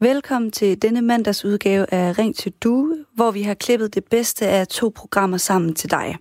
Velkommen 0.00 0.50
til 0.50 0.82
denne 0.82 1.02
mandags 1.02 1.44
udgave 1.44 1.94
af 1.94 2.18
Ring 2.18 2.36
til 2.36 2.52
Due, 2.52 3.04
hvor 3.14 3.30
vi 3.30 3.42
har 3.42 3.54
klippet 3.54 3.94
det 3.94 4.04
bedste 4.04 4.46
af 4.46 4.66
to 4.66 4.92
programmer 4.96 5.36
sammen 5.36 5.74
til 5.74 5.90
dig. 5.90 6.16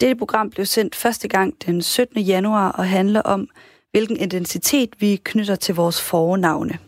Dette 0.00 0.16
program 0.16 0.50
blev 0.50 0.66
sendt 0.66 0.94
første 0.94 1.28
gang 1.28 1.54
den 1.66 1.82
17. 1.82 2.20
januar 2.20 2.72
og 2.72 2.88
handler 2.88 3.20
om, 3.22 3.48
hvilken 3.90 4.16
identitet 4.16 4.90
vi 4.98 5.20
knytter 5.24 5.54
til 5.54 5.74
vores 5.74 6.02
fornavne. 6.02 6.78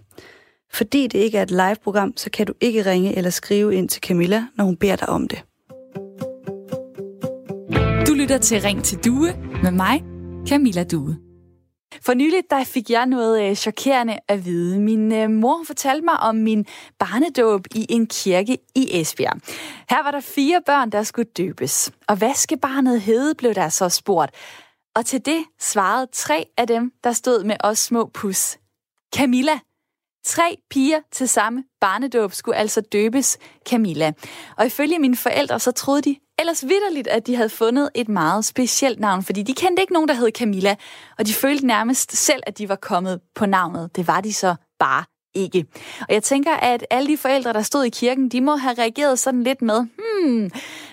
Fordi 0.73 1.07
det 1.07 1.19
ikke 1.19 1.39
er 1.39 1.43
et 1.43 1.51
live-program, 1.51 2.17
så 2.17 2.31
kan 2.31 2.47
du 2.47 2.53
ikke 2.61 2.87
ringe 2.87 3.17
eller 3.17 3.31
skrive 3.31 3.75
ind 3.75 3.89
til 3.89 4.03
Camilla, 4.03 4.47
når 4.57 4.65
hun 4.65 4.77
beder 4.77 4.97
dig 4.97 5.09
om 5.09 5.29
det. 5.29 5.45
Du 8.09 8.15
lytter 8.15 8.39
til 8.39 8.61
Ring 8.61 8.85
til 8.85 8.99
Due 9.05 9.35
med 9.63 9.71
mig, 9.71 10.05
Camilla 10.49 10.85
Due. 10.85 11.32
For 12.01 12.15
nyligt 12.15 12.51
der 12.51 12.65
fik 12.65 12.91
jeg 12.91 13.07
noget 13.07 13.51
øh, 13.51 13.57
chokerende 13.57 14.19
at 14.29 14.45
vide. 14.45 14.81
Min 14.81 15.13
øh, 15.13 15.31
mor 15.31 15.65
fortalte 15.67 16.05
mig 16.05 16.21
om 16.21 16.35
min 16.35 16.67
barnedåb 16.99 17.67
i 17.75 17.87
en 17.89 18.07
kirke 18.07 18.59
i 18.75 19.01
Esbjerg. 19.01 19.41
Her 19.91 20.03
var 20.03 20.11
der 20.11 20.21
fire 20.21 20.63
børn, 20.67 20.91
der 20.91 21.03
skulle 21.03 21.29
døbes. 21.37 21.93
Og 22.09 22.17
hvad 22.17 22.35
skal 22.35 22.59
barnet 22.59 23.01
hedde, 23.01 23.35
blev 23.35 23.55
der 23.55 23.69
så 23.69 23.89
spurgt. 23.89 24.35
Og 24.95 25.07
til 25.07 25.27
det 25.27 25.45
svarede 25.61 26.07
tre 26.13 26.47
af 26.57 26.67
dem, 26.67 26.93
der 27.05 27.13
stod 27.13 27.45
med 27.45 27.57
os 27.61 27.79
små 27.79 28.11
pus. 28.15 28.59
Camilla. 29.17 29.72
Tre 30.25 30.57
piger 30.71 31.01
til 31.13 31.29
samme 31.29 31.65
barnedåb 31.81 32.33
skulle 32.33 32.57
altså 32.57 32.81
døbes 32.81 33.39
Camilla. 33.69 34.13
Og 34.57 34.67
ifølge 34.67 34.99
mine 34.99 35.17
forældre, 35.17 35.61
så 35.61 35.71
troede 35.71 36.03
de 36.03 36.17
ellers 36.39 36.63
vidderligt, 36.63 37.09
at 37.09 37.27
de 37.27 37.37
havde 37.37 37.49
fundet 37.49 37.91
et 37.95 38.09
meget 38.09 38.45
specielt 38.45 39.01
navn, 39.01 39.23
fordi 39.23 39.43
de 39.43 39.55
kendte 39.55 39.83
ikke 39.83 39.93
nogen, 39.93 40.09
der 40.09 40.15
hed 40.15 40.31
Camilla, 40.39 40.77
og 41.19 41.27
de 41.27 41.35
følte 41.35 41.67
nærmest 41.67 42.17
selv, 42.17 42.43
at 42.47 42.59
de 42.59 42.69
var 42.69 42.77
kommet 42.77 43.21
på 43.35 43.47
navnet. 43.47 43.97
Det 43.97 44.07
var 44.07 44.21
de 44.21 44.33
så 44.33 44.55
bare 44.79 45.05
ikke. 45.35 45.65
Og 46.01 46.15
jeg 46.15 46.23
tænker, 46.23 46.53
at 46.53 46.87
alle 46.91 47.09
de 47.09 47.17
forældre, 47.17 47.53
der 47.53 47.63
stod 47.63 47.85
i 47.85 47.89
kirken, 47.91 48.29
de 48.29 48.41
må 48.41 48.57
have 48.57 48.75
reageret 48.79 49.19
sådan 49.19 49.43
lidt 49.43 49.63
med, 49.63 49.81
hmm, 49.81 50.51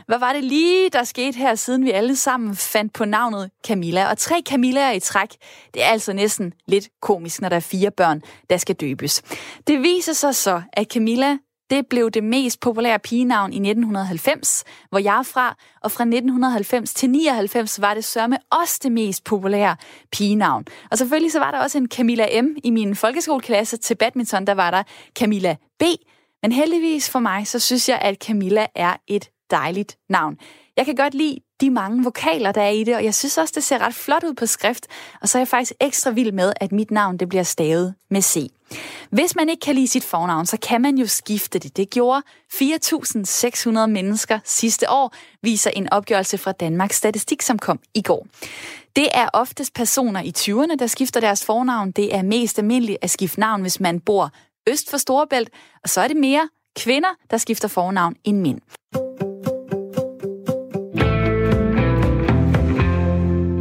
hvad 0.10 0.20
var 0.20 0.34
det 0.34 0.44
lige, 0.44 0.90
der 0.90 1.04
skete 1.04 1.38
her, 1.38 1.56
siden 1.56 1.86
vi 1.86 1.92
alle 1.92 2.16
sammen 2.16 2.56
fandt 2.56 2.94
på 2.94 3.06
navnet 3.06 3.50
Camilla? 3.68 4.10
Og 4.10 4.18
tre 4.18 4.42
Camillaer 4.50 4.92
i 4.92 5.00
træk, 5.00 5.30
det 5.74 5.84
er 5.84 5.88
altså 5.88 6.14
næsten 6.14 6.54
lidt 6.68 6.90
komisk, 7.02 7.42
når 7.42 7.50
der 7.50 7.56
er 7.56 7.60
fire 7.60 7.92
børn, 7.92 8.22
der 8.50 8.58
skal 8.58 8.76
døbes. 8.76 9.22
Det 9.68 9.82
viser 9.82 10.14
sig 10.14 10.36
så, 10.36 10.62
at 10.74 10.88
Camilla 10.94 11.38
det 11.70 11.88
blev 11.90 12.12
det 12.12 12.24
mest 12.24 12.60
populære 12.60 13.00
pigenavn 13.00 13.54
i 13.54 13.56
1990, 13.56 14.64
hvor 14.90 15.00
jeg 15.00 15.20
er 15.20 15.24
fra, 15.24 15.56
og 15.82 15.92
fra 15.92 16.04
1990 16.04 16.94
til 16.94 17.10
99 17.10 17.82
var 17.82 17.94
det 17.94 18.06
sørme 18.06 18.38
også 18.62 18.80
det 18.84 18.92
mest 18.92 19.24
populære 19.24 19.76
pigenavn. 20.12 20.66
Og 20.92 20.98
selvfølgelig 20.98 21.32
så 21.32 21.40
var 21.40 21.52
der 21.52 21.60
også 21.60 21.78
en 21.78 21.88
Camilla 21.88 22.42
M 22.42 22.48
i 22.64 22.70
min 22.70 22.96
folkeskoleklasse 22.96 23.78
til 23.78 23.96
badminton, 23.96 24.48
der 24.48 24.54
var 24.54 24.72
der 24.72 24.84
Camilla 25.20 25.56
B. 25.80 25.84
Men 26.42 26.52
heldigvis 26.52 27.10
for 27.10 27.20
mig, 27.20 27.48
så 27.48 27.60
synes 27.60 27.90
jeg, 27.90 28.00
at 28.02 28.18
Camilla 28.24 28.66
er 28.76 28.96
et 29.08 29.30
dejligt 29.52 29.98
navn. 30.10 30.38
Jeg 30.78 30.86
kan 30.86 30.96
godt 30.96 31.14
lide 31.14 31.40
de 31.62 31.70
mange 31.70 32.04
vokaler, 32.04 32.52
der 32.52 32.62
er 32.62 32.70
i 32.70 32.84
det, 32.84 32.96
og 32.96 33.04
jeg 33.04 33.16
synes 33.16 33.38
også, 33.38 33.54
det 33.56 33.64
ser 33.64 33.78
ret 33.78 33.94
flot 33.94 34.24
ud 34.24 34.34
på 34.34 34.46
skrift, 34.46 34.88
og 35.22 35.30
så 35.30 35.38
er 35.38 35.40
jeg 35.40 35.48
faktisk 35.48 35.74
ekstra 35.80 36.12
vild 36.12 36.32
med, 36.32 36.54
at 36.56 36.72
mit 36.72 36.92
navn 36.92 37.18
det 37.18 37.30
bliver 37.30 37.44
stavet 37.44 37.96
med 38.10 38.22
C. 38.22 38.52
Hvis 39.10 39.36
man 39.36 39.50
ikke 39.50 39.62
kan 39.62 39.76
lide 39.76 39.88
sit 39.88 40.04
fornavn, 40.04 40.46
så 40.46 40.58
kan 40.58 40.82
man 40.82 40.98
jo 40.98 41.08
skifte 41.08 41.60
det. 41.60 41.78
Det 41.78 41.90
gjorde 41.90 42.22
4.600 42.54 43.86
mennesker 43.86 44.40
sidste 44.46 44.90
år, 44.90 45.14
viser 45.42 45.70
en 45.70 45.94
opgørelse 45.94 46.38
fra 46.38 46.52
Danmarks 46.52 46.96
Statistik, 46.96 47.42
som 47.42 47.60
kom 47.60 47.80
i 47.94 48.02
går. 48.02 48.28
Det 48.96 49.08
er 49.14 49.30
oftest 49.34 49.74
personer 49.74 50.22
i 50.22 50.34
20'erne, 50.38 50.76
der 50.76 50.88
skifter 50.88 51.20
deres 51.20 51.46
fornavn. 51.46 51.92
Det 51.92 52.16
er 52.16 52.22
mest 52.22 52.60
almindeligt 52.60 52.98
at 53.02 53.10
skifte 53.10 53.40
navn, 53.40 53.62
hvis 53.62 53.80
man 53.80 54.00
bor 54.00 54.32
øst 54.70 54.90
for 54.90 54.98
Storebælt, 54.98 55.50
og 55.84 55.90
så 55.90 56.02
er 56.02 56.08
det 56.08 56.18
mere 56.18 56.50
kvinder, 56.76 57.10
der 57.32 57.38
skifter 57.38 57.68
fornavn 57.68 58.16
end 58.24 58.40
mænd. 58.40 59.09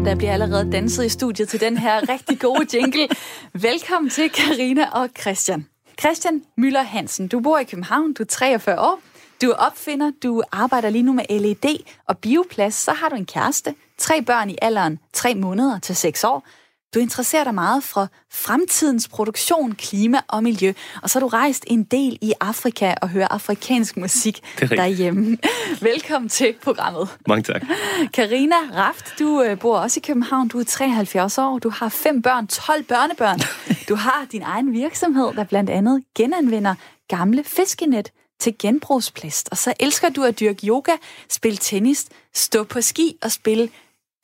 Der 0.09 0.17
bliver 0.17 0.33
allerede 0.33 0.73
danset 0.73 1.05
i 1.05 1.09
studiet 1.09 1.49
til 1.49 1.61
den 1.61 1.77
her 1.77 2.09
rigtig 2.09 2.41
gode 2.41 2.77
jingle. 2.77 3.09
Velkommen 3.53 4.11
til 4.11 4.31
Karina 4.31 4.91
og 4.93 5.09
Christian. 5.21 5.67
Christian 6.01 6.43
Møller 6.57 6.83
Hansen, 6.83 7.29
du 7.29 7.41
bor 7.41 7.59
i 7.59 7.65
København, 7.65 8.13
du 8.13 8.23
er 8.23 8.27
43 8.27 8.81
år, 8.81 9.01
du 9.43 9.51
er 9.51 9.55
opfinder, 9.55 10.11
du 10.23 10.43
arbejder 10.53 10.91
lige 10.91 11.03
nu 11.03 11.13
med 11.13 11.25
LED 11.31 11.79
og 12.07 12.19
bioplads, 12.19 12.75
så 12.75 12.93
har 12.93 13.09
du 13.09 13.17
en 13.17 13.27
kæreste, 13.27 13.75
tre 13.99 14.23
børn 14.23 14.51
i 14.51 14.57
alderen 14.63 14.99
3 15.13 15.35
måneder 15.35 15.79
til 15.79 15.97
6 15.97 16.25
år, 16.25 16.47
du 16.95 16.99
interesserer 16.99 17.45
dig 17.45 17.55
meget 17.55 17.85
for 17.85 18.09
fremtidens 18.33 19.09
produktion, 19.09 19.73
klima 19.73 20.21
og 20.29 20.43
miljø, 20.43 20.73
og 21.03 21.11
så 21.11 21.19
har 21.19 21.27
du 21.27 21.29
rejst 21.29 21.65
en 21.67 21.83
del 21.83 22.19
i 22.21 22.33
Afrika 22.41 22.95
og 23.03 23.09
hører 23.09 23.29
afrikansk 23.29 23.97
musik 23.97 24.43
derhjemme. 24.61 25.39
Velkommen 25.81 26.29
til 26.29 26.55
programmet. 26.63 27.09
Mange 27.29 27.43
tak. 27.43 27.63
Karina 28.17 28.57
Raft, 28.75 29.19
du 29.19 29.43
øh, 29.43 29.59
bor 29.59 29.79
også 29.79 30.01
i 30.01 30.05
København. 30.07 30.49
Du 30.49 30.59
er 30.59 30.65
73 30.65 31.39
år. 31.39 31.59
Du 31.59 31.71
har 31.71 31.89
fem 31.89 32.23
børn, 32.23 32.47
12 32.47 32.85
børnebørn. 32.85 33.41
Du 33.89 33.95
har 33.95 34.27
din 34.33 34.43
egen 34.43 34.73
virksomhed, 34.73 35.35
der 35.35 35.45
blandt 35.45 35.71
andet 35.71 36.05
genanvender 36.15 36.75
gamle 37.09 37.45
fiskenet 37.45 38.11
til 38.41 38.55
genbrugsplast. 38.59 39.49
Og 39.51 39.57
så 39.57 39.75
elsker 39.81 40.09
du 40.09 40.23
at 40.25 40.41
dyrke 40.41 40.67
yoga, 40.67 40.93
spille 41.31 41.59
tennis, 41.59 42.07
stå 42.35 42.65
på 42.65 42.81
ski 42.81 43.17
og 43.23 43.33
spille 43.33 43.69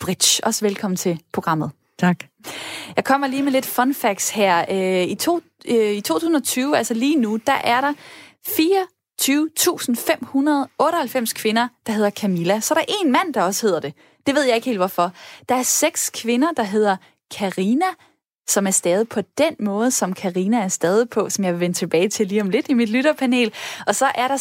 bridge. 0.01 0.45
Også 0.47 0.65
velkommen 0.65 0.97
til 0.97 1.21
programmet. 1.33 1.71
Tak. 2.05 2.17
Jeg 2.97 3.05
kommer 3.05 3.27
lige 3.27 3.43
med 3.43 3.53
lidt 3.53 3.67
fun 3.67 3.95
facts 3.95 4.31
her. 4.31 4.65
Øh, 4.71 5.03
I, 5.03 5.15
to, 5.15 5.41
øh, 5.69 5.93
I 5.93 6.01
2020, 6.01 6.77
altså 6.77 6.95
lige 6.95 7.17
nu, 7.17 7.39
der 7.47 7.53
er 7.53 7.81
der 7.81 7.93
24.598 8.49 11.35
kvinder, 11.35 11.69
der 11.87 11.93
hedder 11.93 12.11
Camilla. 12.11 12.61
Så 12.61 12.75
er 12.75 12.79
der 12.79 12.85
en 13.03 13.13
mand, 13.13 13.35
der 13.35 13.43
også 13.43 13.67
hedder 13.67 13.81
det. 13.81 13.95
Det 14.27 14.35
ved 14.35 14.43
jeg 14.43 14.57
ikke 14.57 14.67
helt 14.67 14.79
hvorfor. 14.79 15.13
Der 15.49 15.55
er 15.55 15.63
seks 15.63 16.11
kvinder, 16.11 16.53
der 16.53 16.63
hedder 16.63 16.97
Karina, 17.37 17.87
som 18.49 18.67
er 18.67 18.71
stadig 18.71 19.09
på 19.09 19.21
den 19.39 19.57
måde, 19.61 19.91
som 19.91 20.13
Karina 20.13 20.59
er 20.59 20.69
stadig 20.69 21.11
på, 21.11 21.31
som 21.31 21.45
jeg 21.45 21.53
vil 21.53 21.61
vende 21.61 21.77
tilbage 21.77 22.09
til 22.09 22.27
lige 22.27 22.41
om 22.41 22.51
lidt 22.51 22.69
i 22.69 22.75
mit 22.75 22.89
lytterpanel. 22.89 23.53
Og 23.87 23.95
så 23.95 24.11
er 24.15 24.29
der 24.29 24.37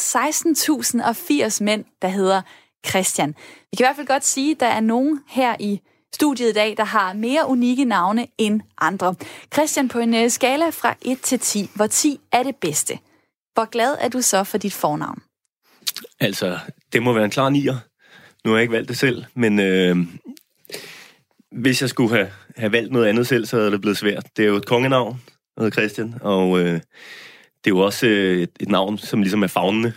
16.080 1.55 1.63
mænd, 1.63 1.85
der 2.01 2.07
hedder 2.07 2.41
Christian. 2.87 3.35
Vi 3.71 3.75
kan 3.75 3.83
i 3.83 3.87
hvert 3.87 3.95
fald 3.95 4.07
godt 4.07 4.25
sige, 4.25 4.51
at 4.51 4.59
der 4.59 4.67
er 4.67 4.79
nogen 4.79 5.19
her 5.27 5.55
i 5.59 5.81
studiet 6.13 6.49
i 6.49 6.53
dag, 6.53 6.77
der 6.77 6.83
har 6.83 7.13
mere 7.13 7.47
unikke 7.47 7.85
navne 7.85 8.27
end 8.37 8.61
andre. 8.77 9.15
Christian, 9.53 9.89
på 9.89 9.99
en 9.99 10.15
øh, 10.15 10.29
skala 10.29 10.69
fra 10.69 10.95
1 11.01 11.21
til 11.21 11.39
10, 11.39 11.69
hvor 11.75 11.87
10 11.87 12.19
er 12.31 12.43
det 12.43 12.55
bedste. 12.55 12.99
Hvor 13.53 13.69
glad 13.69 13.95
er 13.99 14.09
du 14.09 14.21
så 14.21 14.43
for 14.43 14.57
dit 14.57 14.73
fornavn? 14.73 15.21
Altså, 16.19 16.59
det 16.93 17.03
må 17.03 17.13
være 17.13 17.25
en 17.25 17.31
klar 17.31 17.49
nier. 17.49 17.77
Nu 18.45 18.51
har 18.51 18.57
jeg 18.57 18.61
ikke 18.61 18.73
valgt 18.73 18.89
det 18.89 18.97
selv, 18.97 19.25
men 19.35 19.59
øh, 19.59 19.97
hvis 21.51 21.81
jeg 21.81 21.89
skulle 21.89 22.15
have, 22.15 22.31
have 22.57 22.71
valgt 22.71 22.91
noget 22.91 23.07
andet 23.07 23.27
selv, 23.27 23.45
så 23.45 23.57
havde 23.57 23.71
det 23.71 23.81
blevet 23.81 23.97
svært. 23.97 24.25
Det 24.37 24.43
er 24.43 24.49
jo 24.49 24.55
et 24.55 24.65
kongenavn, 24.65 25.21
hedder 25.57 25.71
Christian, 25.71 26.13
og 26.21 26.59
øh, 26.59 26.73
det 27.63 27.65
er 27.65 27.69
jo 27.69 27.79
også 27.79 28.07
øh, 28.07 28.41
et, 28.41 28.49
et 28.59 28.69
navn, 28.69 28.97
som 28.97 29.21
ligesom 29.21 29.43
er 29.43 29.47
fagnende. 29.47 29.93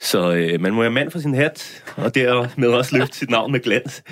Så 0.00 0.32
øh, 0.32 0.60
man 0.60 0.72
må 0.72 0.80
være 0.80 0.90
mand 0.90 1.10
for 1.10 1.18
sin 1.18 1.34
hat, 1.34 1.84
og 1.96 2.14
dermed 2.14 2.68
også 2.68 2.98
løfte 2.98 3.18
sit 3.18 3.30
navn 3.30 3.52
med 3.52 3.60
glans. 3.60 4.02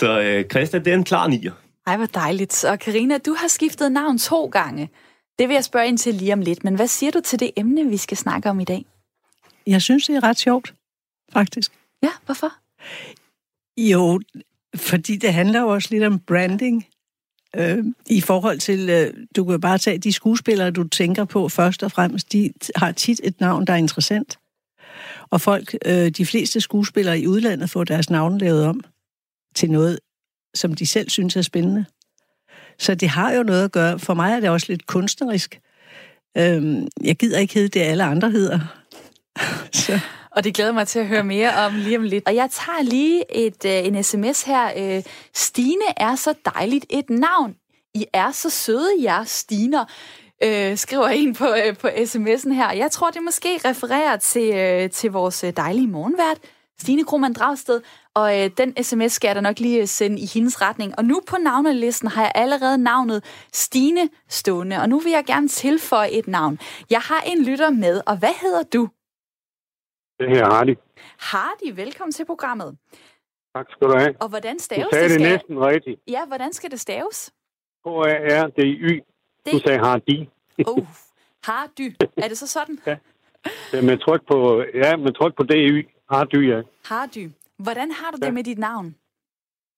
Så 0.00 0.20
øh, 0.20 0.44
Christian, 0.44 0.84
det 0.84 0.90
er 0.90 0.96
en 0.96 1.04
klar 1.04 1.26
nier. 1.26 1.52
Ej, 1.86 1.96
hvor 1.96 2.06
dejligt. 2.06 2.64
Og 2.64 2.78
Karina, 2.78 3.18
du 3.18 3.34
har 3.38 3.48
skiftet 3.48 3.92
navn 3.92 4.18
to 4.18 4.46
gange. 4.46 4.90
Det 5.38 5.48
vil 5.48 5.54
jeg 5.54 5.64
spørge 5.64 5.88
ind 5.88 5.98
til 5.98 6.14
lige 6.14 6.32
om 6.32 6.40
lidt. 6.40 6.64
Men 6.64 6.74
hvad 6.74 6.86
siger 6.86 7.10
du 7.10 7.20
til 7.20 7.40
det 7.40 7.50
emne, 7.56 7.90
vi 7.90 7.96
skal 7.96 8.16
snakke 8.16 8.50
om 8.50 8.60
i 8.60 8.64
dag? 8.64 8.86
Jeg 9.66 9.82
synes, 9.82 10.06
det 10.06 10.16
er 10.16 10.22
ret 10.22 10.38
sjovt, 10.38 10.74
faktisk. 11.32 11.72
Ja, 12.02 12.10
hvorfor? 12.24 12.52
Jo, 13.76 14.20
fordi 14.76 15.16
det 15.16 15.32
handler 15.32 15.60
jo 15.60 15.68
også 15.68 15.88
lidt 15.90 16.04
om 16.04 16.18
branding. 16.18 16.86
Øh, 17.56 17.84
I 18.06 18.20
forhold 18.20 18.58
til, 18.58 18.90
øh, 18.90 19.14
du 19.36 19.44
kan 19.44 19.60
bare 19.60 19.78
tage 19.78 19.98
de 19.98 20.12
skuespillere, 20.12 20.70
du 20.70 20.88
tænker 20.88 21.24
på 21.24 21.48
først 21.48 21.82
og 21.82 21.92
fremmest, 21.92 22.32
de 22.32 22.52
har 22.76 22.92
tit 22.92 23.20
et 23.24 23.40
navn, 23.40 23.66
der 23.66 23.72
er 23.72 23.76
interessant. 23.76 24.38
Og 25.30 25.40
folk, 25.40 25.76
øh, 25.86 26.10
de 26.10 26.26
fleste 26.26 26.60
skuespillere 26.60 27.20
i 27.20 27.26
udlandet 27.26 27.70
får 27.70 27.84
deres 27.84 28.10
navn 28.10 28.38
lavet 28.38 28.64
om 28.64 28.80
til 29.56 29.70
noget, 29.70 29.98
som 30.54 30.74
de 30.74 30.86
selv 30.86 31.10
synes 31.10 31.36
er 31.36 31.42
spændende. 31.42 31.84
Så 32.78 32.94
det 32.94 33.08
har 33.08 33.32
jo 33.32 33.42
noget 33.42 33.64
at 33.64 33.72
gøre. 33.72 33.98
For 33.98 34.14
mig 34.14 34.32
er 34.32 34.40
det 34.40 34.50
også 34.50 34.66
lidt 34.68 34.86
kunstnerisk. 34.86 35.60
Øhm, 36.36 36.88
jeg 37.02 37.16
gider 37.16 37.38
ikke 37.38 37.54
hedde 37.54 37.68
det, 37.68 37.80
alle 37.80 38.04
andre 38.04 38.30
hedder. 38.30 38.60
Så. 39.72 40.00
Og 40.30 40.44
det 40.44 40.54
glæder 40.54 40.72
mig 40.72 40.88
til 40.88 40.98
at 40.98 41.06
høre 41.06 41.24
mere 41.24 41.54
om 41.54 41.74
lige 41.74 41.98
om 41.98 42.02
lidt. 42.02 42.26
Og 42.26 42.34
jeg 42.34 42.50
tager 42.50 42.82
lige 42.82 43.36
et, 43.36 43.64
uh, 43.64 43.70
en 43.70 44.04
sms 44.04 44.42
her. 44.42 44.96
Uh, 44.96 45.02
Stine 45.34 45.84
er 45.96 46.16
så 46.16 46.34
dejligt 46.54 46.86
et 46.90 47.10
navn. 47.10 47.54
I 47.94 48.06
er 48.12 48.32
så 48.32 48.50
søde, 48.50 48.90
jer 49.02 49.24
Stiner. 49.24 49.84
Uh, 50.44 50.76
skriver 50.76 51.08
en 51.08 51.34
på, 51.34 51.46
uh, 51.46 51.76
på 51.80 51.88
sms'en 51.88 52.52
her. 52.52 52.72
Jeg 52.72 52.90
tror, 52.90 53.10
det 53.10 53.22
måske 53.22 53.60
refererer 53.64 54.16
til, 54.16 54.84
uh, 54.84 54.90
til 54.90 55.10
vores 55.10 55.44
dejlige 55.56 55.86
morgenvært, 55.86 56.38
Stine 56.78 57.04
Krohmann 57.04 57.34
Dragsted, 57.34 57.80
og 58.14 58.40
øh, 58.44 58.50
den 58.58 58.82
sms 58.82 59.12
skal 59.12 59.28
jeg 59.28 59.34
da 59.36 59.40
nok 59.40 59.58
lige 59.58 59.86
sende 59.86 60.20
i 60.22 60.26
hendes 60.34 60.62
retning. 60.62 60.98
Og 60.98 61.04
nu 61.04 61.20
på 61.30 61.36
navnelisten 61.36 62.08
har 62.08 62.22
jeg 62.22 62.32
allerede 62.34 62.78
navnet 62.78 63.24
Stine 63.52 64.08
stående, 64.28 64.76
og 64.80 64.88
nu 64.88 64.98
vil 64.98 65.10
jeg 65.12 65.24
gerne 65.26 65.48
tilføje 65.48 66.10
et 66.10 66.26
navn. 66.28 66.58
Jeg 66.90 67.00
har 67.00 67.20
en 67.26 67.44
lytter 67.44 67.70
med, 67.70 68.00
og 68.06 68.18
hvad 68.18 68.40
hedder 68.42 68.62
du? 68.62 68.88
Det 70.20 70.28
her 70.28 70.44
er 70.44 70.50
Hardy. 70.54 70.74
Hardy, 71.18 71.72
velkommen 71.74 72.12
til 72.12 72.24
programmet. 72.24 72.76
Tak 73.56 73.66
skal 73.70 73.88
du 73.88 73.98
have. 73.98 74.14
Og 74.20 74.28
hvordan 74.28 74.56
Du 74.56 74.62
staves 74.62 74.86
sagde 74.92 75.04
det 75.04 75.12
skal... 75.12 75.22
næsten 75.32 75.58
rigtigt. 75.60 76.00
Ja, 76.08 76.26
hvordan 76.26 76.52
skal 76.52 76.70
det 76.70 76.80
staves? 76.80 77.32
H-A-R-D-Y. 77.86 79.00
Du 79.46 79.50
Det- 79.50 79.62
sagde 79.66 79.78
Hardy. 79.78 80.26
Oh, 80.66 80.86
Hardy. 81.44 81.94
Er 82.16 82.28
det 82.28 82.38
så 82.38 82.46
sådan? 82.46 82.78
Det 83.72 83.78
er 83.78 83.82
Med 83.82 83.98
tryk 83.98 84.20
på, 84.30 84.62
ja, 84.74 84.96
med 84.96 85.12
tryk 85.12 85.36
på 85.36 85.42
D-Y. 85.42 85.95
Hardy, 86.10 86.40
ja. 86.52 86.60
Hardy. 86.90 87.24
Hvordan 87.58 87.88
har 87.98 88.10
du 88.10 88.16
det 88.16 88.26
Ja. 88.26 88.32
med 88.32 88.44
dit 88.44 88.58
navn? 88.58 88.94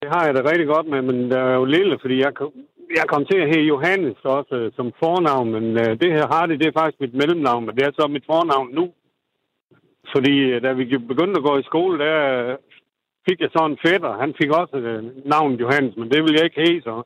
Det 0.03 0.09
har 0.15 0.25
jeg 0.27 0.35
da 0.35 0.41
rigtig 0.51 0.67
godt 0.67 0.87
med, 0.87 1.03
men 1.03 1.31
der 1.31 1.41
er 1.41 1.55
jo 1.55 1.65
lille, 1.65 1.99
fordi 2.01 2.17
jeg 2.19 2.33
jeg 2.97 3.07
kom 3.09 3.25
til 3.31 3.39
at 3.39 3.49
hedde 3.49 3.71
Johannes 3.73 4.17
også 4.25 4.55
øh, 4.55 4.73
som 4.77 4.93
fornavn, 5.03 5.49
men 5.53 5.65
øh, 5.83 5.91
det 6.01 6.11
her 6.17 6.27
Hardy, 6.33 6.55
det 6.61 6.67
er 6.67 6.79
faktisk 6.81 7.01
mit 7.01 7.15
mellemnavn, 7.15 7.67
men 7.67 7.77
det 7.77 7.85
er 7.85 7.93
så 7.99 8.07
mit 8.09 8.25
fornavn 8.27 8.69
nu. 8.79 8.85
Fordi 10.15 10.35
øh, 10.53 10.63
da 10.63 10.73
vi 10.73 10.85
begyndte 11.13 11.39
at 11.41 11.47
gå 11.49 11.59
i 11.59 11.69
skole, 11.71 11.99
der 12.05 12.17
øh, 12.51 12.57
fik 13.29 13.41
jeg 13.41 13.51
så 13.53 13.63
en 13.67 13.79
fætter. 13.87 14.13
Han 14.23 14.35
fik 14.41 14.51
også 14.61 14.77
øh, 14.77 15.03
navnet 15.33 15.61
Johannes, 15.61 15.97
men 15.97 16.11
det 16.11 16.19
ville 16.23 16.37
jeg 16.39 16.45
ikke 16.45 16.61
hedde 16.67 16.83
så. 16.83 17.03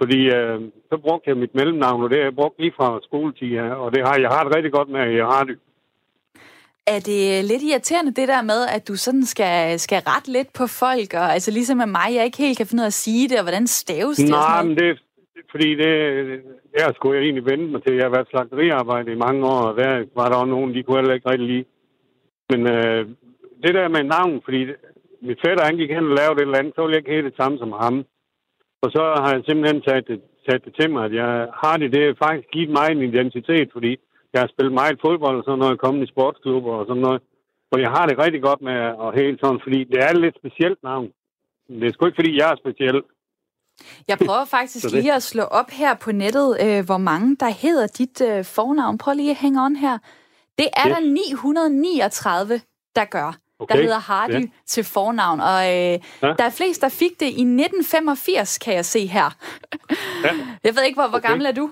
Fordi 0.00 0.20
øh, 0.36 0.60
så 0.90 0.96
brugte 1.04 1.28
jeg 1.30 1.36
mit 1.36 1.54
mellemnavn, 1.54 2.02
og 2.02 2.10
det 2.10 2.18
har 2.18 2.24
jeg 2.24 2.34
brugt 2.40 2.58
lige 2.58 2.76
fra 2.78 2.88
skoletid, 3.02 3.48
ja, 3.60 3.68
og 3.74 3.88
det 3.94 4.00
har 4.06 4.16
jeg 4.24 4.30
har 4.34 4.42
det 4.44 4.56
rigtig 4.56 4.72
godt 4.72 4.88
med, 4.88 5.00
jeg 5.22 5.26
har 5.34 5.44
det. 5.44 5.58
Er 6.94 7.00
det 7.10 7.44
lidt 7.50 7.62
irriterende, 7.62 8.12
det 8.20 8.28
der 8.28 8.42
med, 8.42 8.60
at 8.76 8.88
du 8.88 8.94
sådan 8.96 9.24
skal, 9.24 9.78
skal 9.78 10.00
rette 10.10 10.32
lidt 10.32 10.50
på 10.58 10.66
folk, 10.66 11.10
og 11.14 11.26
altså 11.34 11.50
ligesom 11.50 11.76
med 11.76 11.90
mig, 11.98 12.08
jeg 12.14 12.24
ikke 12.24 12.38
helt 12.38 12.58
kan 12.58 12.66
finde 12.66 12.80
ud 12.80 12.90
af 12.90 12.94
at 12.96 13.02
sige 13.06 13.28
det, 13.28 13.36
og 13.38 13.44
hvordan 13.44 13.66
staves 13.66 14.16
det? 14.16 14.30
Nej, 14.30 14.62
men 14.64 14.76
det 14.76 14.98
fordi 15.50 15.68
det, 15.82 15.92
jeg 16.78 16.92
skulle 16.94 17.16
jeg 17.16 17.24
egentlig 17.24 17.50
vente 17.50 17.72
mig 17.72 17.82
til. 17.82 17.94
Jeg 17.94 18.04
har 18.04 18.16
været 18.16 18.30
slagteriarbejde 18.30 19.12
i 19.12 19.22
mange 19.26 19.46
år, 19.46 19.60
og 19.68 19.76
der 19.78 20.04
var 20.18 20.28
der 20.28 20.36
også 20.36 20.54
nogen, 20.54 20.74
de 20.74 20.82
kunne 20.82 20.98
heller 20.98 21.14
ikke 21.14 21.30
rigtig 21.30 21.48
lide. 21.48 21.64
Men 22.50 22.60
øh, 22.74 23.00
det 23.62 23.72
der 23.74 23.88
med 23.88 24.02
navn, 24.02 24.42
fordi 24.44 24.60
det, 24.68 24.76
mit 25.22 25.40
fætter, 25.44 25.64
han 25.64 25.76
gik 25.76 25.90
hen 25.90 26.10
og 26.10 26.16
lavede 26.18 26.38
et 26.38 26.46
eller 26.46 26.58
andet, 26.58 26.74
så 26.74 26.80
ville 26.82 26.94
jeg 26.94 27.02
ikke 27.02 27.16
helt 27.16 27.30
det 27.30 27.40
samme 27.40 27.58
som 27.58 27.72
ham. 27.82 27.96
Og 28.82 28.88
så 28.90 29.02
har 29.22 29.30
jeg 29.34 29.42
simpelthen 29.44 29.82
taget 29.82 30.08
det, 30.08 30.20
taget 30.46 30.64
det 30.64 30.74
til 30.80 30.90
mig, 30.90 31.04
at 31.04 31.14
jeg 31.22 31.30
har 31.62 31.76
det, 31.76 31.92
det 31.92 32.02
har 32.06 32.24
faktisk 32.26 32.48
givet 32.54 32.70
mig 32.78 32.86
en 32.90 33.02
identitet, 33.10 33.68
fordi 33.72 33.92
jeg 34.32 34.40
har 34.42 34.48
spillet 34.54 34.72
meget 34.80 34.98
fodbold 35.04 35.36
og 35.38 35.44
sådan 35.44 35.58
noget, 35.58 35.80
kommet 35.80 36.02
i 36.08 36.12
sportsklubber 36.12 36.72
og 36.80 36.86
sådan 36.88 37.02
noget. 37.02 37.22
Og 37.72 37.80
jeg 37.80 37.90
har 37.90 38.06
det 38.06 38.18
rigtig 38.18 38.42
godt 38.42 38.60
med 38.62 38.72
at 39.04 39.08
helt 39.20 39.40
sådan, 39.42 39.60
fordi 39.62 39.84
det 39.84 39.98
er 40.04 40.10
et 40.10 40.20
lidt 40.20 40.36
specielt 40.42 40.82
navn. 40.82 41.08
Det 41.68 41.86
er 41.88 41.92
sgu 41.92 42.06
ikke, 42.06 42.16
fordi 42.20 42.36
jeg 42.40 42.50
er 42.52 42.56
speciel. 42.64 43.02
Jeg 44.08 44.18
prøver 44.26 44.44
faktisk 44.44 44.90
lige 44.94 45.12
at 45.14 45.22
slå 45.22 45.42
op 45.42 45.70
her 45.70 45.94
på 45.94 46.12
nettet, 46.12 46.56
øh, 46.64 46.84
hvor 46.84 46.96
mange 46.98 47.36
der 47.36 47.48
hedder 47.48 47.86
dit 47.86 48.20
øh, 48.20 48.44
fornavn. 48.44 48.98
Prøv 48.98 49.14
lige 49.14 49.30
at 49.30 49.36
hænge 49.36 49.62
on 49.64 49.76
her. 49.76 49.98
Det 50.58 50.66
er 50.76 50.86
Yes. 50.88 50.94
der 50.94 51.00
939, 51.00 52.60
der 52.96 53.04
gør. 53.04 53.36
Okay, 53.60 53.74
Der 53.76 53.82
hedder 53.82 53.98
Hardy 53.98 54.32
ja. 54.32 54.46
til 54.66 54.84
fornavn. 54.84 55.40
Og 55.40 55.60
øh, 55.66 55.98
ja. 56.22 56.34
der 56.38 56.44
er 56.44 56.50
flest, 56.50 56.80
der 56.82 56.88
fik 56.88 57.20
det 57.20 57.26
i 57.26 57.44
1985, 57.44 58.58
kan 58.58 58.74
jeg 58.74 58.84
se 58.84 59.06
her. 59.06 59.36
Ja. 60.24 60.30
Jeg 60.64 60.76
ved 60.76 60.82
ikke, 60.82 60.96
hvor, 61.00 61.08
hvor 61.08 61.18
Okay. 61.18 61.28
gammel 61.28 61.46
er 61.46 61.52
du? 61.52 61.70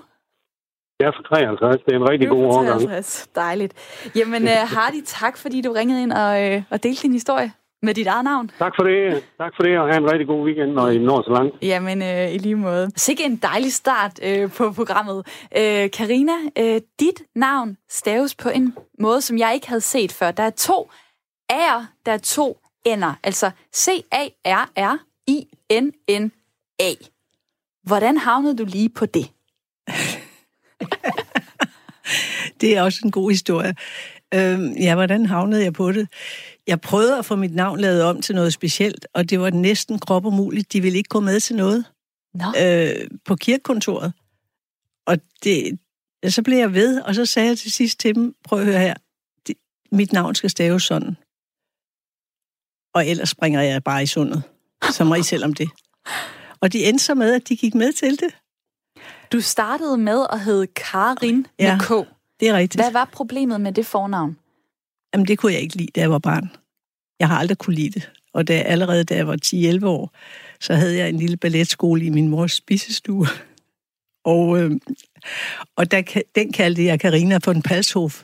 Jeg 0.99 1.07
er 1.07 1.11
fra 1.11 1.23
53, 1.35 1.83
det 1.85 1.93
er 1.93 1.97
en 1.97 2.09
rigtig 2.09 2.29
god. 2.29 2.53
53. 2.53 3.29
Dejligt. 3.35 3.73
Jamen, 4.15 4.43
uh, 4.43 4.49
Hardy, 4.49 5.01
tak 5.05 5.37
fordi 5.37 5.61
du 5.61 5.71
ringede 5.71 6.01
ind 6.03 6.11
og, 6.11 6.55
uh, 6.55 6.63
og 6.69 6.83
delte 6.83 7.01
din 7.03 7.11
historie 7.11 7.51
med 7.81 7.93
dit 7.93 8.07
eget 8.07 8.23
navn. 8.23 8.51
Tak 8.59 8.73
for 8.77 8.83
det. 8.83 9.23
Tak 9.37 9.53
for 9.55 9.63
det, 9.63 9.79
og 9.79 9.87
have 9.87 9.97
en 9.97 10.11
rigtig 10.11 10.27
god 10.27 10.45
weekend, 10.45 10.71
når 10.71 10.89
I 10.89 10.97
når 10.97 11.21
så 11.21 11.31
langt. 11.31 11.55
Jamen, 11.61 12.01
uh, 12.01 12.33
i 12.35 12.37
lige 12.37 12.55
måde. 12.55 12.91
Sikke 12.95 13.25
en 13.25 13.35
dejlig 13.35 13.73
start 13.73 14.19
uh, 14.27 14.51
på 14.51 14.71
programmet. 14.71 15.17
Uh, 15.17 15.89
Karina, 15.97 16.33
uh, 16.59 16.77
dit 16.99 17.23
navn 17.35 17.77
staves 17.89 18.35
på 18.35 18.49
en 18.49 18.75
måde, 18.99 19.21
som 19.21 19.37
jeg 19.37 19.53
ikke 19.53 19.67
havde 19.67 19.81
set 19.81 20.11
før. 20.11 20.31
Der 20.31 20.43
er 20.43 20.49
to 20.49 20.89
A'er, 21.51 21.81
der 22.05 22.11
er 22.11 22.17
to 22.17 22.57
N'er. 22.87 23.13
Altså 23.23 23.51
C-A-R-R-I-N-N-A. 23.75 24.41
Hvordan 27.83 28.17
havnede 28.17 28.57
du 28.57 28.65
lige 28.65 28.89
på 28.89 29.05
det? 29.05 29.31
Det 32.61 32.77
er 32.77 32.81
også 32.81 32.99
en 33.03 33.11
god 33.11 33.31
historie. 33.31 33.75
Øhm, 34.33 34.71
ja, 34.71 34.95
hvordan 34.95 35.25
havnede 35.25 35.63
jeg 35.63 35.73
på 35.73 35.91
det? 35.91 36.07
Jeg 36.67 36.81
prøvede 36.81 37.17
at 37.17 37.25
få 37.25 37.35
mit 37.35 37.55
navn 37.55 37.79
lavet 37.79 38.03
om 38.03 38.21
til 38.21 38.35
noget 38.35 38.53
specielt, 38.53 39.07
og 39.13 39.29
det 39.29 39.39
var 39.39 39.49
næsten 39.49 39.99
krop 39.99 40.25
umuligt. 40.25 40.73
De 40.73 40.81
ville 40.81 40.97
ikke 40.97 41.09
gå 41.09 41.19
med 41.19 41.39
til 41.39 41.55
noget 41.55 41.85
Nå, 42.33 42.45
øh, 42.61 43.07
på 43.25 43.35
kirkekontoret. 43.35 44.13
Og 45.05 45.17
det, 45.43 45.79
så 46.27 46.41
blev 46.43 46.57
jeg 46.57 46.73
ved, 46.73 47.01
og 47.01 47.15
så 47.15 47.25
sagde 47.25 47.49
jeg 47.49 47.57
til 47.57 47.71
sidst 47.71 47.99
til 47.99 48.15
dem, 48.15 48.35
prøv 48.43 48.59
at 48.59 48.65
høre 48.65 48.79
her, 48.79 48.93
det, 49.47 49.55
mit 49.91 50.13
navn 50.13 50.35
skal 50.35 50.49
staves 50.49 50.83
sådan. 50.83 51.17
Og 52.93 53.07
ellers 53.07 53.29
springer 53.29 53.61
jeg 53.61 53.83
bare 53.83 54.03
i 54.03 54.05
sundet. 54.05 54.43
Så 54.91 55.03
må 55.03 55.15
I 55.15 55.23
selv 55.23 55.45
om 55.45 55.53
det. 55.53 55.69
Og 56.61 56.73
de 56.73 56.85
endte 56.85 57.03
så 57.03 57.15
med, 57.15 57.33
at 57.33 57.49
de 57.49 57.55
gik 57.55 57.75
med 57.75 57.93
til 57.93 58.19
det. 58.19 58.35
Du 59.31 59.41
startede 59.41 59.97
med 59.97 60.25
at 60.33 60.39
hedde 60.39 60.67
Karin 60.67 61.45
Ja. 61.59 61.75
med 61.75 61.85
K. 61.85 62.07
Det 62.39 62.49
er 62.49 62.53
rigtigt. 62.53 62.83
Hvad 62.83 62.91
var 62.91 63.09
problemet 63.13 63.61
med 63.61 63.71
det 63.71 63.85
fornavn? 63.85 64.37
Jamen, 65.13 65.27
det 65.27 65.37
kunne 65.37 65.53
jeg 65.53 65.61
ikke 65.61 65.75
lide, 65.75 65.89
da 65.95 66.01
jeg 66.01 66.11
var 66.11 66.19
barn. 66.19 66.51
Jeg 67.19 67.27
har 67.27 67.37
aldrig 67.39 67.57
kunne 67.57 67.75
lide 67.75 67.89
det. 67.99 68.11
Og 68.33 68.47
da, 68.47 68.53
allerede 68.53 69.03
da 69.03 69.15
jeg 69.15 69.27
var 69.27 69.37
10-11 69.45 69.85
år, 69.85 70.11
så 70.61 70.73
havde 70.73 70.97
jeg 70.97 71.09
en 71.09 71.17
lille 71.17 71.37
balletskole 71.37 72.05
i 72.05 72.09
min 72.09 72.27
mors 72.27 72.53
spisestue. 72.53 73.27
Og, 74.25 74.59
øh, 74.59 74.71
og 75.75 75.91
der, 75.91 76.21
den 76.35 76.53
kaldte 76.53 76.85
jeg 76.85 76.99
Karina 76.99 77.39
von 77.45 77.61
Palshof. 77.61 78.23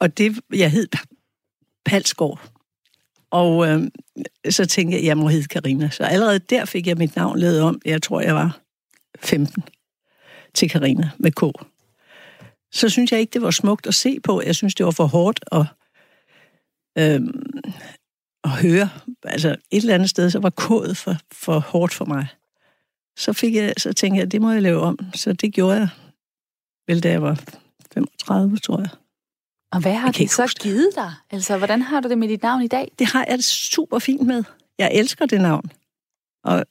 Og 0.00 0.18
det, 0.18 0.40
jeg 0.54 0.70
hed 0.70 0.88
Palsgaard. 1.84 2.50
Og 3.30 3.68
øh, 3.68 3.82
så 4.50 4.66
tænkte 4.66 4.94
jeg, 4.94 5.00
at 5.02 5.06
jeg 5.06 5.18
må 5.18 5.28
hedde 5.28 5.48
Karina. 5.48 5.90
Så 5.90 6.02
allerede 6.04 6.38
der 6.38 6.64
fik 6.64 6.86
jeg 6.86 6.96
mit 6.96 7.16
navn 7.16 7.38
lavet 7.38 7.60
om. 7.60 7.80
Jeg 7.84 8.02
tror, 8.02 8.20
jeg 8.20 8.34
var 8.34 8.58
15 9.20 9.62
til 10.54 10.70
Karina 10.70 11.10
med 11.18 11.32
K 11.32 11.42
så 12.74 12.88
synes 12.88 13.12
jeg 13.12 13.20
ikke, 13.20 13.30
det 13.30 13.42
var 13.42 13.50
smukt 13.50 13.86
at 13.86 13.94
se 13.94 14.20
på. 14.20 14.42
Jeg 14.42 14.54
synes, 14.54 14.74
det 14.74 14.86
var 14.86 14.92
for 14.92 15.06
hårdt 15.06 15.44
at, 15.52 15.66
øhm, 16.98 17.62
at 18.44 18.50
høre. 18.50 18.88
Altså 19.24 19.48
et 19.48 19.80
eller 19.80 19.94
andet 19.94 20.10
sted, 20.10 20.30
så 20.30 20.38
var 20.38 20.50
kodet 20.50 20.96
for, 20.96 21.14
for 21.32 21.58
hårdt 21.58 21.94
for 21.94 22.04
mig. 22.04 22.26
Så, 23.16 23.32
fik 23.32 23.54
jeg, 23.54 23.74
så 23.76 23.92
tænkte 23.92 24.20
jeg, 24.20 24.32
det 24.32 24.42
må 24.42 24.50
jeg 24.50 24.62
lave 24.62 24.80
om. 24.80 24.98
Så 25.14 25.32
det 25.32 25.54
gjorde 25.54 25.76
jeg, 25.76 25.88
vel 26.86 27.02
da 27.02 27.10
jeg 27.10 27.22
var 27.22 27.40
35, 27.94 28.56
tror 28.56 28.78
jeg. 28.78 28.88
Og 29.72 29.80
hvad 29.80 29.94
har 29.94 30.10
det 30.10 30.30
så 30.30 30.42
huske 30.42 30.62
givet 30.62 30.90
dig? 30.94 31.12
Altså, 31.30 31.58
hvordan 31.58 31.82
har 31.82 32.00
du 32.00 32.08
det 32.08 32.18
med 32.18 32.28
dit 32.28 32.42
navn 32.42 32.62
i 32.62 32.68
dag? 32.68 32.92
Det 32.98 33.06
har 33.06 33.24
jeg 33.28 33.36
det 33.36 33.44
super 33.44 33.98
fint 33.98 34.26
med. 34.26 34.44
Jeg 34.78 34.90
elsker 34.94 35.26
det 35.26 35.40
navn. 35.40 35.70
Og 36.44 36.64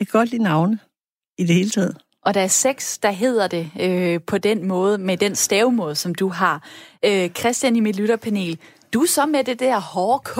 jeg 0.00 0.08
kan 0.08 0.18
godt 0.20 0.30
lide 0.30 0.42
navne 0.42 0.78
i 1.38 1.44
det 1.46 1.54
hele 1.54 1.70
taget. 1.70 1.96
Og 2.24 2.34
der 2.34 2.40
er 2.40 2.46
seks, 2.48 2.98
der 2.98 3.10
hedder 3.10 3.48
det 3.48 3.70
øh, 3.80 4.20
på 4.26 4.38
den 4.38 4.64
måde, 4.68 4.98
med 4.98 5.16
den 5.16 5.34
stavemåde, 5.36 5.94
som 5.94 6.14
du 6.14 6.28
har. 6.28 6.62
Øh, 7.04 7.30
Christian 7.30 7.76
i 7.76 7.80
mit 7.80 7.96
lytterpanel, 7.96 8.58
du 8.94 9.02
er 9.02 9.06
så 9.06 9.26
med 9.26 9.44
det 9.44 9.60
der 9.60 9.80
hårde 9.80 10.22
K. 10.24 10.38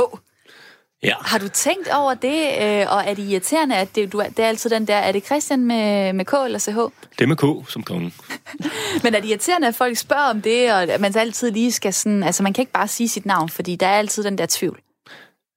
Ja. 1.03 1.15
Har 1.21 1.39
du 1.39 1.49
tænkt 1.49 1.89
over 1.95 2.15
det, 2.15 2.43
øh, 2.63 2.87
og 2.93 3.05
er 3.07 3.15
det 3.15 3.23
irriterende, 3.31 3.77
at 3.77 3.95
det, 3.95 4.13
du, 4.13 4.19
er- 4.19 4.29
det 4.29 4.39
er 4.39 4.49
altid 4.49 4.71
den 4.71 4.87
der, 4.87 4.97
er 4.97 5.13
det 5.13 5.25
Christian 5.27 5.65
med, 5.65 6.13
med 6.13 6.25
K 6.25 6.33
eller 6.45 6.59
CH? 6.59 6.79
Det 7.19 7.29
med 7.29 7.37
K 7.37 7.71
som 7.71 7.83
kongen. 7.83 8.15
Men 9.03 9.15
er 9.15 9.21
det 9.21 9.29
irriterende, 9.29 9.69
at 9.69 9.75
folk 9.75 9.97
spørger 9.97 10.23
om 10.31 10.43
det, 10.43 10.73
og 10.73 10.83
at 10.83 11.01
man 11.01 11.13
så 11.13 11.21
altid 11.21 11.51
lige 11.51 11.73
skal 11.73 11.93
sådan, 11.93 12.23
altså 12.23 12.43
man 12.43 12.53
kan 12.53 12.63
ikke 12.63 12.73
bare 12.73 12.89
sige 12.89 13.09
sit 13.09 13.27
navn, 13.27 13.49
fordi 13.49 13.77
der 13.77 13.87
er 13.87 13.99
altid 13.99 14.25
den 14.25 14.39
der 14.39 14.47
tvivl. 14.49 14.81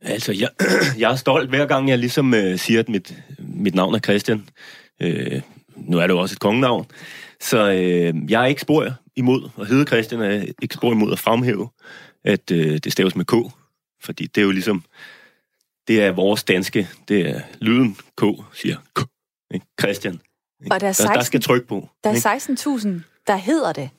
Altså, 0.02 0.32
jeg, 0.32 0.50
jeg 1.00 1.12
er 1.12 1.16
stolt 1.16 1.50
hver 1.50 1.66
gang, 1.66 1.90
jeg 1.90 1.98
ligesom 1.98 2.34
øh, 2.34 2.60
siger, 2.60 2.80
at 2.80 2.90
mit, 2.90 3.16
mit 3.40 3.76
navn 3.76 3.96
er 3.96 4.00
Christian. 4.00 4.50
Øh, 5.02 5.42
nu 5.76 5.98
er 5.98 6.08
det 6.08 6.14
jo 6.14 6.20
også 6.20 6.34
et 6.34 6.40
kongenavn. 6.40 6.86
Så 7.42 7.72
øh, 7.72 8.32
jeg 8.32 8.42
er 8.42 8.46
ikke 8.46 8.62
spor 8.62 8.94
imod 9.16 9.50
at 9.60 9.68
hedde 9.68 9.86
Christian, 9.86 10.22
og 10.22 10.28
er 10.28 10.46
ikke 10.62 10.76
spor 10.76 10.92
imod 10.92 11.12
at 11.12 11.20
fremhæve, 11.20 11.70
at 12.24 12.52
øh, 12.52 12.78
det 12.78 12.92
staves 12.92 13.16
med 13.16 13.26
K. 13.26 13.34
Fordi 14.04 14.28
det 14.28 14.42
er 14.42 14.46
jo 14.46 14.52
ligesom, 14.52 14.84
det 15.88 16.04
er 16.04 16.12
vores 16.12 16.44
danske, 16.44 16.90
det 17.08 17.30
er 17.30 17.42
lyden 17.62 17.98
K, 18.18 18.24
siger 18.54 18.78
K. 18.96 19.00
Ikke? 19.54 19.66
Christian. 19.80 20.14
Ikke? 20.64 20.76
Og 20.76 20.82
der 20.82 20.88
er 20.88 20.94
der, 20.94 21.04
der 21.04 21.14
16 21.14 21.24
skal 21.26 21.42
tryk 21.42 21.68
på. 21.68 21.90
Der 22.04 22.10
er 22.10 22.38
16.000, 22.80 22.88
der 23.28 23.36
hedder 23.36 23.74
det. 23.74 23.90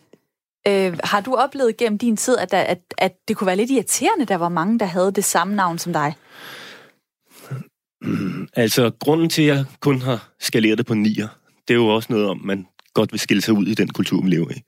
Øh, 0.69 0.99
har 1.05 1.21
du 1.21 1.35
oplevet 1.35 1.77
gennem 1.77 1.99
din 1.99 2.17
tid, 2.17 2.39
at, 2.39 2.51
der, 2.51 2.61
at, 2.61 2.79
at 2.99 3.13
det 3.29 3.37
kunne 3.37 3.47
være 3.47 3.57
lidt 3.57 3.71
irriterende, 3.71 4.25
der 4.25 4.37
var 4.37 4.49
mange, 4.49 4.79
der 4.79 4.87
havde 4.87 5.13
det 5.13 5.25
samme 5.25 5.55
navn 5.55 5.79
som 5.79 5.93
dig? 5.93 6.15
Altså, 8.57 8.91
grunden 9.01 9.29
til, 9.29 9.43
at 9.43 9.49
jeg 9.49 9.65
kun 9.81 10.03
har 10.03 10.33
skaleret 10.41 10.79
det 10.79 10.87
på 10.87 10.95
nier, 10.95 11.29
det 11.69 11.75
er 11.75 11.79
jo 11.79 11.87
også 11.87 12.13
noget 12.13 12.29
om, 12.29 12.41
man 12.45 12.67
godt 12.95 13.13
vil 13.13 13.21
skille 13.21 13.43
sig 13.43 13.55
ud 13.55 13.67
i 13.67 13.75
den 13.75 13.89
kultur, 13.89 14.23
vi 14.23 14.29
lever 14.29 14.51
i. 14.51 14.63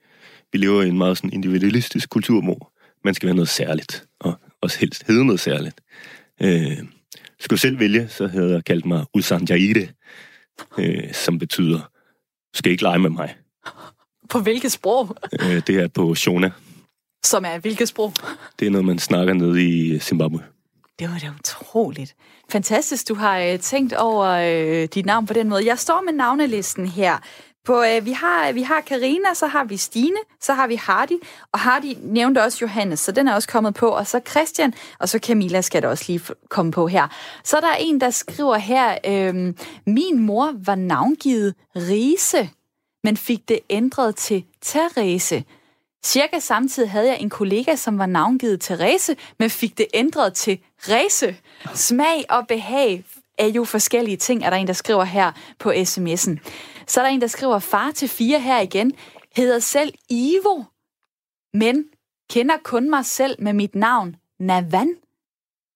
Vi 0.51 0.57
lever 0.57 0.81
i 0.81 0.87
en 0.87 0.97
meget 0.97 1.17
sådan 1.17 1.33
individualistisk 1.33 2.09
kultur, 2.09 2.41
hvor 2.41 2.71
man 3.03 3.13
skal 3.13 3.27
være 3.27 3.35
noget 3.35 3.49
særligt, 3.49 4.05
og 4.19 4.39
også 4.61 4.79
helst 4.79 5.03
hedde 5.07 5.25
noget 5.25 5.39
særligt. 5.39 5.81
Øh, 6.41 6.77
skulle 7.39 7.59
selv 7.59 7.79
vælge, 7.79 8.07
så 8.09 8.27
havde 8.27 8.51
jeg 8.51 8.65
kaldt 8.65 8.85
mig 8.85 9.05
Usanjaire, 9.13 9.87
øh, 10.77 11.13
som 11.13 11.39
betyder, 11.39 11.89
skal 12.53 12.71
ikke 12.71 12.83
lege 12.83 12.99
med 12.99 13.09
mig. 13.09 13.35
På 14.33 14.39
hvilket 14.39 14.71
sprog? 14.71 15.15
Øh, 15.39 15.61
det 15.67 15.69
er 15.69 15.87
på 15.87 16.15
Shona. 16.15 16.51
Som 17.25 17.45
er 17.45 17.57
hvilket 17.57 17.87
sprog? 17.87 18.13
Det 18.59 18.65
er 18.65 18.71
noget, 18.71 18.85
man 18.85 18.99
snakker 18.99 19.33
nede 19.33 19.63
i 19.63 19.99
Zimbabwe. 19.99 20.39
Det 20.99 21.09
var 21.09 21.19
da 21.19 21.27
utroligt. 21.39 22.15
Fantastisk, 22.49 23.07
du 23.09 23.15
har 23.15 23.39
øh, 23.39 23.59
tænkt 23.59 23.93
over 23.93 24.25
øh, 24.25 24.87
dit 24.93 25.05
navn 25.05 25.25
på 25.25 25.33
den 25.33 25.49
måde. 25.49 25.65
Jeg 25.65 25.79
står 25.79 26.01
med 26.01 26.13
navnelisten 26.13 26.87
her. 26.87 27.17
På, 27.65 27.83
øh, 27.83 28.05
vi 28.05 28.11
har 28.11 28.51
vi 28.51 28.61
har 28.61 28.81
Karina, 28.81 29.33
så 29.33 29.47
har 29.47 29.63
vi 29.63 29.77
Stine, 29.77 30.17
så 30.41 30.53
har 30.53 30.67
vi 30.67 30.75
Hardy, 30.75 31.23
og 31.51 31.59
Hardy 31.59 31.93
nævnte 32.01 32.43
også 32.43 32.57
Johannes, 32.61 32.99
så 32.99 33.11
den 33.11 33.27
er 33.27 33.33
også 33.33 33.47
kommet 33.47 33.73
på, 33.73 33.87
og 33.87 34.07
så 34.07 34.19
Christian, 34.29 34.73
og 34.99 35.09
så 35.09 35.19
Camilla 35.19 35.61
skal 35.61 35.81
der 35.81 35.87
også 35.87 36.05
lige 36.07 36.21
komme 36.49 36.71
på 36.71 36.87
her. 36.87 37.07
Så 37.43 37.57
er 37.57 37.61
der 37.61 37.75
en, 37.79 38.01
der 38.01 38.09
skriver 38.09 38.57
her, 38.57 38.97
øh, 39.07 39.53
min 39.87 40.19
mor 40.19 40.53
var 40.65 40.75
navngivet 40.75 41.55
Rise, 41.75 42.49
men 43.03 43.17
fik 43.17 43.49
det 43.49 43.59
ændret 43.69 44.15
til 44.15 44.45
Therese. 44.61 45.43
Cirka 46.05 46.39
samtidig 46.39 46.91
havde 46.91 47.07
jeg 47.07 47.19
en 47.19 47.29
kollega, 47.29 47.75
som 47.75 47.97
var 47.97 48.05
navngivet 48.05 48.61
Therese, 48.61 49.15
men 49.39 49.49
fik 49.49 49.77
det 49.77 49.87
ændret 49.93 50.33
til 50.33 50.59
Rese. 50.77 51.35
Smag 51.73 52.25
og 52.29 52.47
behag 52.47 53.03
er 53.37 53.47
jo 53.47 53.63
forskellige 53.63 54.17
ting, 54.17 54.43
er 54.43 54.49
der 54.49 54.57
en, 54.57 54.67
der 54.67 54.73
skriver 54.73 55.03
her 55.03 55.31
på 55.59 55.71
sms'en. 55.71 56.37
Så 56.87 56.99
er 56.99 57.05
der 57.05 57.11
en, 57.11 57.21
der 57.21 57.27
skriver, 57.27 57.59
far 57.59 57.91
til 57.91 58.07
fire 58.07 58.39
her 58.39 58.59
igen, 58.59 58.93
hedder 59.35 59.59
selv 59.59 59.93
Ivo, 60.09 60.63
men 61.53 61.85
kender 62.29 62.57
kun 62.63 62.89
mig 62.89 63.05
selv 63.05 63.35
med 63.39 63.53
mit 63.53 63.75
navn, 63.75 64.15
Navan. 64.39 64.95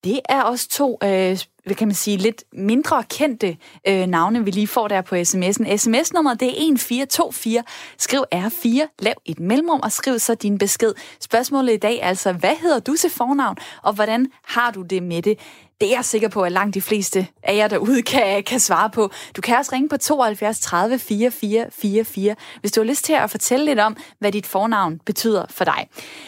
Det 0.03 0.19
er 0.29 0.41
også 0.41 0.69
to, 0.69 0.97
øh, 1.03 1.39
hvad 1.67 1.75
kan 1.75 1.87
man 1.87 1.95
sige, 1.95 2.17
lidt 2.17 2.43
mindre 2.53 3.03
kendte 3.09 3.57
øh, 3.87 4.07
navne, 4.07 4.45
vi 4.45 4.51
lige 4.51 4.67
får 4.67 4.87
der 4.87 5.01
på 5.01 5.15
sms'en. 5.15 5.77
Sms-nummeret, 5.77 6.39
det 6.39 6.47
er 6.47 6.51
1424. 6.51 7.63
Skriv 7.97 8.23
R4, 8.35 8.95
lav 8.99 9.13
et 9.25 9.39
mellemrum 9.39 9.79
og 9.83 9.91
skriv 9.91 10.19
så 10.19 10.35
din 10.35 10.57
besked. 10.57 10.93
Spørgsmålet 11.19 11.73
i 11.73 11.77
dag 11.77 11.99
er 11.99 12.07
altså, 12.07 12.33
hvad 12.33 12.55
hedder 12.61 12.79
du 12.79 12.95
til 12.95 13.09
fornavn, 13.09 13.57
og 13.83 13.93
hvordan 13.93 14.27
har 14.43 14.71
du 14.71 14.81
det 14.81 15.03
med 15.03 15.21
det? 15.21 15.39
Det 15.81 15.91
er 15.91 15.95
jeg 15.95 16.05
sikker 16.05 16.29
på, 16.29 16.41
at 16.41 16.51
langt 16.51 16.73
de 16.73 16.81
fleste 16.81 17.27
af 17.43 17.55
jer 17.55 17.67
derude 17.67 18.01
kan, 18.01 18.43
kan 18.43 18.59
svare 18.59 18.89
på. 18.89 19.11
Du 19.35 19.41
kan 19.41 19.57
også 19.57 19.71
ringe 19.73 19.89
på 19.89 19.97
72 19.97 20.59
30 20.59 20.99
44 20.99 21.65
44, 21.71 22.35
hvis 22.61 22.71
du 22.71 22.81
har 22.81 22.85
lyst 22.85 23.05
til 23.05 23.13
at 23.13 23.31
fortælle 23.31 23.65
lidt 23.65 23.79
om, 23.79 23.97
hvad 24.19 24.31
dit 24.31 24.45
fornavn 24.45 24.99
betyder 25.05 25.45
for 25.49 25.63
dig. 25.63 25.87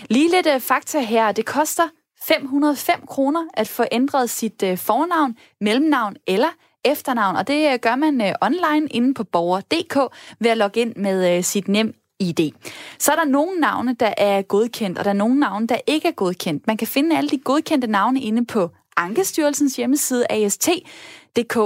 Lige 0.09 0.31
lidt 0.31 0.47
uh, 0.55 0.61
fakta 0.61 0.99
her. 0.99 1.31
Det 1.31 1.45
koster 1.45 1.83
505 2.29 3.03
kroner 3.07 3.45
at 3.53 3.67
få 3.67 3.83
ændret 3.91 4.29
sit 4.29 4.63
øh, 4.63 4.77
fornavn, 4.77 5.37
mellemnavn 5.61 6.15
eller 6.27 6.47
efternavn, 6.85 7.35
og 7.35 7.47
det 7.47 7.73
øh, 7.73 7.79
gør 7.79 7.95
man 7.95 8.21
øh, 8.21 8.33
online 8.41 8.87
inde 8.87 9.13
på 9.13 9.23
borger.dk 9.23 9.95
ved 10.39 10.51
at 10.51 10.57
logge 10.57 10.81
ind 10.81 10.95
med 10.95 11.43
sit 11.43 11.67
nem 11.67 11.93
ID. 12.19 12.51
Så 12.99 13.11
er 13.11 13.15
der 13.15 13.25
nogle 13.25 13.59
navne, 13.59 13.95
der 13.99 14.13
er 14.17 14.41
godkendt, 14.41 14.99
og 14.99 15.05
der 15.05 15.09
er 15.09 15.15
nogle 15.15 15.39
navne, 15.39 15.67
der 15.67 15.77
ikke 15.87 16.07
er 16.07 16.11
godkendt. 16.11 16.67
Man 16.67 16.77
kan 16.77 16.87
finde 16.87 17.17
alle 17.17 17.29
de 17.29 17.37
godkendte 17.37 17.87
navne 17.87 18.21
inde 18.21 18.45
på 18.45 18.69
Ankestyrelsens 18.97 19.75
hjemmeside 19.75 20.25
ast.dk. 20.29 21.57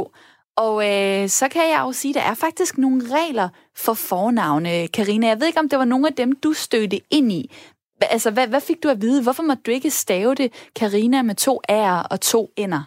Og 0.55 0.91
øh, 0.91 1.29
så 1.29 1.47
kan 1.51 1.61
jeg 1.69 1.79
jo 1.79 1.91
sige, 1.91 2.11
at 2.11 2.15
der 2.15 2.31
er 2.31 2.33
faktisk 2.33 2.77
nogle 2.77 3.03
regler 3.15 3.49
for 3.75 3.93
fornavne, 3.93 4.87
Karina. 4.87 5.27
Jeg 5.27 5.39
ved 5.39 5.47
ikke, 5.47 5.59
om 5.59 5.69
det 5.69 5.79
var 5.79 5.85
nogle 5.85 6.07
af 6.07 6.13
dem, 6.13 6.31
du 6.35 6.53
stødte 6.53 6.99
ind 7.11 7.31
i. 7.31 7.51
Altså, 8.01 8.31
hvad, 8.31 8.47
hvad 8.47 8.61
fik 8.61 8.83
du 8.83 8.89
at 8.89 9.01
vide? 9.01 9.23
Hvorfor 9.23 9.43
måtte 9.43 9.63
du 9.65 9.71
ikke 9.71 9.89
stave 9.89 10.35
det, 10.35 10.53
Karina, 10.75 11.21
med 11.21 11.35
to 11.35 11.61
R'er 11.71 12.07
og 12.11 12.21
to 12.21 12.53
N'er? 12.59 12.83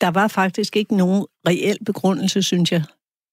Der 0.00 0.10
var 0.10 0.28
faktisk 0.28 0.76
ikke 0.76 0.96
nogen 0.96 1.26
reel 1.46 1.78
begrundelse, 1.84 2.42
synes 2.42 2.72
jeg. 2.72 2.82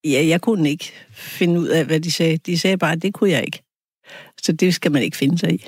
Ja, 0.04 0.26
jeg 0.28 0.42
kunne 0.42 0.70
ikke 0.70 0.92
finde 1.12 1.60
ud 1.60 1.68
af, 1.68 1.86
hvad 1.86 2.00
de 2.00 2.12
sagde. 2.12 2.38
De 2.38 2.60
sagde 2.60 2.78
bare, 2.78 2.92
at 2.92 3.02
det 3.02 3.14
kunne 3.14 3.30
jeg 3.30 3.46
ikke. 3.46 3.64
Så 4.42 4.52
det 4.52 4.76
skal 4.76 4.92
man 4.92 5.04
ikke 5.04 5.18
finde 5.18 5.38
sig 5.38 5.52
i. 5.52 5.68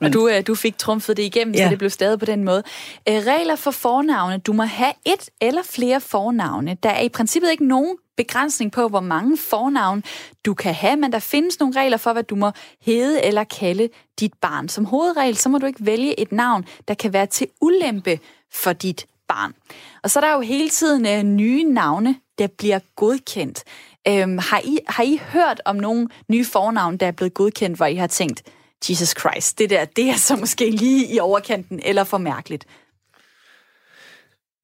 Og 0.00 0.12
du, 0.12 0.28
øh, 0.28 0.46
du 0.46 0.54
fik 0.54 0.78
trumfet 0.78 1.16
det 1.16 1.22
igennem, 1.22 1.54
ja. 1.54 1.64
så 1.64 1.70
det 1.70 1.78
blev 1.78 1.90
stadig 1.90 2.18
på 2.18 2.24
den 2.24 2.44
måde. 2.44 2.62
Øh, 3.08 3.14
regler 3.14 3.56
for 3.56 3.70
fornavne. 3.70 4.38
Du 4.38 4.52
må 4.52 4.62
have 4.62 4.92
et 5.04 5.30
eller 5.40 5.62
flere 5.62 6.00
fornavne. 6.00 6.76
Der 6.82 6.90
er 6.90 7.00
i 7.00 7.08
princippet 7.08 7.50
ikke 7.50 7.66
nogen 7.66 7.96
begrænsning 8.16 8.72
på, 8.72 8.88
hvor 8.88 9.00
mange 9.00 9.36
fornavn 9.36 10.04
du 10.46 10.54
kan 10.54 10.74
have, 10.74 10.96
men 10.96 11.12
der 11.12 11.18
findes 11.18 11.60
nogle 11.60 11.80
regler 11.80 11.96
for, 11.96 12.12
hvad 12.12 12.22
du 12.22 12.34
må 12.34 12.50
hedde 12.82 13.24
eller 13.24 13.44
kalde 13.44 13.88
dit 14.20 14.32
barn. 14.40 14.68
Som 14.68 14.84
hovedregel, 14.84 15.36
så 15.36 15.48
må 15.48 15.58
du 15.58 15.66
ikke 15.66 15.86
vælge 15.86 16.20
et 16.20 16.32
navn, 16.32 16.64
der 16.88 16.94
kan 16.94 17.12
være 17.12 17.26
til 17.26 17.46
ulempe 17.60 18.18
for 18.52 18.72
dit 18.72 19.06
barn. 19.28 19.54
Og 20.02 20.10
så 20.10 20.20
er 20.20 20.24
der 20.24 20.32
jo 20.32 20.40
hele 20.40 20.68
tiden 20.68 21.06
øh, 21.06 21.22
nye 21.22 21.64
navne, 21.64 22.16
der 22.38 22.46
bliver 22.46 22.78
godkendt. 22.96 23.64
Øhm, 24.08 24.38
har, 24.38 24.60
I, 24.64 24.78
har 24.88 25.02
I 25.02 25.20
hørt 25.32 25.60
om 25.64 25.76
nogle 25.76 26.08
nye 26.28 26.44
fornavn, 26.44 26.96
der 26.96 27.06
er 27.06 27.12
blevet 27.12 27.34
godkendt, 27.34 27.76
hvor 27.76 27.86
I 27.86 27.94
har 27.94 28.06
tænkt, 28.06 28.42
Jesus 28.90 29.14
Christ, 29.20 29.58
det 29.58 29.70
der, 29.70 29.84
det 29.84 30.08
er 30.08 30.16
så 30.16 30.36
måske 30.36 30.70
lige 30.70 31.14
i 31.14 31.18
overkanten, 31.18 31.80
eller 31.84 32.04
for 32.04 32.18
mærkeligt. 32.18 32.66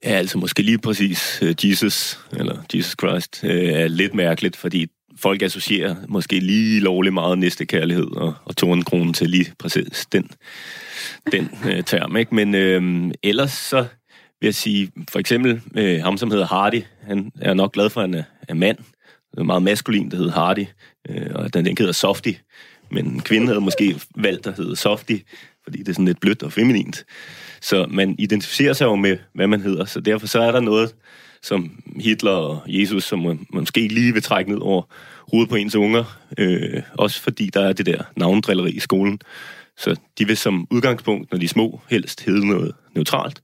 Ja, 0.04 0.11
altså 0.11 0.38
måske 0.38 0.62
lige 0.62 0.78
præcis 0.78 1.42
øh, 1.42 1.54
Jesus, 1.64 2.21
eller 2.33 2.62
Jesus 2.75 2.94
Christ, 3.00 3.44
øh, 3.44 3.73
er 3.73 3.88
lidt 3.88 4.14
mærkeligt, 4.14 4.56
fordi 4.56 4.87
folk 5.16 5.42
associerer 5.42 5.97
måske 6.09 6.40
lige 6.40 6.80
lovlig 6.80 7.12
meget 7.12 7.38
næste 7.38 7.66
kærlighed 7.66 8.16
og, 8.16 8.35
og 8.44 8.56
tornenkronen 8.56 9.14
til 9.14 9.30
lige 9.30 9.52
præcis 9.59 10.06
den, 10.12 10.30
den 11.33 11.50
øh, 11.66 11.85
term. 11.85 12.16
Ikke? 12.16 12.35
Men 12.35 12.54
øh, 12.54 13.11
ellers 13.23 13.52
så 13.52 13.87
vil 14.40 14.47
jeg 14.47 14.54
sige, 14.54 14.92
for 15.11 15.18
eksempel 15.18 15.61
øh, 15.76 16.02
ham, 16.02 16.18
som 16.18 16.30
hedder 16.30 16.47
Hardy, 16.47 16.83
han 17.02 17.33
er 17.40 17.54
nok 17.54 17.73
glad 17.73 17.90
for, 17.90 18.00
at 18.00 18.09
han 18.09 18.14
er, 18.14 18.25
er 18.49 18.54
mand. 18.54 18.78
Det 19.30 19.40
er 19.40 19.42
meget 19.42 19.62
maskulin, 19.62 20.11
der 20.11 20.16
hedder 20.16 20.33
Hardy, 20.33 20.66
øh, 21.09 21.30
og 21.35 21.54
den, 21.54 21.64
den 21.64 21.76
hedder 21.78 21.92
Softy. 21.92 22.33
Men 22.90 23.06
en 23.06 23.20
kvinde 23.20 23.46
havde 23.46 23.60
måske 23.60 24.00
valgt 24.16 24.46
at 24.46 24.56
hedde 24.56 24.76
Softy, 24.76 25.16
fordi 25.64 25.78
det 25.78 25.88
er 25.88 25.92
sådan 25.92 26.04
lidt 26.04 26.20
blødt 26.20 26.42
og 26.42 26.52
feminint. 26.52 27.04
Så 27.60 27.86
man 27.90 28.14
identificerer 28.18 28.72
sig 28.72 28.84
jo 28.84 28.96
med, 28.96 29.18
hvad 29.32 29.46
man 29.46 29.60
hedder, 29.60 29.84
så 29.84 30.00
derfor 30.00 30.26
så 30.26 30.40
er 30.40 30.52
der 30.52 30.60
noget, 30.60 30.94
som 31.42 31.82
Hitler 31.96 32.30
og 32.30 32.62
Jesus, 32.66 33.04
som 33.04 33.18
man 33.18 33.46
måske 33.52 33.88
lige 33.88 34.12
vil 34.12 34.22
trække 34.22 34.50
ned 34.50 34.58
over 34.58 34.82
hovedet 35.32 35.50
på 35.50 35.56
ens 35.56 35.74
unger, 35.74 36.04
øh, 36.38 36.82
også 36.94 37.22
fordi 37.22 37.50
der 37.54 37.60
er 37.60 37.72
det 37.72 37.86
der 37.86 38.02
navndrilleri 38.16 38.70
i 38.70 38.80
skolen. 38.80 39.20
Så 39.76 39.96
de 40.18 40.26
vil 40.26 40.36
som 40.36 40.66
udgangspunkt, 40.70 41.32
når 41.32 41.38
de 41.38 41.44
er 41.44 41.48
små, 41.48 41.80
helst 41.90 42.20
hedde 42.20 42.46
noget 42.46 42.74
neutralt. 42.94 43.42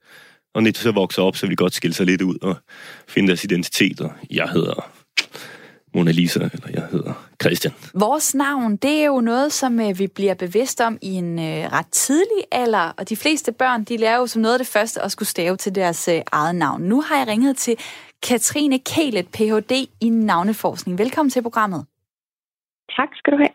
Og 0.54 0.62
når 0.62 0.70
de 0.70 0.78
så 0.78 0.92
vokser 0.92 1.23
op, 1.23 1.37
så 1.37 1.47
vil 1.47 1.50
de 1.50 1.56
godt 1.56 1.75
skille 1.75 1.94
sig 1.94 2.06
lidt 2.06 2.23
ud 2.23 2.38
og 2.42 2.56
finde 3.09 3.28
deres 3.28 3.44
identitet. 3.44 4.00
Og 4.00 4.12
jeg 4.30 4.49
hedder 4.49 4.90
Mona 5.94 6.11
Lisa, 6.11 6.40
eller 6.52 6.68
jeg 6.75 6.87
hedder 6.90 7.12
Christian. 7.42 7.75
Vores 7.94 8.35
navn, 8.35 8.76
det 8.76 8.90
er 8.90 9.04
jo 9.04 9.20
noget, 9.20 9.52
som 9.52 9.80
øh, 9.80 9.99
vi 9.99 10.06
bliver 10.06 10.35
bevidst 10.35 10.80
om 10.80 10.99
i 11.02 11.12
en 11.12 11.38
øh, 11.38 11.73
ret 11.73 11.87
tidlig 11.92 12.44
alder, 12.52 12.92
og 12.99 13.09
de 13.09 13.16
fleste 13.16 13.52
børn, 13.52 13.85
de 13.85 13.97
lærer 13.97 14.16
jo 14.16 14.26
som 14.26 14.42
noget 14.42 14.54
af 14.54 14.59
det 14.59 14.66
første 14.66 15.02
at 15.02 15.12
skulle 15.12 15.28
stave 15.28 15.56
til 15.56 15.75
deres 15.75 16.09
øh, 16.09 16.20
eget 16.32 16.54
navn. 16.54 16.82
Nu 16.82 17.00
har 17.00 17.16
jeg 17.16 17.26
ringet 17.26 17.56
til 17.56 17.76
Katrine 18.23 18.78
Kælet, 18.78 19.28
Ph.D. 19.28 19.73
i 20.00 20.09
navneforskning. 20.09 20.99
Velkommen 20.99 21.30
til 21.30 21.42
programmet. 21.42 21.87
Tak 22.97 23.09
skal 23.14 23.32
du 23.32 23.37
have. 23.38 23.54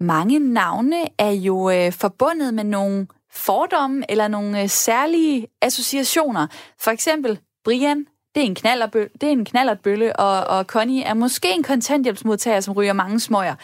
Mange 0.00 0.38
navne 0.38 0.96
er 1.18 1.30
jo 1.30 1.70
øh, 1.70 1.92
forbundet 1.92 2.54
med 2.54 2.64
nogle 2.64 3.06
fordomme 3.32 4.10
eller 4.10 4.28
nogle 4.28 4.62
øh, 4.62 4.68
særlige 4.68 5.46
associationer. 5.62 6.46
For 6.80 6.90
eksempel 6.90 7.38
Brian, 7.64 8.06
det 8.36 8.42
er 8.42 8.46
en, 8.46 8.54
knallertbølle, 8.54 9.08
det 9.20 9.28
er 9.28 9.32
en 9.32 9.44
knallertbølle, 9.44 10.16
og, 10.16 10.58
og 10.58 10.64
Connie 10.64 11.02
er 11.02 11.14
måske 11.14 11.48
en 11.56 11.62
kontanthjælpsmodtager, 11.62 12.60
som 12.60 12.74
ryger 12.74 12.92
mange 12.92 13.20
smøger. 13.20 13.54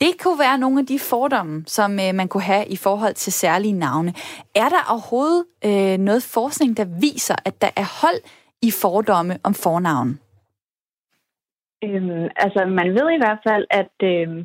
Det 0.00 0.12
kunne 0.22 0.38
være 0.38 0.58
nogle 0.58 0.80
af 0.80 0.86
de 0.86 0.98
fordomme, 0.98 1.64
som 1.66 1.90
øh, 1.92 2.14
man 2.14 2.28
kunne 2.28 2.42
have 2.42 2.66
i 2.66 2.76
forhold 2.76 3.14
til 3.14 3.32
særlige 3.32 3.72
navne. 3.72 4.10
Er 4.54 4.68
der 4.74 4.82
overhovedet 4.92 5.44
øh, 5.64 5.98
noget 5.98 6.22
forskning, 6.34 6.76
der 6.76 6.86
viser, 7.00 7.36
at 7.44 7.62
der 7.62 7.70
er 7.76 7.88
hold 8.02 8.20
i 8.62 8.70
fordomme 8.82 9.34
om 9.44 9.54
fornavn? 9.54 10.10
Øhm, 11.84 12.28
altså, 12.44 12.60
man 12.78 12.88
ved 12.96 13.06
i 13.16 13.20
hvert 13.22 13.40
fald, 13.48 13.64
at, 13.70 13.94
øhm, 14.02 14.40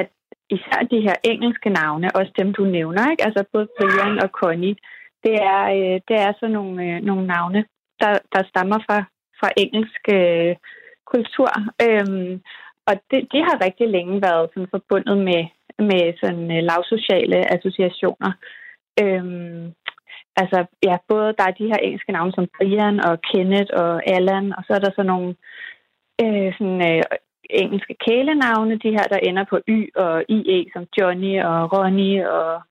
at 0.00 0.08
især 0.50 0.80
de 0.92 1.00
her 1.06 1.16
engelske 1.24 1.70
navne, 1.70 2.16
også 2.18 2.32
dem 2.38 2.52
du 2.52 2.64
nævner, 2.64 3.10
ikke? 3.10 3.24
altså 3.26 3.44
både 3.52 3.68
Brian 3.78 4.22
og 4.24 4.28
Connie, 4.28 4.76
det 5.24 5.34
er, 5.54 5.62
øh, 5.76 5.96
det 6.08 6.16
er 6.26 6.32
så 6.40 6.46
nogle, 6.48 6.84
øh, 6.84 7.02
nogle 7.02 7.26
navne, 7.26 7.64
der, 8.00 8.12
der 8.34 8.42
stammer 8.50 8.78
fra, 8.86 8.98
fra 9.40 9.48
engelsk 9.56 10.02
øh, 10.18 10.56
kultur. 11.12 11.50
Øhm, 11.86 12.32
og 12.88 12.94
det, 13.10 13.20
de 13.32 13.38
har 13.46 13.64
rigtig 13.66 13.88
længe 13.88 14.22
været 14.22 14.50
sådan 14.50 14.72
forbundet 14.76 15.18
med, 15.28 15.42
med 15.90 16.04
sådan 16.22 16.46
øh, 16.56 16.62
lavsociale 16.70 17.38
associationer. 17.56 18.32
Øhm, 19.02 19.64
altså, 20.36 20.58
ja, 20.88 20.96
både 21.08 21.34
der 21.38 21.44
er 21.46 21.58
de 21.60 21.70
her 21.72 21.80
engelske 21.82 22.12
navne 22.12 22.32
som 22.32 22.48
Brian 22.56 23.04
og 23.08 23.14
Kenneth 23.30 23.72
og 23.82 23.92
Alan, 24.14 24.46
og 24.56 24.62
så 24.66 24.72
er 24.74 24.82
der 24.84 24.92
så 24.96 25.02
nogle 25.02 25.30
øh, 26.22 26.52
sådan, 26.58 26.80
øh, 26.90 27.02
engelske 27.50 27.94
kælenavne, 28.04 28.78
de 28.84 28.90
her, 28.96 29.06
der 29.12 29.18
ender 29.28 29.44
på 29.50 29.58
Y 29.68 29.80
og 29.96 30.24
IE, 30.28 30.66
som 30.72 30.86
Johnny 30.98 31.42
og 31.42 31.72
Ronnie 31.72 32.30
og 32.32 32.62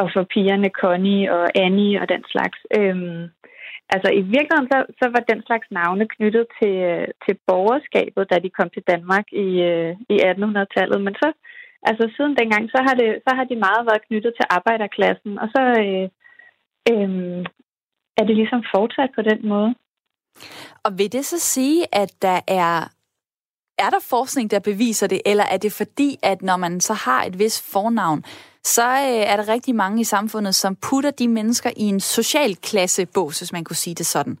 og 0.00 0.10
for 0.14 0.22
pigerne 0.34 0.70
Connie 0.82 1.32
og 1.36 1.46
Annie 1.54 2.00
og 2.00 2.08
den 2.08 2.24
slags. 2.32 2.58
Øhm, 2.78 3.22
altså 3.94 4.08
i 4.20 4.22
virkeligheden, 4.34 4.70
så, 4.72 4.78
så 5.00 5.06
var 5.14 5.22
den 5.30 5.40
slags 5.48 5.68
navne 5.78 6.04
knyttet 6.14 6.46
til, 6.58 6.74
øh, 6.90 7.08
til 7.24 7.34
borgerskabet, 7.48 8.30
da 8.30 8.36
de 8.44 8.50
kom 8.58 8.68
til 8.72 8.84
Danmark 8.92 9.26
i, 9.46 9.48
øh, 9.70 9.92
i 10.14 10.16
1800-tallet. 10.30 10.98
Men 11.06 11.14
så, 11.22 11.28
altså 11.88 12.04
siden 12.16 12.34
dengang, 12.40 12.64
så 12.74 12.78
har, 12.86 12.94
det, 13.00 13.10
så 13.26 13.30
har 13.38 13.44
de 13.50 13.64
meget 13.66 13.82
været 13.88 14.06
knyttet 14.08 14.32
til 14.34 14.46
arbejderklassen, 14.56 15.32
og 15.42 15.48
så 15.54 15.62
øh, 15.84 16.06
øh, 16.92 17.40
er 18.18 18.24
det 18.28 18.36
ligesom 18.40 18.62
fortsat 18.74 19.10
på 19.14 19.22
den 19.30 19.40
måde. 19.52 19.70
Og 20.84 20.90
vil 20.98 21.12
det 21.12 21.24
så 21.24 21.38
sige, 21.38 21.80
at 22.02 22.10
der 22.22 22.40
er 22.48 22.74
er 23.84 23.90
der 23.90 24.08
forskning, 24.10 24.50
der 24.50 24.58
beviser 24.58 25.06
det, 25.06 25.20
eller 25.26 25.44
er 25.44 25.56
det 25.56 25.72
fordi, 25.72 26.18
at 26.22 26.42
når 26.42 26.56
man 26.56 26.80
så 26.80 26.94
har 26.94 27.24
et 27.24 27.38
vis 27.38 27.72
fornavn, 27.72 28.24
så 28.64 28.82
øh, 28.82 29.22
er 29.32 29.36
der 29.36 29.52
rigtig 29.54 29.74
mange 29.74 30.00
i 30.00 30.04
samfundet, 30.04 30.54
som 30.54 30.76
putter 30.76 31.10
de 31.10 31.28
mennesker 31.28 31.70
i 31.76 31.82
en 31.82 32.00
social 32.00 32.56
klassebås, 32.56 33.38
hvis 33.38 33.52
man 33.52 33.64
kunne 33.64 33.76
sige 33.84 33.94
det 33.94 34.06
sådan? 34.06 34.38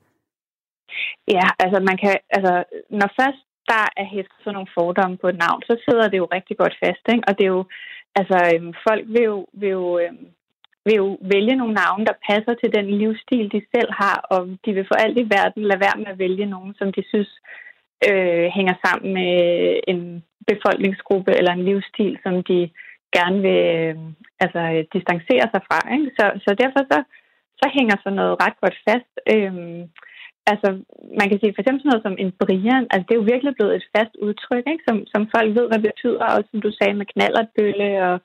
Ja, 1.28 1.46
altså 1.58 1.80
man 1.88 1.96
kan, 2.02 2.16
altså 2.30 2.64
når 2.90 3.10
først 3.20 3.42
der 3.66 3.84
er 3.96 4.06
hæftet 4.14 4.38
sådan 4.40 4.54
nogle 4.54 4.74
fordomme 4.78 5.16
på 5.16 5.28
et 5.28 5.38
navn, 5.46 5.62
så 5.62 5.74
sidder 5.84 6.08
det 6.08 6.18
jo 6.18 6.28
rigtig 6.36 6.56
godt 6.56 6.74
fast, 6.84 7.04
ikke? 7.12 7.24
Og 7.28 7.32
det 7.38 7.44
er 7.44 7.54
jo, 7.58 7.64
altså 8.20 8.36
øhm, 8.54 8.72
folk 8.86 9.04
vil 9.14 9.24
jo, 9.32 9.46
vil 9.52 9.70
jo 9.78 9.98
øhm, 9.98 10.26
vil 10.84 10.94
jo 11.02 11.18
vælge 11.34 11.56
nogle 11.56 11.74
navne, 11.74 12.04
der 12.10 12.22
passer 12.30 12.54
til 12.54 12.70
den 12.76 12.86
livsstil, 13.00 13.46
de 13.52 13.62
selv 13.74 13.90
har, 14.02 14.18
og 14.34 14.40
de 14.64 14.70
vil 14.72 14.86
for 14.88 14.94
alt 15.04 15.18
i 15.18 15.30
verden 15.36 15.62
lade 15.62 15.80
være 15.86 15.98
med 15.98 16.06
at 16.12 16.18
vælge 16.18 16.46
nogen, 16.46 16.74
som 16.78 16.92
de 16.92 17.02
synes 17.12 17.30
øh, 18.08 18.46
hænger 18.56 18.74
sammen 18.84 19.14
med 19.18 19.34
en 19.92 20.24
befolkningsgruppe 20.50 21.32
eller 21.38 21.52
en 21.52 21.64
livsstil, 21.64 22.18
som 22.24 22.34
de 22.50 22.70
gerne 23.16 23.38
vil 23.46 23.62
øh, 23.80 23.96
altså, 24.44 24.60
øh, 24.74 24.82
distancere 24.94 25.46
sig 25.52 25.62
fra. 25.68 25.78
Ikke? 25.94 26.08
Så, 26.18 26.24
så 26.44 26.50
derfor 26.62 26.82
så, 26.92 26.98
så 27.60 27.66
hænger 27.76 27.96
sådan 27.98 28.20
noget 28.20 28.40
ret 28.44 28.56
godt 28.62 28.76
fast. 28.86 29.12
Øh, 29.34 29.52
altså, 30.52 30.68
man 31.18 31.26
kan 31.28 31.38
sige 31.38 31.52
for 31.54 31.60
eksempel 31.60 31.80
sådan 31.82 31.92
noget 31.92 32.06
som 32.06 32.16
en 32.22 32.32
Brian, 32.40 32.84
altså 32.90 33.04
det 33.06 33.14
er 33.14 33.22
jo 33.22 33.30
virkelig 33.32 33.54
blevet 33.54 33.74
et 33.76 33.86
fast 33.94 34.14
udtryk, 34.26 34.64
ikke? 34.72 34.84
Som, 34.88 34.96
som 35.12 35.22
folk 35.34 35.48
ved, 35.56 35.66
hvad 35.66 35.78
det 35.78 35.90
betyder, 35.92 36.24
og 36.34 36.40
som 36.50 36.58
du 36.64 36.70
sagde 36.78 36.94
med 36.98 37.06
knallertbølle 37.12 37.88
og 38.08 38.16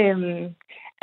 øhm, 0.00 0.44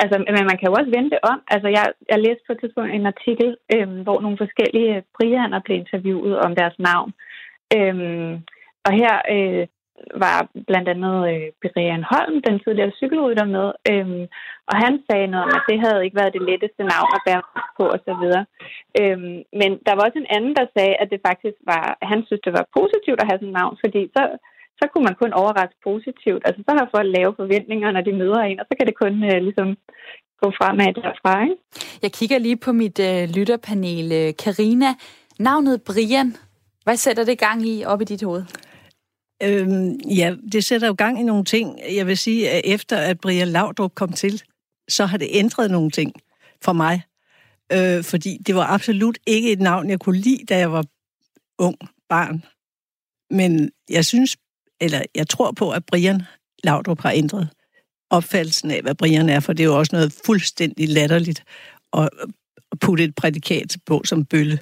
Altså, 0.02 0.16
men 0.18 0.44
man 0.50 0.58
kan 0.58 0.68
jo 0.68 0.74
også 0.78 0.92
vente 0.98 1.18
om. 1.32 1.38
Altså, 1.54 1.68
jeg, 1.76 1.86
jeg 2.10 2.18
læste 2.18 2.44
på 2.46 2.52
et 2.52 2.60
tidspunkt 2.60 2.90
en 2.92 3.06
artikel, 3.12 3.48
øhm, 3.74 3.98
hvor 4.04 4.18
nogle 4.20 4.38
forskellige 4.44 4.94
Brianer 5.16 5.60
blev 5.64 5.76
interviewet 5.76 6.34
om 6.46 6.52
deres 6.60 6.76
navn. 6.88 7.10
Øhm, 7.76 8.32
og 8.86 8.92
her 9.00 9.14
øh, 9.34 9.66
var 10.24 10.38
blandt 10.68 10.88
andet 10.94 11.16
øh, 11.32 11.48
Berian 11.62 12.04
Holm, 12.12 12.36
den 12.46 12.56
tidligere 12.64 12.96
cykelrytter, 13.00 13.46
med. 13.56 13.66
Øhm, 13.90 14.24
og 14.70 14.74
han 14.84 14.94
sagde 15.06 15.30
noget 15.32 15.44
om, 15.46 15.52
at 15.58 15.66
det 15.70 15.78
havde 15.84 16.04
ikke 16.04 16.20
været 16.20 16.36
det 16.36 16.46
letteste 16.50 16.82
navn 16.92 17.10
at 17.16 17.24
bære 17.26 17.44
på 17.78 17.84
osv. 17.94 18.24
Øhm, 19.00 19.36
men 19.60 19.70
der 19.86 19.92
var 19.94 20.02
også 20.06 20.18
en 20.20 20.32
anden, 20.36 20.54
der 20.58 20.66
sagde, 20.76 20.94
at 21.02 21.08
det 21.12 21.20
faktisk 21.28 21.58
var, 21.72 21.84
han 22.10 22.20
synes, 22.26 22.42
det 22.46 22.52
var 22.58 22.72
positivt 22.78 23.20
at 23.20 23.28
have 23.28 23.38
sådan 23.38 23.52
et 23.52 23.58
navn, 23.60 23.76
fordi 23.84 24.02
så 24.16 24.22
så 24.80 24.84
kunne 24.88 25.06
man 25.08 25.20
kun 25.22 25.32
overraske 25.32 25.78
positivt. 25.90 26.42
Altså, 26.46 26.60
så 26.66 26.72
har 26.78 26.88
folk 26.96 27.08
lave 27.18 27.32
forventninger, 27.40 27.88
når 27.90 28.00
de 28.00 28.12
møder 28.12 28.40
en, 28.40 28.60
og 28.60 28.66
så 28.68 28.74
kan 28.78 28.86
det 28.88 28.96
kun 29.02 29.14
øh, 29.30 29.38
ligesom 29.46 29.68
gå 30.42 30.48
fremad 30.58 30.92
derfra. 30.94 31.42
Ikke? 31.42 31.56
Jeg 32.02 32.12
kigger 32.12 32.38
lige 32.38 32.56
på 32.56 32.72
mit 32.72 32.98
øh, 33.08 33.22
lytterpanel. 33.36 34.06
Øh, 34.20 34.30
Karina, 34.44 34.90
navnet 35.38 35.82
Brian, 35.82 36.28
hvad 36.84 36.96
sætter 36.96 37.24
det 37.24 37.38
gang 37.38 37.68
i 37.72 37.84
op 37.84 38.00
i 38.00 38.04
dit 38.04 38.22
hoved? 38.22 38.44
Øhm, 39.42 40.00
ja, 40.00 40.34
det 40.52 40.64
sætter 40.64 40.86
jo 40.86 40.94
gang 40.98 41.20
i 41.20 41.22
nogle 41.22 41.44
ting. 41.44 41.80
Jeg 41.94 42.06
vil 42.06 42.18
sige, 42.18 42.50
at 42.50 42.60
efter 42.64 42.96
at 42.96 43.20
Brian 43.20 43.48
Laudrup 43.48 43.94
kom 43.94 44.12
til, 44.12 44.42
så 44.88 45.06
har 45.06 45.18
det 45.18 45.28
ændret 45.30 45.70
nogle 45.70 45.90
ting 45.90 46.12
for 46.62 46.72
mig. 46.72 47.02
Øh, 47.72 48.04
fordi 48.04 48.38
det 48.46 48.54
var 48.54 48.66
absolut 48.66 49.18
ikke 49.26 49.52
et 49.52 49.60
navn, 49.60 49.90
jeg 49.90 50.00
kunne 50.00 50.18
lide, 50.18 50.44
da 50.48 50.58
jeg 50.58 50.72
var 50.72 50.84
ung 51.58 51.76
barn. 52.08 52.44
Men 53.30 53.70
jeg 53.90 54.04
synes, 54.04 54.36
eller 54.80 55.02
jeg 55.14 55.28
tror 55.28 55.52
på, 55.52 55.70
at 55.70 55.86
Brian 55.86 56.22
Laudrup 56.64 57.00
har 57.00 57.10
ændret 57.12 57.48
opfattelsen 58.10 58.70
af, 58.70 58.82
hvad 58.82 58.94
Brian 58.94 59.28
er, 59.28 59.40
for 59.40 59.52
det 59.52 59.62
er 59.62 59.68
jo 59.68 59.78
også 59.78 59.96
noget 59.96 60.20
fuldstændig 60.26 60.88
latterligt 60.88 61.44
at 61.92 62.08
putte 62.80 63.04
et 63.04 63.14
prædikat 63.14 63.76
på 63.86 64.02
som 64.04 64.24
bølle. 64.24 64.58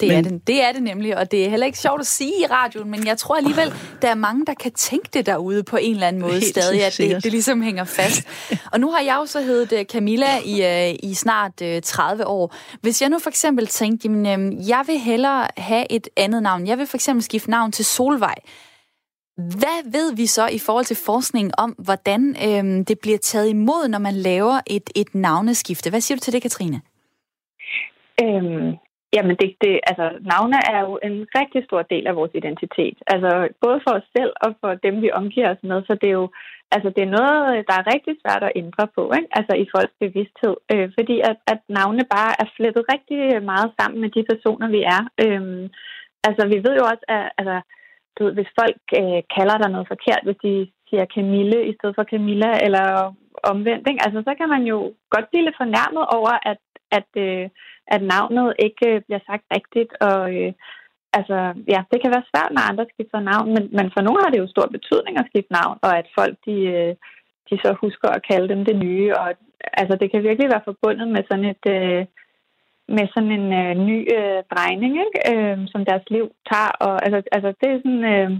Det, 0.00 0.08
men... 0.08 0.16
er 0.16 0.22
det, 0.22 0.46
det 0.46 0.62
er 0.64 0.72
det 0.72 0.82
nemlig, 0.82 1.16
og 1.16 1.30
det 1.30 1.44
er 1.44 1.50
heller 1.50 1.66
ikke 1.66 1.78
sjovt 1.78 2.00
at 2.00 2.06
sige 2.06 2.32
i 2.40 2.46
radioen, 2.50 2.90
men 2.90 3.06
jeg 3.06 3.18
tror 3.18 3.36
alligevel, 3.36 3.72
der 4.02 4.08
er 4.08 4.14
mange, 4.14 4.46
der 4.46 4.54
kan 4.54 4.72
tænke 4.72 5.08
det 5.12 5.26
derude 5.26 5.62
på 5.62 5.76
en 5.76 5.94
eller 5.94 6.06
anden 6.06 6.22
måde 6.22 6.32
Helt 6.32 6.44
stadig, 6.44 6.84
at 6.84 6.94
det, 6.98 7.24
det 7.24 7.32
ligesom 7.32 7.62
hænger 7.62 7.84
fast. 7.84 8.28
og 8.72 8.80
nu 8.80 8.90
har 8.90 9.00
jeg 9.00 9.16
jo 9.20 9.26
så 9.26 9.40
heddet 9.40 9.78
øh, 9.78 9.84
Camilla 9.84 10.38
i, 10.44 10.88
øh, 10.90 11.10
i 11.10 11.14
snart 11.14 11.62
30 11.82 12.22
øh, 12.22 12.30
år. 12.30 12.54
Hvis 12.80 13.02
jeg 13.02 13.10
nu 13.10 13.18
for 13.18 13.30
eksempel 13.30 13.66
tænkte, 13.66 14.08
jamen, 14.08 14.68
jeg 14.68 14.84
vil 14.86 14.98
hellere 14.98 15.48
have 15.56 15.92
et 15.92 16.08
andet 16.16 16.42
navn. 16.42 16.66
Jeg 16.66 16.78
vil 16.78 16.86
for 16.86 16.96
eksempel 16.96 17.22
skifte 17.22 17.50
navn 17.50 17.72
til 17.72 17.84
Solvej. 17.84 18.34
Hvad 19.36 19.92
ved 19.92 20.14
vi 20.14 20.26
så 20.26 20.48
i 20.48 20.58
forhold 20.58 20.84
til 20.84 20.96
forskning 20.96 21.52
om, 21.58 21.70
hvordan 21.70 22.36
øhm, 22.46 22.84
det 22.84 22.98
bliver 22.98 23.18
taget 23.18 23.48
imod, 23.48 23.88
når 23.88 23.98
man 23.98 24.14
laver 24.14 24.60
et, 24.66 24.90
et 24.94 25.14
navneskifte? 25.14 25.90
Hvad 25.90 26.00
siger 26.00 26.16
du 26.16 26.20
til 26.20 26.32
det, 26.32 26.42
Katrine? 26.42 26.80
Øhm, 28.22 28.76
jamen, 29.14 29.36
det, 29.40 29.48
det, 29.64 29.80
altså, 29.90 30.06
navne 30.32 30.58
er 30.72 30.80
jo 30.86 30.98
en 31.08 31.16
rigtig 31.38 31.60
stor 31.64 31.82
del 31.82 32.06
af 32.06 32.16
vores 32.16 32.32
identitet. 32.34 32.96
Altså, 33.06 33.30
både 33.64 33.78
for 33.84 33.92
os 33.98 34.08
selv 34.16 34.32
og 34.44 34.50
for 34.60 34.70
dem, 34.86 35.02
vi 35.02 35.10
omgiver 35.20 35.50
os 35.54 35.62
med. 35.62 35.78
Så 35.88 35.94
det 36.00 36.08
er 36.08 36.18
jo 36.22 36.28
altså, 36.74 36.88
det 36.96 37.02
er 37.04 37.16
noget, 37.18 37.66
der 37.68 37.74
er 37.78 37.90
rigtig 37.94 38.14
svært 38.22 38.42
at 38.44 38.56
ændre 38.62 38.84
på, 38.96 39.02
ikke? 39.18 39.30
Altså, 39.38 39.52
i 39.62 39.66
folks 39.74 39.94
bevidsthed. 40.04 40.56
Øh, 40.72 40.88
fordi 40.98 41.16
at, 41.30 41.36
at 41.52 41.60
navne 41.78 42.04
bare 42.16 42.32
er 42.42 42.48
flettet 42.56 42.84
rigtig 42.94 43.20
meget 43.52 43.68
sammen 43.78 43.98
med 44.00 44.10
de 44.16 44.22
personer, 44.32 44.68
vi 44.76 44.80
er. 44.96 45.02
Øh, 45.24 45.42
altså, 46.28 46.42
vi 46.52 46.58
ved 46.66 46.74
jo 46.80 46.84
også, 46.92 47.04
at 47.16 47.24
altså, 47.38 47.56
du 48.16 48.20
ved, 48.24 48.32
hvis 48.36 48.56
folk 48.60 48.82
øh, 49.00 49.20
kalder 49.36 49.56
dig 49.58 49.70
noget 49.70 49.90
forkert, 49.92 50.22
hvis 50.24 50.40
de 50.46 50.54
siger 50.88 51.04
Camille 51.14 51.58
i 51.70 51.74
stedet 51.76 51.94
for 51.96 52.04
Camilla, 52.12 52.50
eller 52.66 52.86
omvendt, 53.52 53.88
ikke? 53.88 54.04
Altså, 54.06 54.20
så 54.26 54.32
kan 54.38 54.48
man 54.54 54.62
jo 54.72 54.78
godt 55.14 55.26
blive 55.30 55.44
lidt 55.44 55.60
fornærmet 55.62 56.04
over, 56.18 56.34
at, 56.52 56.62
at, 56.98 57.10
øh, 57.26 57.48
at 57.94 58.02
navnet 58.14 58.48
ikke 58.66 58.86
øh, 58.90 59.00
bliver 59.06 59.22
sagt 59.28 59.44
rigtigt, 59.56 59.92
og 60.08 60.22
øh, 60.38 60.52
altså, 61.18 61.36
ja, 61.72 61.80
det 61.90 61.98
kan 62.00 62.12
være 62.14 62.28
svært, 62.30 62.52
når 62.52 62.70
andre 62.70 62.86
skifter 62.92 63.20
navn, 63.30 63.48
men, 63.54 63.64
men 63.76 63.86
for 63.94 64.00
nogle 64.06 64.22
har 64.22 64.30
det 64.30 64.42
jo 64.42 64.52
stor 64.54 64.66
betydning 64.76 65.14
at 65.18 65.28
skifte 65.30 65.52
navn, 65.52 65.76
og 65.86 65.92
at 66.00 66.06
folk, 66.18 66.34
de, 66.46 66.56
øh, 66.76 66.92
de 67.48 67.54
så 67.64 67.70
husker 67.82 68.08
at 68.08 68.26
kalde 68.30 68.48
dem 68.52 68.62
det 68.68 68.76
nye, 68.86 69.08
og 69.20 69.26
altså, 69.80 69.94
det 70.00 70.10
kan 70.10 70.22
virkelig 70.22 70.48
være 70.50 70.68
forbundet 70.70 71.08
med 71.14 71.22
sådan 71.30 71.48
et... 71.54 71.64
Øh, 71.76 72.04
med 72.98 73.06
sådan 73.14 73.32
en 73.40 73.48
øh, 73.62 73.74
ny 73.88 73.98
øh, 74.18 74.40
drejning, 74.52 74.92
ikke? 75.04 75.18
Øh, 75.32 75.58
som 75.72 75.84
deres 75.84 76.04
liv 76.10 76.24
tager. 76.50 76.72
Og, 76.86 76.94
altså, 77.04 77.18
altså, 77.32 77.48
det 77.60 77.68
er 77.70 77.78
sådan... 77.84 78.04
Øh, 78.14 78.30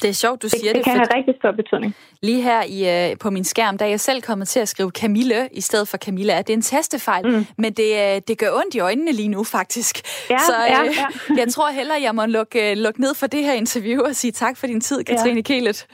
det 0.00 0.08
er 0.08 0.12
sjovt, 0.12 0.42
du 0.42 0.46
det, 0.46 0.50
siger 0.50 0.72
det. 0.72 0.76
Det 0.76 0.84
kan 0.84 0.92
have 0.92 1.16
rigtig 1.16 1.34
stor 1.38 1.52
betydning. 1.52 1.94
Lige 2.22 2.42
her 2.42 2.62
i, 2.62 3.10
øh, 3.10 3.18
på 3.18 3.30
min 3.30 3.44
skærm, 3.44 3.78
der 3.78 3.84
er 3.84 3.88
jeg 3.88 4.00
selv 4.00 4.22
kommet 4.22 4.48
til 4.48 4.60
at 4.60 4.68
skrive 4.68 4.90
Camille 4.90 5.48
i 5.52 5.60
stedet 5.60 5.88
for 5.88 5.96
Camilla. 5.96 6.38
Det 6.38 6.50
er 6.50 6.54
en 6.54 6.62
tastefejl, 6.62 7.26
mm. 7.26 7.46
men 7.58 7.72
det, 7.72 7.90
øh, 7.92 8.20
det 8.28 8.38
gør 8.38 8.50
ondt 8.50 8.74
i 8.74 8.78
øjnene 8.78 9.12
lige 9.12 9.28
nu, 9.28 9.44
faktisk. 9.44 9.94
Ja, 10.30 10.38
Så 10.38 10.54
øh, 10.64 10.70
ja, 10.70 10.82
ja. 10.82 11.34
jeg 11.40 11.48
tror 11.48 11.70
heller, 11.70 11.96
jeg 11.96 12.14
må 12.14 12.26
lukke, 12.26 12.70
øh, 12.70 12.76
lukke 12.76 13.00
ned 13.00 13.14
for 13.14 13.26
det 13.26 13.44
her 13.44 13.52
interview 13.52 14.02
og 14.02 14.14
sige 14.14 14.32
tak 14.32 14.56
for 14.56 14.66
din 14.66 14.80
tid, 14.80 15.04
Katrine 15.04 15.36
ja. 15.36 15.42
Kælet. 15.42 15.86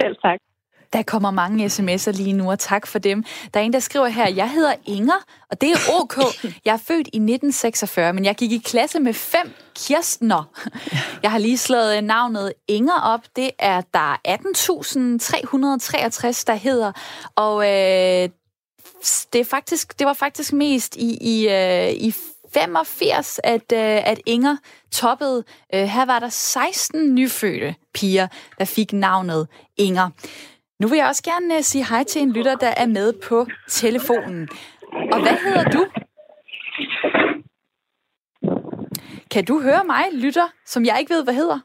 Selv 0.00 0.16
tak. 0.24 0.47
Der 0.92 1.02
kommer 1.02 1.30
mange 1.30 1.66
sms'er 1.66 2.10
lige 2.10 2.32
nu, 2.32 2.50
og 2.50 2.58
tak 2.58 2.86
for 2.86 2.98
dem. 2.98 3.24
Der 3.54 3.60
er 3.60 3.64
en, 3.64 3.72
der 3.72 3.78
skriver 3.78 4.06
her, 4.06 4.28
jeg 4.28 4.50
hedder 4.50 4.74
Inger, 4.86 5.24
og 5.50 5.60
det 5.60 5.70
er 5.70 5.76
OK. 6.00 6.16
Jeg 6.64 6.72
er 6.72 6.76
født 6.76 7.08
i 7.12 7.16
1946, 7.16 8.12
men 8.12 8.24
jeg 8.24 8.34
gik 8.34 8.52
i 8.52 8.58
klasse 8.58 9.00
med 9.00 9.14
fem 9.14 9.52
Kirstner. 9.74 10.44
Jeg 11.22 11.30
har 11.30 11.38
lige 11.38 11.58
slået 11.58 12.04
navnet 12.04 12.52
Inger 12.68 13.00
op. 13.00 13.20
Det 13.36 13.50
er 13.58 13.80
der 13.94 14.20
18.363, 14.28 16.44
der 16.46 16.54
hedder. 16.54 16.92
Og 17.36 17.64
øh, 17.64 18.28
det, 19.32 19.40
er 19.40 19.44
faktisk, 19.44 19.98
det 19.98 20.06
var 20.06 20.12
faktisk 20.12 20.52
mest 20.52 20.96
i, 20.96 21.18
i, 21.20 21.48
øh, 21.48 21.92
i 21.92 22.14
85, 22.54 23.40
at, 23.44 23.72
øh, 23.72 24.10
at 24.10 24.20
Inger 24.26 24.56
toppede. 24.92 25.44
Øh, 25.74 25.84
her 25.84 26.04
var 26.04 26.18
der 26.18 26.28
16 26.28 27.14
nyfødte 27.14 27.74
piger, 27.94 28.28
der 28.58 28.64
fik 28.64 28.92
navnet 28.92 29.48
Inger. 29.76 30.10
Nu 30.80 30.88
vil 30.88 30.96
jeg 30.96 31.06
også 31.06 31.22
gerne 31.22 31.54
uh, 31.54 31.60
sige 31.60 31.84
hej 31.84 32.04
til 32.04 32.22
en 32.22 32.32
lytter, 32.32 32.56
der 32.56 32.72
er 32.76 32.86
med 32.86 33.12
på 33.28 33.46
telefonen. 33.68 34.48
Og 35.12 35.18
hvad 35.22 35.36
hedder 35.44 35.64
du? 35.70 35.82
Kan 39.30 39.44
du 39.44 39.60
høre 39.60 39.84
mig, 39.84 40.04
lytter, 40.12 40.48
som 40.64 40.84
jeg 40.84 40.96
ikke 41.00 41.14
ved, 41.14 41.24
hvad 41.24 41.34
hedder? 41.34 41.58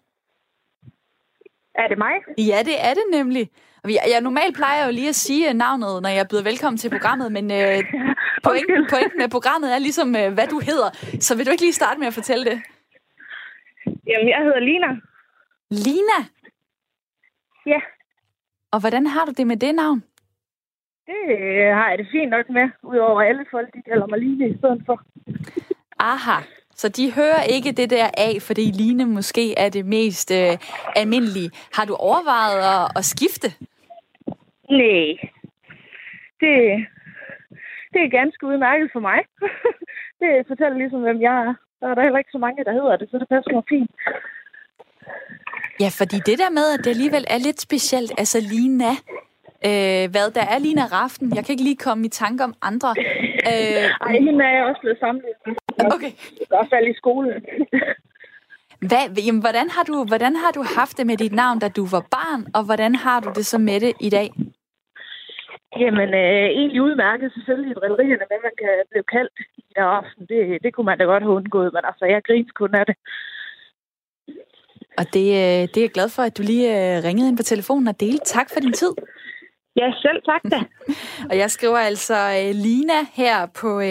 Er 1.76 1.88
det 1.88 1.98
mig? 1.98 2.14
Ja, 2.38 2.60
det 2.66 2.76
er 2.86 2.94
det 2.94 3.04
nemlig. 3.12 3.50
Jeg, 3.84 4.04
jeg 4.14 4.22
normalt 4.22 4.56
plejer 4.56 4.86
jo 4.86 4.92
lige 4.92 5.10
at 5.10 5.16
sige 5.16 5.50
øh, 5.50 5.54
navnet, 5.54 6.02
når 6.02 6.10
jeg 6.10 6.28
byder 6.30 6.44
velkommen 6.44 6.78
til 6.78 6.90
programmet, 6.90 7.32
men 7.32 7.46
uh, 7.60 7.80
pointen, 8.44 8.88
pointen 8.90 9.18
med 9.18 9.30
programmet 9.30 9.74
er 9.76 9.80
ligesom, 9.80 10.08
uh, 10.08 10.34
hvad 10.34 10.48
du 10.48 10.60
hedder. 10.60 10.90
Så 11.20 11.38
vil 11.38 11.46
du 11.46 11.52
ikke 11.52 11.64
lige 11.64 11.74
starte 11.82 12.00
med 12.00 12.08
at 12.08 12.14
fortælle 12.14 12.46
det? 12.46 12.62
Jamen, 14.08 14.30
jeg 14.30 14.40
hedder 14.46 14.60
Lina. 14.60 14.88
Lina? 15.70 16.20
Ja. 17.66 17.80
Og 18.74 18.80
hvordan 18.80 19.08
har 19.08 19.26
du 19.26 19.32
det 19.38 19.48
med 19.48 19.58
det 19.58 19.76
navn? 19.76 20.04
det 21.08 21.22
øh, 21.30 21.76
har 21.78 21.90
jeg 21.90 21.98
det 21.98 22.08
fint 22.12 22.30
nok 22.30 22.50
med, 22.50 22.70
udover 22.84 23.22
alle 23.22 23.46
folk, 23.52 23.74
de 23.74 23.82
kalder 23.82 24.08
mig 24.08 24.20
Line 24.20 24.50
i 24.50 24.58
stedet 24.58 24.84
for. 24.86 25.02
Aha. 26.00 26.38
Så 26.76 26.90
de 26.90 27.14
hører 27.14 27.44
ikke 27.56 27.72
det 27.72 27.90
der 27.90 28.08
af, 28.18 28.34
fordi 28.42 28.66
Line 28.82 29.06
måske 29.06 29.46
er 29.58 29.70
det 29.70 29.86
mest 29.86 30.32
øh, 30.32 30.54
almindelige. 30.96 31.52
Har 31.78 31.86
du 31.86 31.96
overvejet 31.96 32.60
at, 32.74 32.86
at 32.98 33.06
skifte? 33.06 33.48
Nej, 34.70 35.10
det, 36.42 36.54
det 37.94 38.02
er 38.04 38.18
ganske 38.20 38.46
udmærket 38.48 38.90
for 38.94 39.00
mig. 39.00 39.20
det 40.20 40.48
fortæller 40.48 40.78
ligesom, 40.78 41.02
hvem 41.02 41.22
jeg 41.22 41.36
er. 41.46 41.54
Der 41.80 41.88
er 41.88 41.96
der 41.96 42.04
heller 42.04 42.20
ikke 42.20 42.36
så 42.36 42.38
mange, 42.38 42.64
der 42.64 42.72
hedder 42.72 42.98
det, 42.98 43.10
så 43.10 43.18
det 43.18 43.28
passer 43.30 43.52
mig 43.54 43.64
fint. 43.70 43.92
Ja, 45.80 45.90
fordi 46.00 46.18
det 46.26 46.38
der 46.40 46.50
med, 46.50 46.66
at 46.74 46.80
det 46.86 46.90
alligevel 46.90 47.26
er 47.30 47.38
lidt 47.38 47.62
specielt, 47.62 48.12
altså 48.18 48.40
Lina, 48.54 48.92
øh, 49.70 50.06
hvad 50.14 50.28
der 50.38 50.46
er 50.54 50.60
Lina 50.60 50.86
Raften, 50.98 51.36
jeg 51.36 51.46
kan 51.46 51.54
ikke 51.54 51.64
lige 51.70 51.84
komme 51.88 52.06
i 52.06 52.10
tanke 52.10 52.44
om 52.44 52.54
andre. 52.62 52.90
Øh, 53.52 53.86
Ej, 54.08 54.14
hende 54.28 54.44
er 54.46 54.54
jeg 54.58 54.66
også 54.70 54.82
blevet 54.82 55.00
samlet. 55.00 55.26
Okay. 55.96 56.12
I 56.44 56.46
hvert 56.52 56.68
fald 56.74 56.88
i 56.88 56.94
skolen. 57.02 57.46
Hvad, 58.90 59.04
jamen, 59.28 59.42
hvordan, 59.42 59.68
har 59.76 59.84
du, 59.84 60.06
hvordan 60.12 60.36
har 60.36 60.52
du 60.58 60.64
haft 60.78 60.98
det 60.98 61.06
med 61.08 61.18
dit 61.18 61.34
navn, 61.42 61.60
da 61.60 61.68
du 61.68 61.84
var 61.96 62.04
barn, 62.18 62.42
og 62.56 62.62
hvordan 62.66 62.96
har 62.96 63.20
du 63.20 63.30
det 63.36 63.46
så 63.46 63.58
med 63.58 63.80
det 63.80 63.94
i 64.00 64.10
dag? 64.10 64.30
Jamen, 65.80 66.10
øh, 66.24 66.48
egentlig 66.60 66.82
udmærket 66.82 67.34
selvfølgelig 67.34 67.72
i 67.72 67.80
drillerierne, 67.80 68.26
hvad 68.30 68.42
man 68.48 68.56
kan 68.62 68.74
blive 68.92 69.08
kaldt 69.16 69.38
i 69.58 69.64
aften. 69.78 70.26
Det, 70.32 70.64
det 70.64 70.74
kunne 70.74 70.86
man 70.86 70.98
da 70.98 71.04
godt 71.04 71.24
have 71.24 71.38
undgået, 71.40 71.74
men 71.74 71.84
altså, 71.90 72.06
jeg 72.06 72.24
griner 72.28 72.54
kun 72.56 72.76
af 72.76 72.86
det. 72.86 72.96
Og 74.98 75.06
det, 75.14 75.28
øh, 75.42 75.62
det 75.72 75.78
er 75.78 75.82
jeg 75.82 75.92
glad 75.92 76.10
for, 76.10 76.24
at 76.24 76.38
du 76.38 76.42
lige 76.42 76.68
øh, 76.98 77.04
ringede 77.04 77.28
ind 77.30 77.38
på 77.38 77.44
telefonen 77.44 77.88
og 77.88 78.00
delte. 78.00 78.26
Tak 78.26 78.50
for 78.54 78.60
din 78.60 78.74
tid. 78.74 78.94
Ja, 79.76 79.92
selv 80.02 80.22
tak 80.26 80.42
da. 80.52 80.60
og 81.30 81.38
jeg 81.38 81.52
skriver 81.52 81.78
altså 81.78 82.14
uh, 82.14 82.56
Lina 82.56 83.00
her 83.14 83.46
på, 83.46 83.82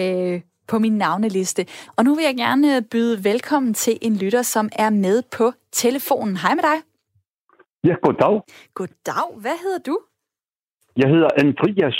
på 0.67 0.79
min 0.79 0.97
navneliste. 0.97 1.65
Og 1.97 2.03
nu 2.03 2.15
vil 2.15 2.23
jeg 2.23 2.35
gerne 2.35 2.81
byde 2.81 3.23
velkommen 3.23 3.73
til 3.73 3.97
en 4.01 4.15
lytter, 4.15 4.41
som 4.41 4.69
er 4.79 4.89
med 4.89 5.23
på 5.37 5.51
telefonen. 5.71 6.37
Hej 6.37 6.55
med 6.55 6.63
dig. 6.63 6.77
Ja, 7.83 7.95
goddag. 8.03 8.41
Goddag. 8.73 9.39
Hvad 9.41 9.57
hedder 9.63 9.79
du? 9.79 9.99
Jeg 10.97 11.09
hedder 11.09 11.29
Andreas. 11.37 11.97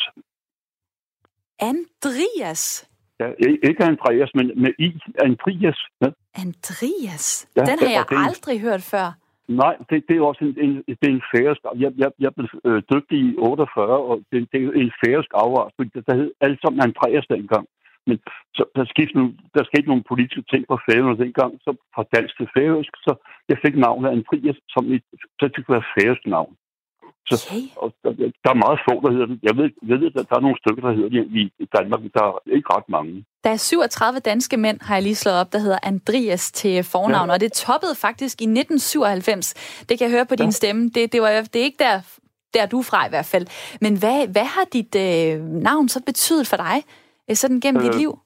Andreas? 1.59 2.89
Ja, 3.19 3.27
ikke 3.69 3.83
Andreas, 3.83 4.31
men 4.35 4.45
med 4.63 4.73
I. 4.79 4.89
Andreas. 5.27 5.79
Ja. 6.01 6.09
Andreas? 6.45 7.47
Ja, 7.55 7.61
Den 7.61 7.79
har 7.79 7.89
jeg 7.89 8.05
aldrig 8.27 8.61
hørt 8.61 8.83
før. 8.93 9.07
Nej, 9.47 9.75
det, 9.89 10.03
det 10.07 10.13
er 10.17 10.21
også 10.21 10.43
en, 10.45 10.55
en, 10.65 10.75
det 10.87 11.07
er 11.09 11.15
en 11.19 11.27
færøsk... 11.35 11.61
Jeg, 11.83 11.91
jeg, 11.97 12.11
jeg 12.19 12.31
blev 12.35 12.47
øh, 12.65 12.81
dygtig 12.93 13.17
i 13.27 13.35
48, 13.37 13.97
og 14.09 14.15
det, 14.31 14.37
det 14.51 14.57
er 14.63 14.71
en 14.85 14.93
færøsk 15.05 15.31
afart, 15.43 15.71
fordi 15.75 15.89
der 16.07 16.15
hed 16.19 16.31
alt 16.41 16.59
sammen 16.61 16.81
Andreas 16.81 17.25
dengang. 17.35 17.65
Men 18.07 18.17
så, 18.57 18.63
der, 18.75 18.85
skete 18.93 19.13
nogle, 19.17 19.31
der 19.55 19.63
skete 19.63 19.87
nogle 19.87 20.03
politiske 20.11 20.43
ting 20.51 20.63
på 20.67 20.77
færøerne 20.87 21.23
dengang, 21.23 21.51
så 21.65 21.71
fra 21.95 22.03
dansk 22.15 22.33
til 22.37 22.47
færøsk, 22.57 22.93
så 23.05 23.11
jeg 23.49 23.57
fik 23.65 23.75
navnet 23.85 24.09
Andreas, 24.09 24.57
som 24.73 24.83
et, 24.95 25.03
så 25.39 25.43
det 25.53 25.59
kunne 25.65 25.77
være 25.77 25.91
færøsk 25.97 26.25
navn. 26.35 26.53
Så, 27.29 27.35
okay. 27.49 27.61
og 27.75 27.93
der, 28.03 28.11
der 28.43 28.49
er 28.49 28.59
meget 28.65 28.79
få, 28.87 28.93
der 29.03 29.11
hedder 29.11 29.25
det. 29.25 29.39
Jeg 29.43 29.55
ved, 29.57 29.69
jeg 29.91 29.99
ved 29.99 30.07
at 30.07 30.29
der 30.29 30.35
er 30.35 30.45
nogle 30.47 30.57
stykker, 30.61 30.81
der 30.87 30.93
hedder 30.97 31.09
det 31.09 31.51
i 31.59 31.65
Danmark, 31.77 31.99
men 32.01 32.11
der 32.13 32.23
er 32.23 32.55
ikke 32.57 32.69
ret 32.75 32.89
mange. 32.89 33.25
Der 33.43 33.49
er 33.49 33.57
37 33.57 34.19
danske 34.19 34.57
mænd, 34.57 34.77
har 34.81 34.95
jeg 34.95 35.03
lige 35.03 35.15
slået 35.15 35.39
op, 35.39 35.53
der 35.53 35.59
hedder 35.59 35.79
Andreas 35.83 36.51
til 36.51 36.83
fornavn, 36.83 37.29
ja. 37.29 37.33
og 37.33 37.39
det 37.39 37.51
toppede 37.53 37.95
faktisk 37.95 38.41
i 38.41 38.47
1997. 38.47 39.53
Det 39.89 39.97
kan 39.97 40.05
jeg 40.05 40.11
høre 40.11 40.25
på 40.25 40.35
din 40.35 40.45
ja. 40.45 40.51
stemme. 40.51 40.89
Det, 40.89 41.13
det, 41.13 41.21
var, 41.21 41.29
det 41.29 41.55
er 41.55 41.63
ikke 41.63 41.83
der, 41.83 42.01
der 42.53 42.65
du 42.65 42.79
er 42.79 42.83
fra 42.83 43.05
i 43.05 43.09
hvert 43.09 43.25
fald. 43.25 43.47
Men 43.81 43.97
hvad, 43.97 44.27
hvad 44.27 44.45
har 44.45 44.65
dit 44.73 44.95
øh, 44.95 45.45
navn 45.45 45.89
så 45.89 46.01
betydet 46.05 46.47
for 46.47 46.57
dig, 46.57 46.83
øh, 47.29 47.35
sådan 47.35 47.59
gennem 47.59 47.83
øh, 47.83 47.87
dit 47.87 47.99
liv? 47.99 48.19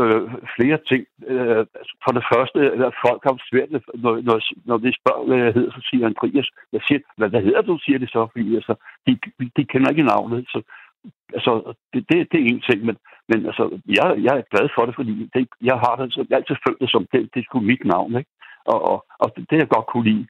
Øh, 0.00 0.22
flere 0.56 0.78
ting. 0.90 1.02
Øh, 1.32 1.64
altså, 1.80 1.94
for 2.04 2.12
det 2.16 2.24
første, 2.32 2.58
at 2.88 2.94
folk 3.06 3.20
har 3.26 3.34
svært, 3.50 3.70
når, 4.04 4.14
når, 4.28 4.38
når 4.68 4.78
de 4.84 4.90
spørger, 5.00 5.26
hvad 5.26 5.38
jeg 5.44 5.52
hedder, 5.56 5.72
så 5.72 5.82
siger 5.90 6.06
Andreas, 6.06 6.48
jeg 6.72 6.80
siger, 6.86 7.00
hvad, 7.16 7.28
hvad 7.30 7.42
hedder 7.46 7.62
du, 7.62 7.78
siger 7.84 7.98
det 7.98 8.10
så, 8.10 8.22
fordi 8.32 8.54
altså, 8.60 8.74
de, 9.06 9.12
de 9.56 9.64
kender 9.64 9.90
ikke 9.90 10.10
navnet, 10.12 10.46
så 10.52 10.58
altså, 11.36 11.52
det, 11.92 12.00
det, 12.08 12.16
det 12.32 12.38
er 12.40 12.46
en 12.52 12.62
ting, 12.68 12.80
men, 12.88 12.96
men 13.28 13.46
altså, 13.46 13.64
jeg, 13.98 14.06
jeg 14.26 14.34
er 14.38 14.50
glad 14.52 14.68
for 14.74 14.82
det, 14.86 14.94
fordi 14.94 15.30
det, 15.34 15.48
jeg 15.70 15.76
har 15.84 15.94
det, 15.96 16.12
så 16.12 16.26
jeg 16.30 16.36
altid 16.38 16.56
følt 16.66 16.80
det 16.80 16.90
som, 16.90 17.06
det, 17.12 17.20
det 17.34 17.40
er 17.40 17.46
sgu 17.46 17.60
mit 17.60 17.84
navn, 17.84 18.16
ikke? 18.20 18.30
Og, 18.72 18.78
og, 18.90 18.98
og 19.22 19.28
det, 19.36 19.50
det, 19.50 19.56
jeg 19.56 19.68
godt 19.68 19.86
kunne 19.86 20.08
lide. 20.10 20.26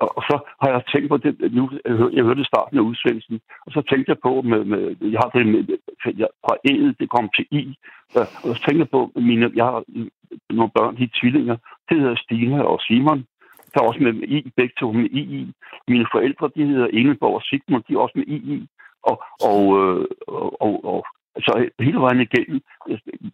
Og 0.00 0.22
så 0.28 0.36
har 0.60 0.68
jeg 0.70 0.82
tænkt 0.92 1.08
på 1.08 1.16
det, 1.16 1.52
nu, 1.52 1.70
jeg 2.16 2.24
hørte 2.24 2.44
starten 2.44 2.78
af 2.78 2.82
udsendelsen, 2.82 3.40
og 3.66 3.72
så 3.72 3.80
tænkte 3.90 4.10
jeg 4.10 4.18
på, 4.22 4.42
med, 4.42 4.64
med 4.64 4.96
jeg 5.00 5.20
har 5.22 5.30
det 5.38 5.46
med, 5.46 5.62
jeg, 6.22 6.28
fra 6.44 6.54
E'et, 6.70 6.94
det 7.00 7.08
kom 7.10 7.28
til 7.36 7.46
I, 7.50 7.62
og 8.44 8.52
så 8.56 8.62
tænkte 8.64 8.82
jeg 8.84 8.90
på, 8.90 9.10
mine, 9.16 9.50
jeg 9.54 9.64
har 9.64 9.82
nogle 10.50 10.70
børn, 10.76 10.96
de 10.96 11.08
tvillinger, 11.20 11.56
det 11.88 12.00
hedder 12.00 12.16
Stine 12.16 12.66
og 12.66 12.80
Simon, 12.80 13.26
der 13.72 13.82
er 13.82 13.86
også 13.86 14.02
med 14.02 14.12
I, 14.36 14.52
begge 14.56 14.74
to 14.80 14.92
med 14.92 15.10
I 15.10 15.22
i. 15.40 15.52
Mine 15.88 16.06
forældre, 16.12 16.50
de 16.56 16.66
hedder 16.66 16.88
Ingeborg 16.92 17.34
og 17.34 17.42
Sigmund, 17.42 17.82
de 17.88 17.94
er 17.94 17.98
også 17.98 18.18
med 18.18 18.26
I 18.26 18.36
i. 18.54 18.66
Og, 19.02 19.22
og, 19.50 19.62
øh, 19.80 20.06
og, 20.28 20.62
og, 20.62 20.84
og 20.84 21.06
så 21.38 21.68
hele 21.80 21.98
vejen 21.98 22.20
igennem, 22.20 22.60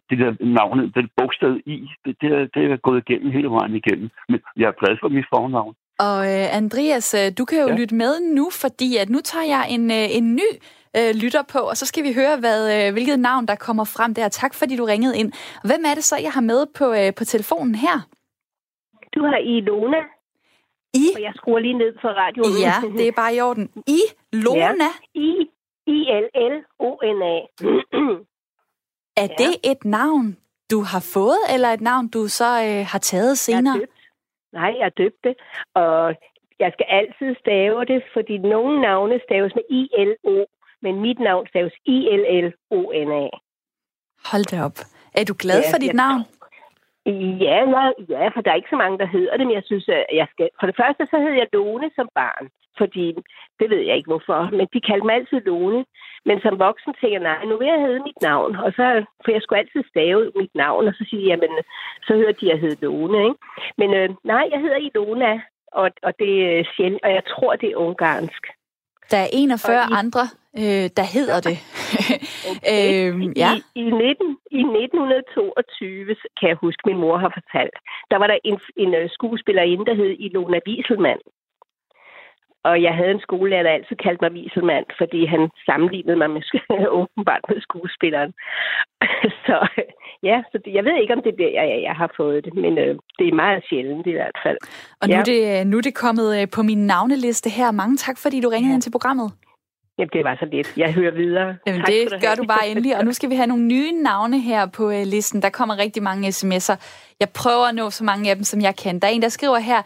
det 0.09 0.17
der 0.19 0.45
navn, 0.59 0.91
den 0.97 1.09
bogstav 1.17 1.57
I, 1.65 1.89
det, 2.05 2.15
det, 2.21 2.29
er, 2.37 2.45
det 2.53 2.71
er 2.71 2.77
gået 2.77 3.03
igennem 3.03 3.31
hele 3.31 3.49
vejen 3.49 3.75
igennem. 3.75 4.09
Men 4.29 4.39
jeg 4.57 4.67
er 4.67 4.79
glad 4.79 4.97
for 5.01 5.09
mit 5.09 5.25
fornavn. 5.33 5.75
Og 5.99 6.17
øh, 6.25 6.57
Andreas, 6.57 7.13
øh, 7.13 7.31
du 7.37 7.45
kan 7.45 7.61
jo 7.61 7.67
ja. 7.67 7.75
lytte 7.75 7.95
med 7.95 8.21
nu, 8.21 8.49
fordi 8.49 8.97
at 8.97 9.09
nu 9.09 9.19
tager 9.21 9.45
jeg 9.45 9.65
en, 9.69 9.91
øh, 9.91 10.17
en 10.17 10.35
ny 10.35 10.49
øh, 10.97 11.15
lytter 11.23 11.43
på, 11.53 11.59
og 11.59 11.77
så 11.77 11.85
skal 11.85 12.03
vi 12.03 12.13
høre, 12.13 12.37
hvad, 12.39 12.87
øh, 12.87 12.93
hvilket 12.93 13.19
navn, 13.19 13.45
der 13.47 13.55
kommer 13.55 13.83
frem 13.83 14.13
der. 14.13 14.27
Tak, 14.29 14.53
fordi 14.53 14.75
du 14.75 14.85
ringede 14.85 15.17
ind. 15.17 15.31
Hvem 15.63 15.83
er 15.85 15.93
det 15.93 16.03
så, 16.03 16.17
jeg 16.17 16.31
har 16.31 16.41
med 16.41 16.65
på, 16.77 16.85
øh, 16.93 17.13
på 17.17 17.23
telefonen 17.25 17.75
her? 17.75 18.07
Du 19.15 19.21
har 19.25 19.37
Ilona. 19.37 20.01
I? 20.93 21.05
Og 21.15 21.21
jeg 21.21 21.33
skruer 21.35 21.59
lige 21.59 21.77
ned 21.77 21.93
for 22.01 22.09
radioen. 22.09 22.49
Ja, 22.67 22.75
det 22.97 23.07
er 23.07 23.11
bare 23.11 23.35
i 23.35 23.41
orden. 23.41 23.69
I 23.87 23.99
Lona? 24.33 24.89
Ja. 25.15 25.19
I 25.21 25.49
I-L-L-O-N-A. 25.87 27.35
er 29.23 29.27
ja. 29.29 29.43
det 29.43 29.71
et 29.71 29.85
navn, 29.85 30.37
du 30.71 30.81
har 30.81 31.09
fået, 31.13 31.39
eller 31.53 31.69
et 31.69 31.81
navn, 31.81 32.07
du 32.07 32.27
så 32.27 32.45
øh, 32.45 32.85
har 32.91 32.99
taget 32.99 33.37
senere? 33.37 33.73
Jeg 33.79 33.87
Nej, 34.53 34.71
jeg 34.79 34.97
døbt 34.97 35.23
det. 35.23 35.35
Og 35.73 36.15
jeg 36.59 36.69
skal 36.73 36.85
altid 36.89 37.35
stave 37.43 37.85
det, 37.85 38.03
fordi 38.13 38.37
nogle 38.37 38.81
navne 38.81 39.19
staves 39.27 39.51
med 39.55 39.63
I-L-O, 39.79 40.45
men 40.81 41.01
mit 41.01 41.19
navn 41.19 41.47
staves 41.47 41.73
I-L-L-O-N-A. 41.85 43.27
Hold 44.31 44.45
da 44.51 44.63
op. 44.67 44.77
Er 45.13 45.23
du 45.23 45.33
glad 45.43 45.61
ja, 45.61 45.71
for 45.71 45.77
dit 45.77 45.87
jeg, 45.87 45.95
navn? 45.95 46.21
Ja, 47.05 47.59
ja, 47.75 47.91
ja, 48.09 48.27
for 48.33 48.41
der 48.41 48.51
er 48.51 48.55
ikke 48.55 48.73
så 48.75 48.75
mange, 48.75 48.97
der 48.97 49.05
hedder 49.05 49.37
det, 49.37 49.47
men 49.47 49.55
jeg 49.55 49.63
synes, 49.65 49.89
at 49.89 50.05
jeg 50.13 50.27
skal... 50.31 50.49
For 50.59 50.67
det 50.67 50.75
første, 50.81 51.07
så 51.11 51.17
hed 51.19 51.33
jeg 51.41 51.47
Lone 51.53 51.91
som 51.95 52.09
barn, 52.15 52.49
fordi 52.77 53.05
det 53.59 53.69
ved 53.69 53.81
jeg 53.87 53.95
ikke 53.97 54.11
hvorfor, 54.11 54.49
men 54.57 54.67
de 54.73 54.81
kaldte 54.81 55.05
mig 55.05 55.15
altid 55.15 55.41
Lone. 55.41 55.85
Men 56.25 56.41
som 56.41 56.59
voksen 56.59 56.93
tænker 56.93 57.19
jeg, 57.19 57.27
nej, 57.29 57.45
nu 57.45 57.57
vil 57.57 57.67
jeg 57.67 57.81
hedde 57.81 58.07
mit 58.07 58.21
navn. 58.21 58.55
Og 58.55 58.71
så, 58.77 59.05
for 59.23 59.31
jeg 59.31 59.41
skulle 59.41 59.59
altid 59.59 59.83
stave 59.89 60.31
mit 60.35 60.55
navn, 60.55 60.87
og 60.87 60.93
så 60.93 61.05
siger 61.09 61.21
jeg, 61.21 61.29
jamen, 61.29 61.63
så 62.07 62.13
hørte 62.13 62.39
de, 62.41 62.51
at 62.51 62.51
jeg 62.51 62.59
hed 62.59 62.75
Lone, 62.81 63.23
ikke? 63.23 63.39
Men 63.77 63.93
øh, 63.93 64.09
nej, 64.23 64.49
jeg 64.51 64.59
hedder 64.61 64.77
Ilona, 64.77 65.41
og, 65.71 65.91
og 66.03 66.13
det 66.19 66.59
er 66.59 66.63
sjældent, 66.75 67.03
og 67.03 67.11
jeg 67.11 67.25
tror, 67.25 67.55
det 67.55 67.69
er 67.71 67.75
ungarsk. 67.75 68.43
Der 69.11 69.17
er 69.17 69.29
41 69.33 69.75
i, 69.75 69.93
andre, 70.01 70.23
øh, 70.57 70.85
der 70.99 71.07
hedder 71.15 71.39
det. 71.49 71.57
okay. 72.51 72.69
øh, 72.73 73.37
ja. 73.43 73.51
I, 73.55 73.81
i, 73.81 73.83
19, 73.83 74.37
I 74.51 74.61
1922, 74.61 76.15
kan 76.39 76.49
jeg 76.49 76.57
huske, 76.65 76.81
min 76.85 76.97
mor 76.97 77.17
har 77.17 77.31
fortalt, 77.39 77.77
der 78.11 78.17
var 78.17 78.27
der 78.27 78.37
en, 78.43 78.59
en 78.83 78.93
øh, 78.99 79.09
skuespillerinde, 79.15 79.85
der 79.85 79.95
hed 79.95 80.15
Ilona 80.19 80.59
Wieselmann. 80.67 81.21
Og 82.69 82.81
jeg 82.81 82.93
havde 82.99 83.11
en 83.11 83.25
skolelærer, 83.27 83.63
der 83.63 83.69
altid 83.69 83.95
kaldte 83.95 84.23
mig 84.23 84.31
Wieselmann, 84.31 84.85
fordi 84.97 85.25
han 85.25 85.41
sammenlignede 85.65 86.17
mig 86.17 86.29
med 86.29 86.41
åbenbart 86.99 87.43
med 87.49 87.61
skuespilleren. 87.61 88.31
så 89.45 89.57
ja, 90.29 90.37
så 90.51 90.57
det, 90.65 90.73
jeg 90.73 90.83
ved 90.85 90.95
ikke, 91.01 91.13
om 91.13 91.21
det 91.23 91.31
er 91.33 91.41
der, 91.43 91.51
jeg, 91.59 91.79
jeg 91.87 91.95
har 92.01 92.09
fået 92.17 92.45
det, 92.45 92.53
men 92.53 92.77
øh, 92.77 92.95
det 93.19 93.27
er 93.27 93.41
meget 93.43 93.63
sjældent 93.69 94.07
i 94.07 94.11
hvert 94.11 94.37
fald. 94.45 94.57
Og 95.01 95.07
nu, 95.07 95.13
ja. 95.13 95.19
er 95.19 95.23
det, 95.23 95.67
nu 95.67 95.77
er 95.77 95.81
det 95.81 95.95
kommet 95.95 96.41
øh, 96.41 96.47
på 96.55 96.61
min 96.63 96.85
navneliste 96.87 97.49
her. 97.49 97.71
Mange 97.71 97.97
tak, 97.97 98.17
fordi 98.17 98.41
du 98.41 98.49
ringede 98.49 98.71
ja. 98.71 98.75
ind 98.75 98.81
til 98.81 98.91
programmet. 98.91 99.31
Jamen, 99.97 100.09
det 100.13 100.23
var 100.23 100.35
så 100.39 100.45
lidt. 100.45 100.77
Jeg 100.77 100.93
hører 100.93 101.11
videre. 101.11 101.55
Jamen, 101.67 101.81
tak, 101.81 101.87
det 101.87 102.21
gør 102.21 102.35
du 102.35 102.43
bare 102.47 102.67
endelig. 102.67 102.97
Og 102.97 103.05
nu 103.05 103.13
skal 103.13 103.29
vi 103.29 103.35
have 103.35 103.47
nogle 103.47 103.63
nye 103.63 103.91
navne 103.91 104.39
her 104.41 104.65
på 104.77 104.87
uh, 104.87 105.03
listen. 105.05 105.41
Der 105.41 105.49
kommer 105.49 105.77
rigtig 105.77 106.03
mange 106.03 106.27
sms'er. 106.27 106.77
Jeg 107.19 107.29
prøver 107.29 107.65
at 107.65 107.75
nå 107.75 107.89
så 107.89 108.03
mange 108.03 108.29
af 108.29 108.35
dem, 108.35 108.43
som 108.43 108.61
jeg 108.61 108.75
kan. 108.83 108.99
Der 108.99 109.07
er 109.07 109.11
en, 109.11 109.21
der 109.21 109.29
skriver 109.29 109.57
her, 109.57 109.81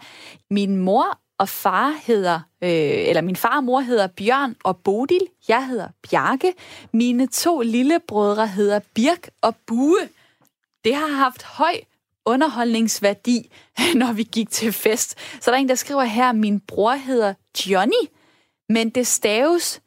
min 0.50 0.76
mor 0.76 1.18
og 1.38 1.48
far 1.48 2.00
hedder, 2.02 2.40
øh, 2.62 3.08
eller 3.08 3.20
min 3.20 3.36
far 3.36 3.56
og 3.56 3.64
mor 3.64 3.80
hedder 3.80 4.06
Bjørn 4.06 4.56
og 4.64 4.76
Bodil. 4.76 5.26
Jeg 5.48 5.66
hedder 5.66 5.88
Bjarke. 6.10 6.54
Mine 6.92 7.26
to 7.26 7.60
lillebrødre 7.60 8.46
hedder 8.46 8.80
Birk 8.94 9.30
og 9.42 9.56
Bue. 9.66 10.08
Det 10.84 10.94
har 10.94 11.06
haft 11.06 11.42
høj 11.42 11.80
underholdningsværdi, 12.24 13.50
når 14.00 14.12
vi 14.12 14.22
gik 14.22 14.50
til 14.50 14.72
fest. 14.72 15.14
Så 15.40 15.50
der 15.50 15.56
er 15.56 15.60
en, 15.60 15.68
der 15.68 15.74
skriver 15.74 16.04
her, 16.04 16.32
min 16.32 16.60
bror 16.60 16.92
hedder 16.92 17.34
Johnny, 17.66 18.08
men 18.68 18.90
det 18.90 19.06
staves 19.06 19.80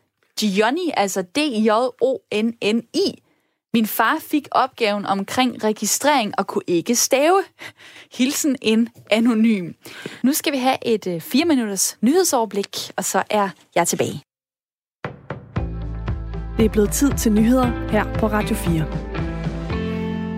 Johnny, 0.43 0.89
altså 0.93 1.21
D-J-O-N-N-I. 1.21 3.21
Min 3.73 3.85
far 3.85 4.17
fik 4.19 4.47
opgaven 4.51 5.05
omkring 5.05 5.63
registrering 5.63 6.33
og 6.37 6.47
kunne 6.47 6.63
ikke 6.67 6.95
stave. 6.95 7.43
Hilsen 8.17 8.55
en 8.61 8.89
anonym. 9.11 9.71
Nu 10.23 10.33
skal 10.33 10.53
vi 10.53 10.57
have 10.57 10.77
et 10.85 11.07
øh, 11.07 11.21
4 11.21 11.45
minutters 11.45 11.97
nyhedsoverblik, 12.01 12.91
og 12.97 13.05
så 13.05 13.23
er 13.29 13.49
jeg 13.75 13.87
tilbage. 13.87 14.23
Det 16.57 16.65
er 16.65 16.69
blevet 16.69 16.91
tid 16.91 17.11
til 17.17 17.31
nyheder 17.31 17.89
her 17.89 18.13
på 18.13 18.27
Radio 18.27 18.55
4. 18.55 19.30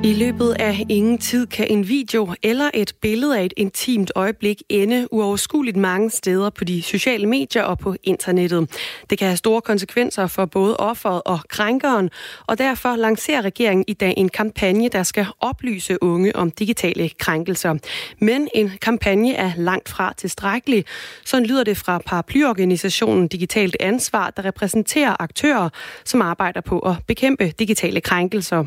I 0.06 0.14
løbet 0.14 0.56
af 0.60 0.86
ingen 0.90 1.18
tid 1.18 1.48
kan 1.48 1.68
en 1.70 1.88
video 1.88 2.34
eller 2.44 2.70
et 2.74 2.94
billede 3.02 3.40
af 3.40 3.46
et 3.46 3.54
intimt 3.58 4.12
øjeblik 4.16 4.64
ende 4.70 5.08
uoverskueligt 5.14 5.78
mange 5.78 6.10
steder 6.10 6.50
på 6.50 6.64
de 6.64 6.82
sociale 6.82 7.28
medier 7.28 7.64
og 7.64 7.80
på 7.80 7.96
internettet. 8.04 8.70
Det 9.10 9.18
kan 9.18 9.28
have 9.28 9.38
store 9.38 9.62
konsekvenser 9.62 10.28
for 10.28 10.46
både 10.46 10.78
offeret 10.78 11.22
og 11.26 11.40
krænkeren, 11.50 12.10
og 12.48 12.58
derfor 12.58 12.96
lancerer 12.96 13.42
regeringen 13.42 13.86
i 13.88 13.94
dag 13.94 14.14
en 14.18 14.30
kampagne, 14.30 14.90
der 14.90 15.04
skal 15.04 15.26
oplyse 15.40 16.04
unge 16.04 16.36
om 16.36 16.52
digitale 16.52 17.10
krænkelser. 17.10 17.78
Men 18.20 18.48
en 18.56 18.72
kampagne 18.82 19.34
er 19.36 19.52
langt 19.58 19.90
fra 19.90 20.14
tilstrækkelig. 20.18 20.86
Sådan 21.26 21.46
lyder 21.46 21.64
det 21.64 21.78
fra 21.78 21.98
paraplyorganisationen 22.06 23.28
Digitalt 23.28 23.78
Ansvar, 23.80 24.30
der 24.30 24.46
repræsenterer 24.46 25.16
aktører, 25.20 25.70
som 26.06 26.22
arbejder 26.22 26.62
på 26.62 26.80
at 26.80 26.96
bekæmpe 27.08 27.54
digitale 27.60 28.02
krænkelser 28.02 28.64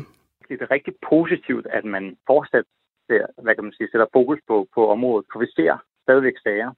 det 0.49 0.61
er 0.61 0.71
rigtig 0.71 0.93
positivt, 1.09 1.67
at 1.77 1.85
man 1.85 2.17
fortsat 2.27 2.65
ser, 3.07 3.25
hvad 3.43 3.55
kan 3.55 3.63
man 3.63 3.73
sige, 3.73 3.91
sætter 3.91 4.15
fokus 4.17 4.39
på, 4.47 4.67
på 4.75 4.81
området, 4.95 5.25
for 5.31 5.39
vi 5.39 5.47
ser 5.55 5.73
stadigvæk 6.05 6.37
sager. 6.43 6.69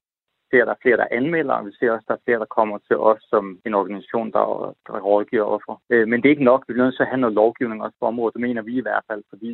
Vi 0.41 0.47
ser, 0.51 0.61
at 0.61 0.67
der 0.67 0.73
er 0.73 0.83
flere, 0.83 0.97
der 0.97 1.15
anmelder, 1.19 1.53
og 1.53 1.65
vi 1.65 1.71
ser 1.79 1.91
også, 1.91 2.05
at 2.05 2.07
der 2.07 2.13
er 2.13 2.25
flere, 2.25 2.39
der 2.39 2.55
kommer 2.57 2.77
til 2.77 2.97
os 2.97 3.21
som 3.33 3.59
en 3.65 3.73
organisation, 3.73 4.31
der, 4.31 4.75
der 4.87 4.99
rådgiver 4.99 5.43
offer. 5.55 5.75
Øh, 5.89 6.07
men 6.07 6.17
det 6.17 6.27
er 6.27 6.35
ikke 6.35 6.51
nok. 6.51 6.63
Vi 6.67 6.73
bliver 6.73 6.85
nødt 6.85 6.97
til 6.97 7.07
at 7.07 7.13
have 7.13 7.23
noget 7.23 7.39
lovgivning 7.41 7.83
også 7.83 7.97
på 7.99 8.05
området. 8.05 8.33
Det 8.33 8.41
mener 8.41 8.61
vi 8.61 8.77
i 8.77 8.85
hvert 8.87 9.05
fald, 9.09 9.23
fordi 9.29 9.51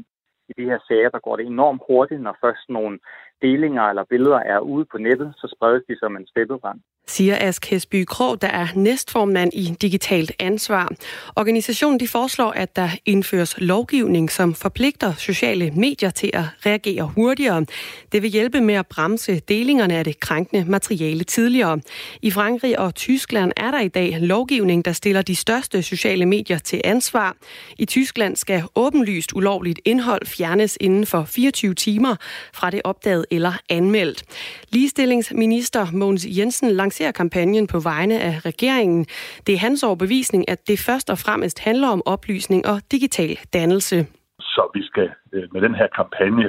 i 0.49 0.53
de 0.57 0.65
her 0.71 0.79
sager, 0.87 1.09
der 1.09 1.19
går 1.19 1.35
det 1.35 1.45
enormt 1.45 1.81
hurtigt, 1.87 2.21
når 2.21 2.37
først 2.43 2.69
nogle 2.69 2.99
delinger 3.41 3.83
eller 3.83 4.03
billeder 4.03 4.39
er 4.39 4.59
ude 4.59 4.85
på 4.91 4.97
nettet, 4.97 5.33
så 5.37 5.55
spredes 5.55 5.83
de 5.89 5.95
som 5.99 6.15
en 6.15 6.27
steppebrand 6.27 6.79
siger 7.07 7.37
Ask 7.39 7.65
Hesby 7.65 8.03
Krog, 8.07 8.41
der 8.41 8.47
er 8.47 8.67
næstformand 8.75 9.53
i 9.53 9.75
Digitalt 9.81 10.31
Ansvar. 10.39 10.91
Organisationen 11.35 11.99
de 11.99 12.07
foreslår, 12.07 12.51
at 12.51 12.75
der 12.75 12.89
indføres 13.05 13.55
lovgivning, 13.57 14.31
som 14.31 14.53
forpligter 14.53 15.13
sociale 15.17 15.71
medier 15.71 16.09
til 16.09 16.29
at 16.33 16.43
reagere 16.65 17.11
hurtigere. 17.15 17.65
Det 18.11 18.21
vil 18.21 18.29
hjælpe 18.29 18.61
med 18.61 18.75
at 18.75 18.87
bremse 18.87 19.39
delingerne 19.39 19.97
af 19.97 20.03
det 20.03 20.19
krænkende 20.19 20.65
materiale 20.65 21.23
tidligere. 21.23 21.79
I 22.21 22.31
Frankrig 22.31 22.79
og 22.79 22.95
Tyskland 22.95 23.51
er 23.57 23.71
der 23.71 23.79
i 23.79 23.87
dag 23.87 24.17
lovgivning, 24.21 24.85
der 24.85 24.93
stiller 24.93 25.21
de 25.21 25.35
største 25.35 25.83
sociale 25.83 26.25
medier 26.25 26.57
til 26.57 26.81
ansvar. 26.83 27.35
I 27.77 27.85
Tyskland 27.85 28.35
skal 28.35 28.63
åbenlyst 28.75 29.33
ulovligt 29.33 29.79
indhold 29.85 30.25
fjernes 30.25 30.77
inden 30.81 31.05
for 31.05 31.23
24 31.23 31.73
timer 31.73 32.15
fra 32.53 32.69
det 32.69 32.81
opdaget 32.83 33.25
eller 33.31 33.53
anmeldt. 33.69 34.23
Ligestillingsminister 34.69 35.87
Mogens 35.91 36.25
Jensen 36.29 36.71
lancerer 36.71 36.94
lancerer 36.95 37.11
kampagnen 37.11 37.67
på 37.67 37.79
vegne 37.79 38.17
af 38.29 38.35
regeringen. 38.49 39.05
Det 39.47 39.53
er 39.53 39.65
hans 39.67 39.83
overbevisning, 39.83 40.49
at 40.49 40.59
det 40.67 40.77
først 40.89 41.09
og 41.09 41.17
fremmest 41.17 41.57
handler 41.67 41.89
om 41.95 42.01
oplysning 42.05 42.61
og 42.71 42.77
digital 42.91 43.31
dannelse. 43.53 43.97
Så 44.39 44.63
vi 44.75 44.81
skal 44.89 45.09
øh, 45.33 45.47
med 45.53 45.61
den 45.61 45.75
her 45.75 45.87
kampagne 45.99 46.47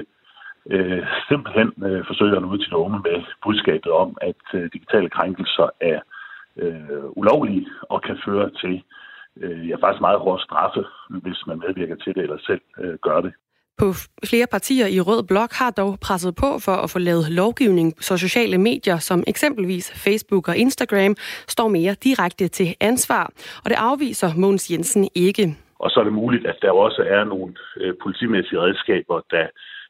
øh, 0.71 1.03
simpelthen 1.29 1.69
øh, 1.87 2.01
forsøge 2.11 2.37
at 2.37 2.43
nå 2.43 2.49
ud 2.55 2.59
til 2.59 2.71
de 2.71 2.77
unge 2.77 2.99
med 3.09 3.19
budskabet 3.45 3.93
om, 4.03 4.17
at 4.31 4.43
øh, 4.55 4.65
digitale 4.73 5.09
krænkelser 5.17 5.69
er 5.81 6.01
øh, 6.63 7.05
ulovlige 7.21 7.67
og 7.93 8.03
kan 8.03 8.17
føre 8.27 8.51
til 8.63 8.75
øh, 9.43 9.69
ja, 9.69 9.77
faktisk 9.83 10.01
meget 10.01 10.21
hårde 10.25 10.43
straffe, 10.43 10.83
hvis 11.25 11.41
man 11.47 11.59
medvirker 11.65 11.97
til 11.97 12.15
det 12.15 12.23
eller 12.23 12.39
selv 12.49 12.63
øh, 12.83 12.95
gør 13.07 13.21
det. 13.21 13.33
På 13.79 13.87
flere 14.31 14.47
partier 14.51 14.87
i 14.87 15.01
Rød 15.01 15.23
Blok 15.31 15.53
har 15.53 15.71
dog 15.71 15.99
presset 16.07 16.35
på 16.43 16.49
for 16.67 16.77
at 16.85 16.91
få 16.91 16.99
lavet 16.99 17.27
lovgivning, 17.31 17.89
så 18.01 18.17
sociale 18.17 18.59
medier 18.59 18.99
som 18.99 19.25
eksempelvis 19.27 19.87
Facebook 20.05 20.49
og 20.49 20.57
Instagram 20.57 21.15
står 21.49 21.69
mere 21.69 21.95
direkte 22.05 22.49
til 22.49 22.69
ansvar, 22.81 23.25
og 23.65 23.71
det 23.71 23.77
afviser 23.79 24.29
Mogens 24.37 24.71
Jensen 24.71 25.09
ikke. 25.15 25.57
Og 25.79 25.91
så 25.91 26.01
er 26.01 26.05
det 26.05 26.13
muligt, 26.13 26.47
at 26.47 26.59
der 26.63 26.71
også 26.71 27.03
er 27.17 27.25
nogle 27.25 27.55
øh, 27.77 27.95
politimæssige 28.03 28.61
redskaber, 28.61 29.21
der, 29.31 29.47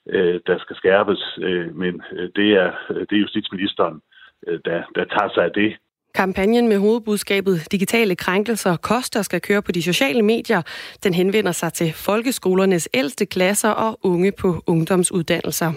øh, 0.07 0.40
der 0.46 0.59
skal 0.59 0.77
skærpes, 0.77 1.38
øh, 1.42 1.77
men 1.77 2.03
øh, 2.12 2.31
det, 2.37 2.49
er, 2.62 2.70
øh, 2.90 3.01
det 3.09 3.12
er 3.16 3.25
justitsministeren, 3.27 4.01
øh, 4.46 4.61
der, 4.64 4.83
der 4.94 5.05
tager 5.05 5.31
sig 5.35 5.44
af 5.44 5.53
det. 5.53 5.77
Kampagnen 6.16 6.68
med 6.68 6.79
hovedbudskabet 6.79 7.66
Digitale 7.72 8.16
krænkelser 8.16 8.76
koster 8.76 9.22
skal 9.22 9.40
køre 9.40 9.62
på 9.62 9.72
de 9.72 9.83
sociale 9.83 10.22
medier. 10.22 10.62
Den 11.02 11.14
henvender 11.14 11.52
sig 11.52 11.72
til 11.72 11.92
folkeskolernes 11.92 12.88
ældste 12.94 13.26
klasser 13.26 13.68
og 13.68 13.98
unge 14.02 14.33
på 14.33 14.62
ungdomsuddannelser. 14.66 15.72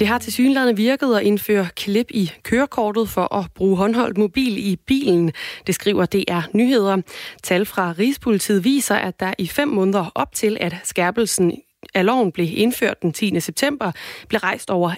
Det 0.00 0.06
har 0.06 0.18
til 0.18 0.32
synligheden 0.32 0.76
virket 0.76 1.16
at 1.16 1.22
indføre 1.22 1.68
klip 1.76 2.06
i 2.10 2.32
kørekortet 2.42 3.08
for 3.08 3.34
at 3.34 3.46
bruge 3.54 3.76
håndholdt 3.76 4.18
mobil 4.18 4.70
i 4.70 4.76
bilen. 4.76 5.32
Det 5.66 5.74
skriver 5.74 6.06
DR 6.06 6.40
Nyheder. 6.52 6.96
Tal 7.42 7.66
fra 7.66 7.94
Rigspolitiet 7.98 8.64
viser, 8.64 8.94
at 8.94 9.20
der 9.20 9.32
i 9.38 9.46
fem 9.46 9.68
måneder 9.68 10.12
op 10.14 10.34
til, 10.34 10.56
at 10.60 10.76
skærpelsen 10.84 11.52
af 11.94 12.06
loven 12.06 12.32
blev 12.32 12.48
indført 12.50 13.02
den 13.02 13.12
10. 13.12 13.40
september, 13.40 13.92
blev 14.28 14.38
rejst 14.38 14.70
over 14.70 14.94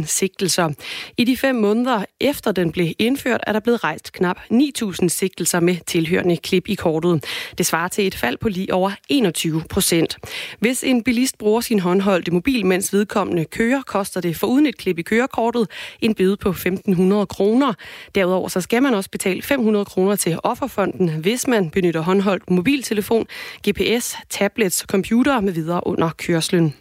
11.000 0.00 0.06
sigtelser. 0.06 0.68
I 1.16 1.24
de 1.24 1.36
fem 1.36 1.54
måneder 1.54 2.04
efter 2.20 2.52
den 2.52 2.72
blev 2.72 2.92
indført, 2.98 3.40
er 3.46 3.52
der 3.52 3.60
blevet 3.60 3.84
rejst 3.84 4.12
knap 4.12 4.38
9.000 4.52 5.08
sigtelser 5.08 5.60
med 5.60 5.76
tilhørende 5.86 6.36
klip 6.36 6.68
i 6.68 6.74
kortet. 6.74 7.24
Det 7.58 7.66
svarer 7.66 7.88
til 7.88 8.06
et 8.06 8.14
fald 8.14 8.36
på 8.38 8.48
lige 8.48 8.74
over 8.74 8.90
21 9.08 9.62
procent. 9.70 10.18
Hvis 10.58 10.84
en 10.84 11.02
bilist 11.02 11.38
bruger 11.38 11.60
sin 11.60 11.80
håndholdte 11.80 12.30
mobil, 12.30 12.66
mens 12.66 12.92
vedkommende 12.92 13.44
kører, 13.44 13.82
koster 13.82 14.20
det 14.20 14.36
for 14.36 14.46
uden 14.46 14.66
et 14.66 14.76
klip 14.76 14.98
i 14.98 15.02
kørekortet 15.02 15.68
en 16.00 16.14
bøde 16.14 16.36
på 16.36 16.50
1.500 16.50 17.24
kroner. 17.24 17.72
Derudover 18.14 18.48
så 18.48 18.60
skal 18.60 18.82
man 18.82 18.94
også 18.94 19.10
betale 19.10 19.42
500 19.42 19.84
kroner 19.84 20.16
til 20.16 20.38
Offerfonden, 20.42 21.08
hvis 21.08 21.46
man 21.46 21.70
benytter 21.70 22.00
håndholdt 22.00 22.50
mobiltelefon, 22.50 23.26
GPS, 23.68 24.16
tablets, 24.30 24.78
computer 24.78 25.40
med 25.40 25.52
videre 25.52 25.86
under 25.86 26.10
kørslen. 26.16 26.74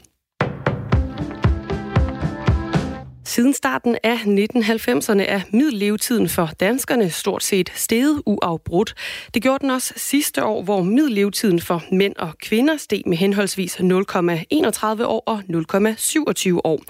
Siden 3.35 3.53
starten 3.53 3.97
af 4.03 4.15
1990'erne 4.15 5.21
er 5.21 5.41
middellevetiden 5.53 6.29
for 6.29 6.49
danskerne 6.59 7.09
stort 7.09 7.43
set 7.43 7.71
steget 7.75 8.21
uafbrudt. 8.25 8.93
Det 9.33 9.41
gjorde 9.41 9.61
den 9.61 9.69
også 9.69 9.93
sidste 9.97 10.43
år, 10.43 10.63
hvor 10.63 10.81
middellevetiden 10.81 11.59
for 11.59 11.83
mænd 11.91 12.15
og 12.15 12.37
kvinder 12.41 12.77
steg 12.77 13.01
med 13.05 13.17
henholdsvis 13.17 13.75
0,31 13.75 13.83
år 15.03 15.23
og 15.25 15.41
0,27 15.49 16.59
år. 16.63 16.81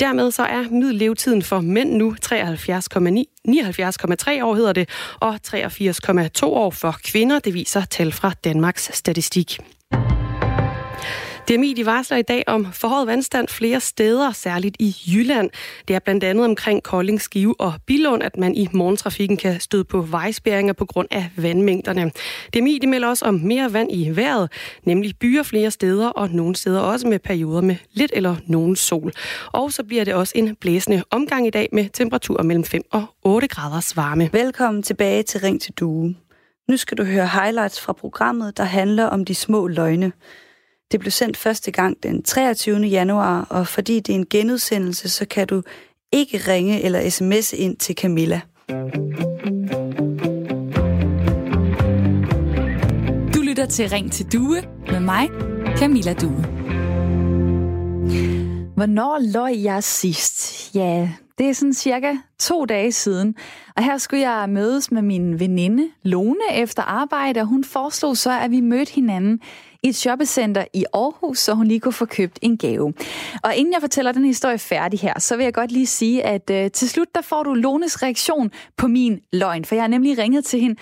Dermed 0.00 0.30
så 0.30 0.42
er 0.42 0.70
middellevetiden 0.70 1.42
for 1.42 1.60
mænd 1.60 1.92
nu 1.92 2.16
73,9 2.24 2.28
79,3 3.48 4.42
år 4.42 4.54
hedder 4.54 4.72
det, 4.72 4.88
og 5.20 5.38
83,2 5.46 6.44
år 6.44 6.70
for 6.70 6.96
kvinder, 7.04 7.38
det 7.38 7.54
viser 7.54 7.84
tal 7.84 8.12
fra 8.12 8.32
Danmarks 8.44 8.90
Statistik. 8.96 9.58
DMI 11.50 11.72
de 11.72 11.86
varsler 11.86 12.16
i 12.16 12.22
dag 12.22 12.44
om 12.46 12.72
forhøjet 12.72 13.06
vandstand 13.06 13.48
flere 13.48 13.80
steder, 13.80 14.32
særligt 14.32 14.76
i 14.78 14.96
Jylland. 15.06 15.50
Det 15.88 15.96
er 15.96 15.98
blandt 15.98 16.24
andet 16.24 16.44
omkring 16.44 16.82
Kolding, 16.82 17.20
Skive 17.20 17.60
og 17.60 17.72
Bilund, 17.86 18.22
at 18.22 18.36
man 18.36 18.54
i 18.54 18.68
morgentrafikken 18.72 19.36
kan 19.36 19.60
støde 19.60 19.84
på 19.84 20.00
vejspæringer 20.00 20.72
på 20.72 20.84
grund 20.84 21.08
af 21.10 21.30
vandmængderne. 21.36 22.10
DMI 22.54 22.78
de 22.78 22.86
melder 22.86 23.08
også 23.08 23.24
om 23.24 23.34
mere 23.34 23.72
vand 23.72 23.88
i 23.92 24.16
vejret, 24.16 24.52
nemlig 24.84 25.14
byer 25.20 25.42
flere 25.42 25.70
steder 25.70 26.08
og 26.08 26.30
nogle 26.30 26.56
steder 26.56 26.80
også 26.80 27.08
med 27.08 27.18
perioder 27.18 27.60
med 27.60 27.76
lidt 27.92 28.12
eller 28.14 28.36
nogen 28.46 28.76
sol. 28.76 29.12
Og 29.52 29.72
så 29.72 29.84
bliver 29.84 30.04
det 30.04 30.14
også 30.14 30.32
en 30.36 30.56
blæsende 30.56 31.02
omgang 31.10 31.46
i 31.46 31.50
dag 31.50 31.68
med 31.72 31.88
temperaturer 31.92 32.42
mellem 32.42 32.64
5 32.64 32.82
og 32.92 33.04
8 33.22 33.48
graders 33.48 33.96
varme. 33.96 34.30
Velkommen 34.32 34.82
tilbage 34.82 35.22
til 35.22 35.40
Ring 35.40 35.60
til 35.60 35.72
Due. 35.72 36.14
Nu 36.68 36.76
skal 36.76 36.98
du 36.98 37.04
høre 37.04 37.26
highlights 37.26 37.80
fra 37.80 37.92
programmet, 37.92 38.56
der 38.56 38.64
handler 38.64 39.04
om 39.04 39.24
de 39.24 39.34
små 39.34 39.66
løgne. 39.66 40.12
Det 40.92 41.00
blev 41.00 41.10
sendt 41.10 41.36
første 41.36 41.70
gang 41.70 42.02
den 42.02 42.22
23. 42.22 42.78
januar, 42.78 43.46
og 43.50 43.66
fordi 43.66 44.00
det 44.00 44.12
er 44.12 44.18
en 44.18 44.26
genudsendelse, 44.30 45.08
så 45.08 45.26
kan 45.26 45.46
du 45.46 45.62
ikke 46.12 46.38
ringe 46.48 46.82
eller 46.82 47.00
sms'e 47.00 47.56
ind 47.56 47.76
til 47.76 47.94
Camilla. 47.94 48.40
Du 53.34 53.40
lytter 53.40 53.66
til 53.66 53.88
Ring 53.88 54.12
til 54.12 54.32
Due 54.32 54.62
med 54.86 55.00
mig, 55.00 55.28
Camilla 55.76 56.12
Due. 56.12 56.44
Hvornår 58.74 59.32
løg 59.32 59.64
jeg 59.64 59.84
sidst? 59.84 60.70
Ja, 60.74 61.08
det 61.40 61.48
er 61.48 61.52
sådan 61.52 61.74
cirka 61.74 62.16
to 62.38 62.64
dage 62.64 62.92
siden. 62.92 63.34
Og 63.76 63.84
her 63.84 63.98
skulle 63.98 64.30
jeg 64.30 64.48
mødes 64.48 64.92
med 64.92 65.02
min 65.02 65.40
veninde 65.40 65.88
Lone 66.02 66.54
efter 66.54 66.82
arbejde, 66.82 67.40
og 67.40 67.46
hun 67.46 67.64
foreslog 67.64 68.16
så, 68.16 68.40
at 68.40 68.50
vi 68.50 68.60
mødte 68.60 68.92
hinanden 68.92 69.40
i 69.82 69.88
et 69.88 69.96
shoppecenter 69.96 70.64
i 70.72 70.84
Aarhus, 70.94 71.38
så 71.38 71.54
hun 71.54 71.66
lige 71.66 71.80
kunne 71.80 71.92
få 71.92 72.04
købt 72.04 72.38
en 72.42 72.58
gave. 72.58 72.94
Og 73.42 73.56
inden 73.56 73.72
jeg 73.72 73.80
fortæller 73.80 74.12
den 74.12 74.24
historie 74.24 74.58
færdig 74.58 75.00
her, 75.00 75.18
så 75.18 75.36
vil 75.36 75.44
jeg 75.44 75.54
godt 75.54 75.72
lige 75.72 75.86
sige, 75.86 76.24
at 76.24 76.50
øh, 76.50 76.70
til 76.70 76.88
slut 76.88 77.14
der 77.14 77.20
får 77.22 77.42
du 77.42 77.54
Lones 77.54 78.02
reaktion 78.02 78.50
på 78.76 78.88
min 78.88 79.20
løgn, 79.32 79.64
for 79.64 79.74
jeg 79.74 79.82
har 79.82 79.88
nemlig 79.88 80.18
ringet 80.18 80.44
til 80.44 80.60
hende 80.60 80.80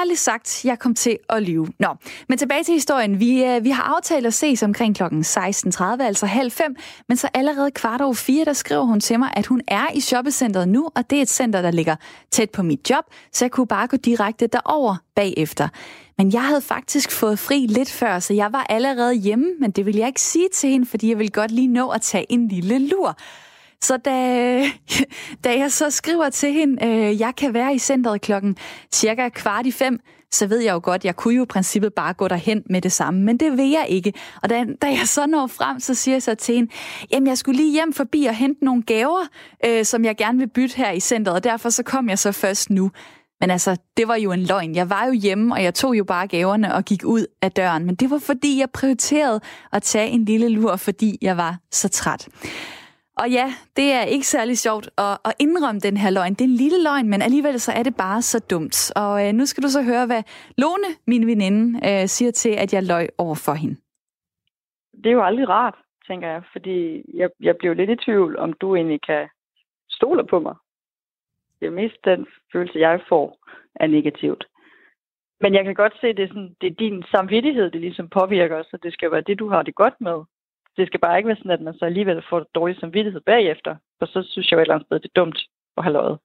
ærligt 0.00 0.18
sagt, 0.18 0.64
jeg 0.64 0.78
kom 0.78 0.94
til 0.94 1.18
at 1.28 1.42
lyve. 1.42 1.68
Nå, 1.78 1.88
men 2.28 2.38
tilbage 2.38 2.64
til 2.64 2.74
historien. 2.74 3.20
Vi, 3.20 3.44
øh, 3.44 3.64
vi 3.64 3.70
har 3.70 3.82
aftalt 3.82 4.26
at 4.26 4.34
ses 4.34 4.62
omkring 4.62 4.96
kl. 4.96 5.02
16.30, 5.02 6.02
altså 6.02 6.26
halv 6.26 6.50
fem, 6.50 6.76
men 7.08 7.16
så 7.16 7.28
allerede 7.34 7.70
kvart 7.70 8.00
over 8.00 8.14
fire, 8.14 8.44
der 8.44 8.52
skriver 8.52 8.84
hun 8.84 9.00
til 9.00 9.18
mig, 9.18 9.30
at 9.36 9.46
hun 9.46 9.60
er 9.68 9.86
i 9.94 10.00
shoppecenteret 10.00 10.68
nu, 10.68 10.88
og 10.94 11.10
det 11.10 11.18
er 11.18 11.22
et 11.22 11.28
center, 11.28 11.62
der 11.62 11.70
ligger 11.70 11.96
tæt 12.30 12.50
på 12.50 12.62
mit 12.62 12.90
job, 12.90 13.04
så 13.32 13.44
jeg 13.44 13.50
kunne 13.50 13.66
bare 13.66 13.86
gå 13.86 13.96
direkte 13.96 14.46
derover 14.46 14.96
bagefter. 15.14 15.68
Men 16.18 16.32
jeg 16.32 16.42
havde 16.42 16.60
faktisk 16.60 17.10
fået 17.12 17.38
fri 17.38 17.66
lidt 17.66 17.90
før, 17.90 18.18
så 18.18 18.34
jeg 18.34 18.52
var 18.52 18.66
allerede 18.68 19.14
hjemme, 19.14 19.46
men 19.60 19.70
det 19.70 19.86
ville 19.86 20.00
jeg 20.00 20.08
ikke 20.08 20.20
sige 20.20 20.48
til 20.54 20.70
hende, 20.70 20.86
fordi 20.86 21.08
jeg 21.08 21.18
ville 21.18 21.30
godt 21.30 21.50
lige 21.50 21.68
nå 21.68 21.88
at 21.88 22.02
tage 22.02 22.32
en 22.32 22.48
lille 22.48 22.78
lur. 22.78 23.16
Så 23.86 23.96
da, 23.96 24.70
da 25.44 25.58
jeg 25.58 25.72
så 25.72 25.90
skriver 25.90 26.30
til 26.30 26.52
hende, 26.52 26.86
øh, 26.86 27.20
jeg 27.20 27.32
kan 27.36 27.54
være 27.54 27.74
i 27.74 27.78
centret 27.78 28.20
klokken 28.20 28.56
cirka 28.92 29.28
kvart 29.28 29.66
i 29.66 29.72
fem, 29.72 30.00
så 30.30 30.46
ved 30.46 30.60
jeg 30.60 30.72
jo 30.72 30.80
godt, 30.82 31.04
jeg 31.04 31.16
kunne 31.16 31.34
jo 31.34 31.42
i 31.42 31.46
princippet 31.46 31.94
bare 31.94 32.14
gå 32.14 32.28
derhen 32.28 32.62
med 32.70 32.80
det 32.80 32.92
samme, 32.92 33.22
men 33.22 33.36
det 33.36 33.56
vil 33.56 33.70
jeg 33.70 33.86
ikke. 33.88 34.12
Og 34.42 34.50
da, 34.50 34.64
da 34.82 34.86
jeg 34.86 35.02
så 35.04 35.26
når 35.26 35.46
frem, 35.46 35.80
så 35.80 35.94
siger 35.94 36.14
jeg 36.14 36.22
så 36.22 36.34
til 36.34 36.54
hende, 36.54 36.72
jamen 37.12 37.26
jeg 37.26 37.38
skulle 37.38 37.56
lige 37.56 37.72
hjem 37.72 37.92
forbi 37.92 38.24
og 38.24 38.34
hente 38.34 38.64
nogle 38.64 38.82
gaver, 38.82 39.26
øh, 39.66 39.84
som 39.84 40.04
jeg 40.04 40.16
gerne 40.16 40.38
vil 40.38 40.48
bytte 40.48 40.76
her 40.76 40.90
i 40.90 41.00
centret, 41.00 41.34
og 41.34 41.44
derfor 41.44 41.70
så 41.70 41.82
kom 41.82 42.08
jeg 42.08 42.18
så 42.18 42.32
først 42.32 42.70
nu. 42.70 42.90
Men 43.40 43.50
altså, 43.50 43.76
det 43.96 44.08
var 44.08 44.16
jo 44.16 44.32
en 44.32 44.42
løgn. 44.42 44.74
Jeg 44.74 44.90
var 44.90 45.06
jo 45.06 45.12
hjemme, 45.12 45.54
og 45.54 45.62
jeg 45.62 45.74
tog 45.74 45.98
jo 45.98 46.04
bare 46.04 46.26
gaverne 46.26 46.74
og 46.74 46.84
gik 46.84 47.04
ud 47.04 47.26
af 47.42 47.52
døren. 47.52 47.84
Men 47.84 47.94
det 47.94 48.10
var 48.10 48.18
fordi, 48.18 48.58
jeg 48.60 48.70
prioriterede 48.70 49.40
at 49.72 49.82
tage 49.82 50.08
en 50.08 50.24
lille 50.24 50.48
lur, 50.48 50.76
fordi 50.76 51.18
jeg 51.22 51.36
var 51.36 51.56
så 51.70 51.88
træt. 51.88 52.28
Og 53.20 53.30
ja, 53.30 53.46
det 53.76 53.92
er 53.92 54.02
ikke 54.02 54.26
særlig 54.26 54.58
sjovt 54.58 54.86
at, 54.98 55.18
at 55.24 55.34
indrømme 55.38 55.80
den 55.80 55.96
her 55.96 56.10
løgn. 56.10 56.34
Det 56.34 56.40
er 56.40 56.52
en 56.54 56.62
lille 56.64 56.82
løgn, 56.82 57.08
men 57.08 57.22
alligevel 57.22 57.60
så 57.60 57.72
er 57.72 57.82
det 57.82 57.94
bare 57.96 58.22
så 58.22 58.38
dumt. 58.50 58.92
Og 58.96 59.26
øh, 59.26 59.32
nu 59.32 59.46
skal 59.46 59.62
du 59.62 59.68
så 59.68 59.82
høre, 59.82 60.06
hvad 60.06 60.22
Lone, 60.58 60.90
min 61.06 61.26
veninde, 61.26 61.64
øh, 61.88 62.06
siger 62.06 62.30
til, 62.30 62.54
at 62.62 62.72
jeg 62.74 62.82
løg 62.82 63.08
over 63.18 63.34
for 63.46 63.52
hende. 63.52 63.76
Det 65.02 65.06
er 65.06 65.18
jo 65.18 65.24
aldrig 65.24 65.48
rart, 65.48 65.74
tænker 66.06 66.28
jeg, 66.28 66.42
fordi 66.52 67.02
jeg, 67.14 67.28
jeg 67.40 67.56
bliver 67.56 67.74
lidt 67.74 67.90
i 67.90 67.96
tvivl, 67.96 68.38
om 68.38 68.52
du 68.52 68.76
egentlig 68.76 69.00
kan 69.02 69.28
stole 69.90 70.26
på 70.26 70.38
mig. 70.38 70.54
Det 71.60 71.66
er 71.66 71.70
mest 71.70 71.96
den 72.04 72.26
følelse, 72.52 72.78
jeg 72.78 73.00
får, 73.08 73.38
er 73.74 73.86
negativt. 73.86 74.44
Men 75.40 75.54
jeg 75.54 75.64
kan 75.64 75.74
godt 75.74 75.94
se, 76.00 76.06
at 76.06 76.16
det 76.16 76.22
er, 76.22 76.28
sådan, 76.28 76.56
det 76.60 76.66
er 76.66 76.74
din 76.84 77.04
samvittighed, 77.10 77.70
det 77.70 77.80
ligesom 77.80 78.08
påvirker, 78.08 78.62
så 78.62 78.78
det 78.82 78.92
skal 78.92 79.10
være 79.10 79.20
det, 79.20 79.38
du 79.38 79.48
har 79.48 79.62
det 79.62 79.74
godt 79.74 80.00
med. 80.00 80.18
Det 80.76 80.86
skal 80.86 81.00
bare 81.00 81.16
ikke 81.18 81.28
være 81.28 81.36
sådan, 81.36 81.50
at 81.50 81.60
man 81.60 81.74
så 81.74 81.84
alligevel 81.84 82.22
får 82.30 82.40
dårlig 82.54 82.76
samvittighed 82.80 83.20
bagefter, 83.20 83.76
for 83.98 84.06
så 84.06 84.28
synes 84.30 84.50
jeg 84.50 84.56
jo 84.56 84.60
et 84.60 84.62
eller 84.62 84.74
andet 84.74 84.86
sted, 84.86 85.00
det 85.00 85.10
er 85.14 85.20
dumt 85.20 85.38
at 85.76 85.84
have 85.84 85.92
løjet. 85.92 86.18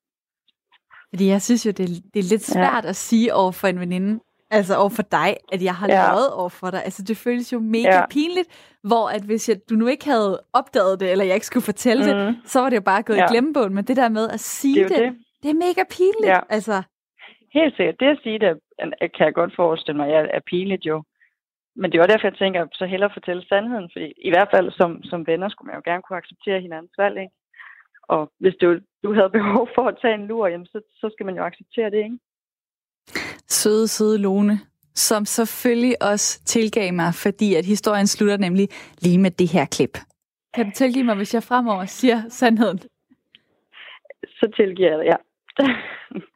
Fordi 1.10 1.28
jeg 1.28 1.42
synes 1.42 1.66
jo, 1.66 1.72
det 1.72 1.84
er, 1.84 1.94
det 2.14 2.20
er 2.20 2.30
lidt 2.34 2.44
svært 2.44 2.84
ja. 2.84 2.90
at 2.90 2.96
sige 2.96 3.34
over 3.34 3.52
for 3.52 3.68
en 3.68 3.80
veninde, 3.80 4.20
altså 4.52 4.76
over 4.78 4.90
for 4.90 5.02
dig, 5.02 5.38
at 5.54 5.64
jeg 5.64 5.76
har 5.76 5.88
ja. 5.88 6.08
løjet 6.08 6.34
over 6.34 6.50
for 6.50 6.70
dig. 6.70 6.84
Altså 6.84 7.04
det 7.04 7.18
føles 7.18 7.54
jo 7.54 7.60
mega 7.60 7.96
ja. 7.96 8.08
pinligt, 8.08 8.78
hvor 8.84 9.10
at 9.16 9.22
hvis 9.22 9.50
jeg, 9.50 9.58
du 9.70 9.76
nu 9.76 9.88
ikke 9.88 10.06
havde 10.06 10.44
opdaget 10.54 11.00
det, 11.00 11.12
eller 11.12 11.26
jeg 11.26 11.34
ikke 11.34 11.46
skulle 11.46 11.64
fortælle 11.64 12.04
mm. 12.04 12.10
det, 12.10 12.40
så 12.46 12.60
var 12.60 12.70
det 12.70 12.76
jo 12.76 12.82
bare 12.82 13.04
gået 13.04 13.18
ja. 13.18 13.26
i 13.26 13.28
glemmebogen. 13.32 13.74
Men 13.74 13.84
det 13.84 13.98
der 13.98 14.10
med 14.10 14.30
at 14.30 14.40
sige 14.40 14.84
det, 14.84 14.90
det, 14.90 15.00
det, 15.00 15.18
det 15.44 15.50
er 15.50 15.54
mega 15.54 15.84
pinligt. 15.98 16.34
Ja. 16.36 16.40
Altså. 16.50 16.84
Helt 17.54 17.76
sikkert. 17.76 17.96
Det 18.00 18.06
at 18.06 18.20
sige 18.24 18.40
det, 18.40 18.60
kan 19.16 19.26
jeg 19.26 19.34
godt 19.34 19.56
forestille 19.56 19.98
mig, 19.98 20.10
er, 20.12 20.20
er 20.38 20.40
pinligt 20.50 20.86
jo. 20.86 21.04
Men 21.76 21.92
det 21.92 21.98
er 21.98 22.02
også 22.02 22.14
derfor, 22.14 22.28
jeg 22.28 22.38
tænker, 22.38 22.68
så 22.74 22.86
hellere 22.86 23.16
fortælle 23.18 23.48
sandheden, 23.50 23.90
fordi 23.94 24.08
i 24.18 24.30
hvert 24.30 24.50
fald 24.54 24.72
som, 24.72 25.04
som 25.04 25.28
venner 25.28 25.50
skulle 25.50 25.68
man 25.68 25.76
jo 25.80 25.82
gerne 25.86 26.04
kunne 26.04 26.22
acceptere 26.22 26.62
hinandens 26.62 26.98
valg, 26.98 27.18
ikke? 27.20 27.34
Og 28.04 28.32
hvis 28.40 28.56
du, 28.62 28.68
du 29.04 29.14
havde 29.14 29.30
behov 29.40 29.70
for 29.76 29.88
at 29.88 29.98
tage 30.02 30.14
en 30.14 30.28
lur, 30.28 30.48
jamen, 30.48 30.66
så, 30.66 30.82
så 30.94 31.10
skal 31.14 31.26
man 31.26 31.36
jo 31.36 31.44
acceptere 31.44 31.90
det, 31.92 31.98
ikke? 32.04 32.20
Søde, 33.48 33.88
søde 33.88 34.18
Lone, 34.18 34.60
som 34.96 35.26
selvfølgelig 35.26 35.96
også 36.12 36.44
tilgav 36.46 36.94
mig, 36.94 37.14
fordi 37.24 37.56
at 37.56 37.66
historien 37.66 38.08
slutter 38.08 38.38
nemlig 38.38 38.68
lige 39.02 39.18
med 39.18 39.32
det 39.32 39.50
her 39.56 39.66
klip. 39.66 39.98
Kan 40.54 40.66
du 40.66 40.72
tilgive 40.76 41.04
mig, 41.04 41.16
hvis 41.16 41.34
jeg 41.34 41.44
fremover 41.44 41.86
siger 41.86 42.22
sandheden? 42.30 42.80
Så 44.28 44.52
tilgiver 44.56 44.90
jeg 44.90 45.00
det, 45.00 45.06
ja. 45.06 45.18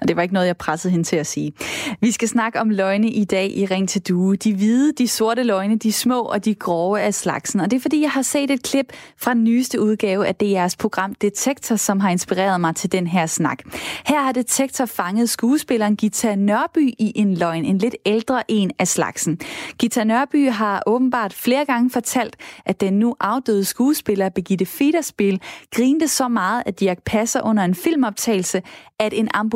Og 0.00 0.08
det 0.08 0.16
var 0.16 0.22
ikke 0.22 0.34
noget, 0.34 0.46
jeg 0.46 0.56
pressede 0.56 0.90
hende 0.90 1.04
til 1.04 1.16
at 1.16 1.26
sige. 1.26 1.52
Vi 2.00 2.10
skal 2.10 2.28
snakke 2.28 2.60
om 2.60 2.70
løgne 2.70 3.10
i 3.10 3.24
dag 3.24 3.50
i 3.56 3.66
Ring 3.66 3.88
til 3.88 4.02
Due. 4.02 4.36
De 4.36 4.54
hvide, 4.54 4.92
de 4.92 5.08
sorte 5.08 5.42
løgne, 5.42 5.76
de 5.76 5.92
små 5.92 6.20
og 6.22 6.44
de 6.44 6.54
grove 6.54 7.00
af 7.00 7.14
slagsen. 7.14 7.60
Og 7.60 7.70
det 7.70 7.76
er 7.76 7.80
fordi, 7.80 8.00
jeg 8.00 8.10
har 8.10 8.22
set 8.22 8.50
et 8.50 8.62
klip 8.62 8.92
fra 9.18 9.34
den 9.34 9.44
nyeste 9.44 9.80
udgave 9.80 10.26
af 10.26 10.34
DR's 10.42 10.76
program 10.78 11.14
Detektor, 11.14 11.76
som 11.76 12.00
har 12.00 12.10
inspireret 12.10 12.60
mig 12.60 12.76
til 12.76 12.92
den 12.92 13.06
her 13.06 13.26
snak. 13.26 13.58
Her 14.06 14.22
har 14.22 14.32
Detektor 14.32 14.86
fanget 14.86 15.30
skuespilleren 15.30 15.96
Gita 15.96 16.34
Nørby 16.34 16.94
i 16.98 17.12
en 17.14 17.34
løgn, 17.34 17.64
en 17.64 17.78
lidt 17.78 17.96
ældre 18.06 18.42
en 18.50 18.70
af 18.78 18.88
slagsen. 18.88 19.38
Gita 19.78 20.04
Nørby 20.04 20.50
har 20.50 20.82
åbenbart 20.86 21.34
flere 21.34 21.64
gange 21.64 21.90
fortalt, 21.90 22.36
at 22.66 22.80
den 22.80 22.98
nu 22.98 23.16
afdøde 23.20 23.64
skuespiller 23.64 24.28
Begitte 24.28 24.66
Federspil 24.66 25.40
grinte 25.74 26.08
så 26.08 26.28
meget, 26.28 26.62
at 26.66 26.80
Dirk 26.80 26.98
Passer 27.06 27.42
under 27.42 27.64
en 27.64 27.74
filmoptagelse, 27.74 28.62
at 28.98 29.12
en 29.14 29.28
ambulance 29.34 29.55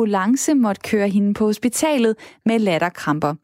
måtte 0.55 0.81
køre 0.89 1.09
hende 1.09 1.33
på 1.33 1.45
hospitalet 1.45 2.15
med 2.45 2.59
latterkramper. 2.59 3.35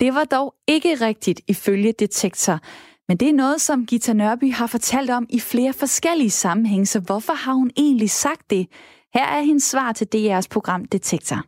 Det 0.00 0.14
var 0.14 0.24
dog 0.24 0.54
ikke 0.68 0.94
rigtigt 0.94 1.40
ifølge 1.48 1.92
Detektor. 1.98 2.60
Men 3.08 3.16
det 3.16 3.28
er 3.28 3.32
noget, 3.32 3.60
som 3.60 3.86
Gita 3.86 4.12
Nørby 4.12 4.52
har 4.54 4.66
fortalt 4.66 5.10
om 5.10 5.26
i 5.30 5.40
flere 5.40 5.72
forskellige 5.72 6.30
sammenhænge, 6.30 6.86
så 6.86 7.00
hvorfor 7.00 7.32
har 7.32 7.52
hun 7.52 7.70
egentlig 7.76 8.10
sagt 8.10 8.50
det? 8.50 8.66
Her 9.14 9.26
er 9.26 9.40
hendes 9.40 9.64
svar 9.64 9.92
til 9.92 10.08
DR's 10.14 10.48
program 10.50 10.84
Detektor. 10.84 11.44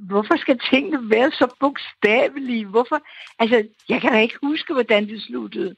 Hvorfor 0.00 0.36
skal 0.36 0.58
tingene 0.70 1.10
være 1.10 1.30
så 1.30 1.46
bogstavelige? 1.60 2.66
Hvorfor? 2.66 3.00
Altså, 3.38 3.62
jeg 3.88 4.00
kan 4.00 4.12
da 4.12 4.20
ikke 4.20 4.34
huske, 4.42 4.72
hvordan 4.72 5.08
det 5.08 5.22
sluttede. 5.22 5.74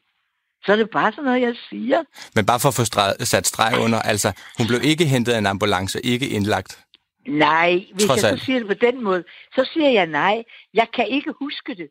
Så 0.64 0.72
er 0.72 0.76
det 0.76 0.90
bare 0.90 1.12
sådan 1.12 1.24
noget, 1.24 1.40
jeg 1.40 1.54
siger. 1.70 2.02
Men 2.34 2.46
bare 2.46 2.60
for 2.60 2.68
at 2.68 2.74
få 2.74 2.84
sat 3.24 3.46
streg 3.46 3.78
under, 3.84 3.98
altså, 3.98 4.32
hun 4.58 4.66
blev 4.66 4.80
ikke 4.82 5.04
hentet 5.04 5.32
af 5.32 5.38
en 5.38 5.46
ambulance, 5.46 6.06
ikke 6.06 6.28
indlagt. 6.28 6.84
Nej, 7.28 7.84
hvis 7.94 8.04
Trods 8.04 8.22
jeg 8.22 8.38
så 8.38 8.44
siger 8.44 8.58
det 8.58 8.68
på 8.68 8.74
den 8.74 9.04
måde, 9.04 9.24
så 9.54 9.70
siger 9.72 9.90
jeg 9.90 10.06
nej. 10.06 10.44
Jeg 10.74 10.86
kan 10.94 11.08
ikke 11.08 11.32
huske 11.40 11.74
det. 11.74 11.88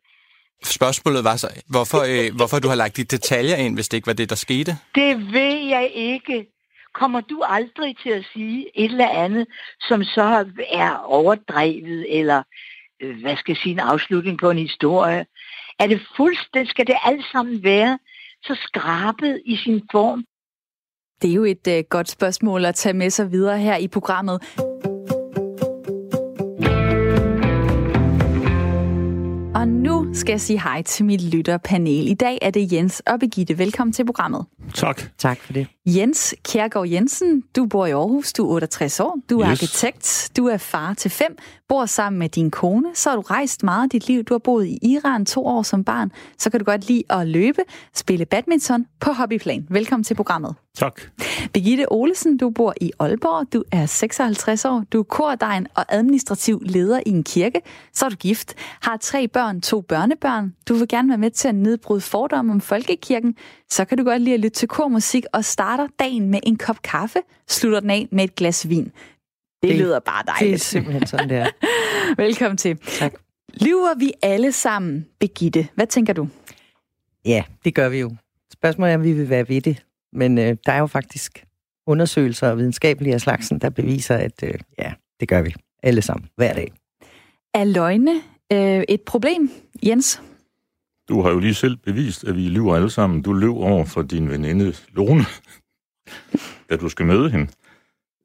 Spørgsmålet 0.63 1.24
var 1.24 1.36
så, 1.36 1.48
hvorfor, 1.67 1.98
øh, 2.10 2.36
hvorfor 2.36 2.60
du 2.60 2.67
har 2.67 2.76
lagt 2.76 2.98
de 2.98 3.04
detaljer 3.04 3.56
ind, 3.56 3.76
hvis 3.76 3.89
det 3.89 3.98
ikke 3.98 4.08
var 4.08 4.13
det, 4.13 4.30
der 4.30 4.36
skete? 4.36 4.78
Det 4.96 5.34
ved 5.34 5.67
jeg 5.70 5.91
ikke. 5.94 6.48
Kommer 6.94 7.22
du 7.22 7.44
aldrig 7.48 7.98
til 8.04 8.10
at 8.10 8.26
sige 8.34 8.80
et 8.84 8.91
eller 8.91 9.10
andet, 9.10 9.48
som 9.82 10.04
så 10.04 10.46
er 10.70 10.98
overdrevet, 10.98 12.20
eller 12.20 12.44
øh, 13.02 13.22
hvad 13.22 13.38
skal 13.38 13.52
jeg 13.52 13.58
sige, 13.58 13.74
en 13.74 13.80
afslutning 13.80 14.39
på 14.39 14.50
en 14.50 14.58
historie? 14.58 15.26
Er 15.80 15.88
det 15.88 16.02
fuldstændig, 16.17 16.70
skal 16.70 16.88
det 16.88 16.96
alt 17.04 17.26
sammen 17.32 17.63
være 17.63 18.00
så 18.44 18.56
skrabet 18.67 19.41
i 19.46 19.58
sin 19.58 19.82
form? 19.91 20.26
Det 21.22 21.30
er 21.30 21.34
jo 21.34 21.44
et 21.44 21.67
øh, 21.67 21.84
godt 21.89 22.10
spørgsmål 22.10 22.65
at 22.65 22.76
tage 22.76 22.94
med 22.94 23.10
sig 23.10 23.32
videre 23.32 23.60
her 23.60 23.78
i 23.78 23.88
programmet. 23.88 24.41
Skal 30.13 30.34
jeg 30.34 30.41
sige 30.41 30.62
hej 30.62 30.82
til 30.82 31.06
mit 31.06 31.21
lytterpanel. 31.21 32.08
I 32.08 32.13
dag 32.13 32.38
er 32.41 32.50
det 32.50 32.74
Jens 32.74 33.00
og 33.00 33.19
Begitte. 33.19 33.58
Velkommen 33.58 33.93
til 33.93 34.06
programmet. 34.06 34.45
Tak. 34.74 35.02
Tak 35.17 35.39
for 35.39 35.54
det. 35.54 35.67
Jens 35.86 36.36
Kjærgaard 36.43 36.88
Jensen, 36.88 37.43
du 37.56 37.65
bor 37.65 37.86
i 37.86 37.91
Aarhus, 37.91 38.34
du 38.34 38.43
er 38.45 38.50
68 38.50 39.00
år, 39.00 39.17
du 39.30 39.39
er 39.39 39.52
yes. 39.52 39.63
arkitekt, 39.63 40.32
du 40.38 40.45
er 40.45 40.58
far 40.58 40.93
til 40.93 41.12
fem, 41.12 41.38
bor 41.69 41.86
sammen 41.86 42.19
med 42.19 42.30
din 42.30 42.52
kone, 42.52 42.88
så 42.93 43.10
har 43.10 43.15
du 43.15 43.21
rejst 43.21 43.63
meget 43.63 43.84
af 43.84 43.89
dit 43.89 44.08
liv, 44.08 44.24
du 44.24 44.34
har 44.34 44.39
boet 44.39 44.67
i 44.67 44.80
Iran 44.82 45.26
to 45.26 45.45
år 45.45 45.63
som 45.63 45.84
barn, 45.84 46.12
så 46.38 46.50
kan 46.50 46.60
du 46.60 46.63
godt 46.63 46.88
lide 46.88 47.04
at 47.10 47.28
løbe, 47.28 47.62
spille 47.95 48.26
badminton 48.26 48.86
på 49.00 49.12
hobbyplan. 49.12 49.67
Velkommen 49.69 50.04
til 50.04 50.15
programmet. 50.15 50.56
Tak. 50.76 51.02
Birgitte 51.54 51.92
Olesen, 51.92 52.38
du 52.38 52.50
bor 52.50 52.74
i 52.82 52.92
Aalborg, 53.00 53.54
du 53.54 53.64
er 53.72 53.86
56 53.86 54.66
år, 54.66 54.84
du 54.94 55.00
er 55.00 55.04
kordegn 55.04 55.68
og 55.76 55.86
administrativ 55.90 56.62
leder 56.66 57.00
i 57.06 57.10
en 57.10 57.24
kirke, 57.24 57.62
så 57.94 58.06
er 58.06 58.10
du 58.10 58.16
gift, 58.16 58.54
har 58.82 58.98
tre 58.98 59.28
børn, 59.28 59.62
to 59.62 59.82
børnebørn, 59.82 60.56
du 60.70 60.74
vil 60.74 60.88
gerne 60.88 61.10
være 61.10 61.18
med 61.18 61.32
til 61.32 61.48
at 61.48 61.56
nedbryde 61.56 62.02
fordomme 62.02 62.52
om 62.52 62.62
folkekirken, 62.62 63.36
så 63.70 63.86
kan 63.86 63.98
du 63.98 64.04
godt 64.04 64.22
lide 64.22 64.34
at 64.34 64.39
lytte 64.39 64.56
til 64.56 64.68
kormusik 64.68 65.26
og 65.34 65.45
starter 65.45 65.88
dagen 66.00 66.30
med 66.30 66.39
en 66.43 66.58
kop 66.58 66.82
kaffe, 66.82 67.20
slutter 67.48 67.80
den 67.80 67.89
af 67.89 68.08
med 68.12 68.24
et 68.24 68.36
glas 68.36 68.70
vin. 68.70 68.84
Det, 68.84 68.93
det 69.62 69.76
lyder 69.76 70.00
bare 70.00 70.24
dejligt. 70.28 70.50
Det 70.50 70.54
er 70.54 70.60
simpelthen 70.60 71.08
sådan, 71.08 71.30
det 71.30 71.38
er. 71.38 71.50
Velkommen 72.24 72.58
til. 72.58 72.78
Tak. 72.78 73.14
Lyver 73.62 74.00
vi 74.00 74.14
alle 74.22 74.52
sammen, 74.52 75.06
Begitte? 75.20 75.68
Hvad 75.76 75.88
tænker 75.88 76.14
du? 76.14 76.28
Ja, 77.26 77.43
det 77.66 77.76
gør 77.76 77.89
vi 77.89 78.00
jo. 78.00 78.12
Spørgsmålet 78.54 78.91
er, 78.93 78.98
om 78.98 79.04
vi 79.04 79.14
vil 79.14 79.30
være 79.30 79.50
ved 79.50 79.62
det. 79.62 79.84
Men 80.14 80.38
øh, 80.38 80.57
der 80.66 80.72
er 80.72 80.80
jo 80.80 80.88
faktisk 80.88 81.45
undersøgelser 81.88 82.49
og 82.49 82.57
videnskabelige 82.57 83.14
af 83.14 83.22
slagsen, 83.22 83.59
der 83.59 83.70
beviser, 83.70 84.16
at 84.16 84.43
øh, 84.43 84.53
ja, 84.80 84.93
det 85.20 85.28
gør 85.28 85.41
vi 85.41 85.53
alle 85.84 86.01
sammen 86.01 86.30
hver 86.36 86.53
dag. 86.53 86.72
Er 87.53 87.64
løgne 87.64 88.12
øh, 88.51 88.84
et 88.89 89.01
problem, 89.01 89.51
Jens? 89.86 90.22
Du 91.09 91.22
har 91.22 91.30
jo 91.30 91.39
lige 91.39 91.53
selv 91.53 91.76
bevist, 91.76 92.24
at 92.24 92.36
vi 92.36 92.41
lyver 92.41 92.76
alle 92.76 92.89
sammen. 92.89 93.22
Du 93.22 93.34
løb 93.34 93.49
over 93.49 93.86
for 93.86 94.01
din 94.01 94.30
veninde 94.30 94.74
Lone, 94.89 95.26
da 96.70 96.76
du 96.76 96.89
skal 96.89 97.05
møde 97.05 97.30
hende. 97.30 97.47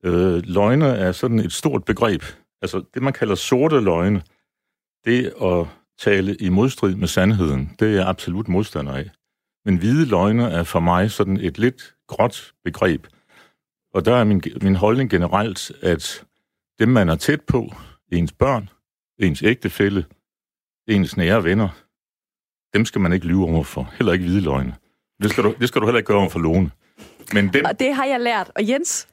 Øh, 0.05 0.43
løgne 0.45 0.87
er 0.87 1.13
sådan 1.13 1.39
et 1.39 1.53
stort 1.53 1.85
begreb. 1.85 2.23
Altså 2.63 2.83
det, 2.95 3.03
man 3.03 3.13
kalder 3.13 3.35
sorte 3.35 3.81
løgne, 3.81 4.23
det 5.05 5.33
at 5.43 5.67
tale 5.99 6.37
i 6.37 6.49
modstrid 6.49 6.95
med 6.95 7.09
sandheden, 7.09 7.71
det 7.79 7.89
er 7.89 7.93
jeg 7.93 8.09
absolut 8.09 8.49
modstander 8.49 8.93
af. 8.93 9.11
Men 9.67 9.77
hvide 9.77 10.07
løgne 10.07 10.51
er 10.51 10.63
for 10.63 10.81
mig 10.81 11.11
sådan 11.11 11.37
et 11.37 11.59
lidt 11.59 11.95
gråt 12.07 12.53
begreb. 12.65 13.07
Og 13.95 14.05
der 14.05 14.17
er 14.17 14.25
min, 14.25 14.43
min 14.63 14.77
holdning 14.77 15.11
generelt, 15.11 15.73
at 15.83 16.25
dem, 16.79 16.89
man 16.89 17.09
er 17.09 17.17
tæt 17.17 17.41
på, 17.41 17.73
ens 18.13 18.33
børn, 18.33 18.69
ens 19.19 19.43
ægtefælle, 19.43 20.05
ens 20.89 21.17
nære 21.17 21.45
venner, 21.45 21.69
dem 22.75 22.85
skal 22.85 23.01
man 23.01 23.13
ikke 23.13 23.27
lyve 23.27 23.45
over 23.45 23.65
for. 23.65 23.93
Heller 23.99 24.13
ikke 24.13 24.25
hvide 24.25 24.41
løgne. 24.41 24.75
Det 25.23 25.31
skal 25.31 25.45
du, 25.45 25.55
det 25.61 25.69
skal 25.69 25.81
du 25.81 25.87
heller 25.87 25.99
ikke 25.99 26.09
gøre 26.09 26.19
over 26.19 26.29
for 26.29 26.39
Lone. 26.39 26.71
Men 27.33 27.53
dem... 27.53 27.65
Og 27.65 27.81
det 27.81 27.95
har 27.95 28.05
jeg 28.05 28.21
lært. 28.21 28.51
Og 28.55 28.69
Jens 28.69 29.09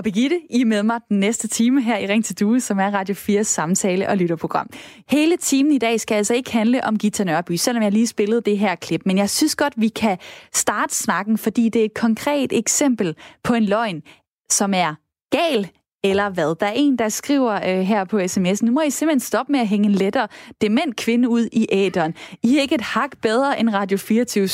og 0.00 0.04
Begitte, 0.04 0.40
I 0.50 0.60
er 0.60 0.64
med 0.64 0.82
mig 0.82 1.00
den 1.08 1.20
næste 1.20 1.48
time 1.48 1.82
her 1.82 1.98
i 1.98 2.06
Ring 2.06 2.24
til 2.24 2.40
Due, 2.40 2.60
som 2.60 2.78
er 2.78 2.90
Radio 2.90 3.14
4's 3.14 3.42
samtale- 3.42 4.08
og 4.08 4.16
lytterprogram. 4.16 4.70
Hele 5.10 5.36
timen 5.36 5.72
i 5.72 5.78
dag 5.78 6.00
skal 6.00 6.14
altså 6.14 6.34
ikke 6.34 6.52
handle 6.52 6.84
om 6.84 6.98
Gita 6.98 7.24
Nørby, 7.24 7.56
selvom 7.56 7.82
jeg 7.82 7.92
lige 7.92 8.06
spillede 8.06 8.40
det 8.40 8.58
her 8.58 8.74
klip. 8.74 9.00
Men 9.06 9.18
jeg 9.18 9.30
synes 9.30 9.56
godt, 9.56 9.72
vi 9.76 9.88
kan 9.88 10.18
starte 10.54 10.94
snakken, 10.94 11.38
fordi 11.38 11.68
det 11.68 11.80
er 11.80 11.84
et 11.84 11.94
konkret 11.94 12.52
eksempel 12.52 13.16
på 13.44 13.54
en 13.54 13.64
løgn, 13.64 14.02
som 14.50 14.74
er 14.74 14.94
gal 15.30 15.70
eller 16.04 16.30
hvad? 16.30 16.56
Der 16.60 16.66
er 16.66 16.72
en, 16.76 16.98
der 16.98 17.08
skriver 17.08 17.54
øh, 17.54 17.80
her 17.80 18.04
på 18.04 18.18
sms'en, 18.18 18.66
nu 18.66 18.72
må 18.72 18.80
I 18.80 18.90
simpelthen 18.90 19.20
stoppe 19.20 19.52
med 19.52 19.60
at 19.60 19.68
hænge 19.68 19.88
en 19.88 19.94
lettere 19.94 20.28
dement 20.60 20.96
kvinde 20.96 21.28
ud 21.28 21.48
i 21.52 21.66
æderen. 21.72 22.14
I 22.42 22.56
er 22.56 22.60
ikke 22.60 22.74
et 22.74 22.80
hak 22.80 23.10
bedre 23.22 23.60
end 23.60 23.70
Radio 23.74 23.98
24 23.98 24.48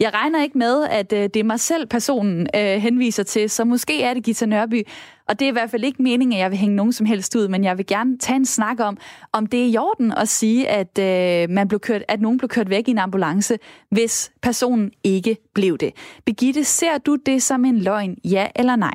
jeg 0.00 0.14
regner 0.14 0.42
ikke 0.42 0.58
med, 0.58 0.84
at 0.84 1.12
øh, 1.12 1.22
det 1.22 1.36
er 1.36 1.44
mig 1.44 1.60
selv, 1.60 1.86
personen 1.86 2.48
øh, 2.56 2.62
henviser 2.62 3.22
til, 3.22 3.50
så 3.50 3.64
måske 3.64 4.02
er 4.02 4.14
det 4.14 4.24
Gita 4.24 4.46
Nørby. 4.46 4.86
Og 5.28 5.38
det 5.38 5.44
er 5.44 5.48
i 5.48 5.52
hvert 5.52 5.70
fald 5.70 5.84
ikke 5.84 6.02
meningen, 6.02 6.32
at 6.32 6.38
jeg 6.38 6.50
vil 6.50 6.58
hænge 6.58 6.76
nogen 6.76 6.92
som 6.92 7.06
helst 7.06 7.36
ud, 7.36 7.48
men 7.48 7.64
jeg 7.64 7.78
vil 7.78 7.86
gerne 7.86 8.18
tage 8.18 8.36
en 8.36 8.46
snak 8.46 8.80
om, 8.80 8.98
om 9.32 9.46
det 9.46 9.60
er 9.60 9.66
i 9.66 9.76
orden 9.76 10.12
at 10.12 10.28
sige, 10.28 10.68
at, 10.68 10.98
øh, 10.98 11.50
man 11.50 11.68
blev 11.68 11.80
kørt, 11.80 12.02
at 12.08 12.20
nogen 12.20 12.38
blev 12.38 12.48
kørt 12.48 12.70
væk 12.70 12.88
i 12.88 12.90
en 12.90 12.98
ambulance, 12.98 13.58
hvis 13.90 14.32
personen 14.42 14.92
ikke 15.04 15.36
blev 15.54 15.78
det. 15.78 15.92
Begitte, 16.24 16.64
ser 16.64 16.98
du 16.98 17.16
det 17.26 17.42
som 17.42 17.64
en 17.64 17.78
løgn, 17.78 18.16
ja 18.24 18.48
eller 18.56 18.76
nej? 18.76 18.94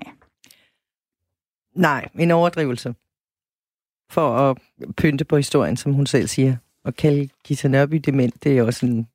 Nej, 1.75 2.09
en 2.19 2.31
overdrivelse. 2.31 2.95
For 4.11 4.37
at 4.37 4.57
pynte 4.97 5.25
på 5.25 5.37
historien, 5.37 5.77
som 5.77 5.93
hun 5.93 6.05
selv 6.05 6.27
siger. 6.27 6.55
Og 6.83 6.95
kalde 6.95 7.29
Gita 7.43 7.67
Nørby 7.67 7.95
dement, 7.95 8.43
det 8.43 8.57
er 8.57 8.63
også 8.63 8.85
en 8.85 9.07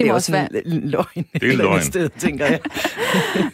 det, 0.00 0.04
det 0.04 0.10
er 0.10 0.14
også 0.14 0.32
være... 0.32 0.66
en 0.66 0.90
løgn. 0.90 1.24
Det 1.40 1.52
er 1.52 1.56
løgn. 1.56 1.82
Sted, 1.82 2.08
tænker 2.18 2.46
jeg. 2.46 2.60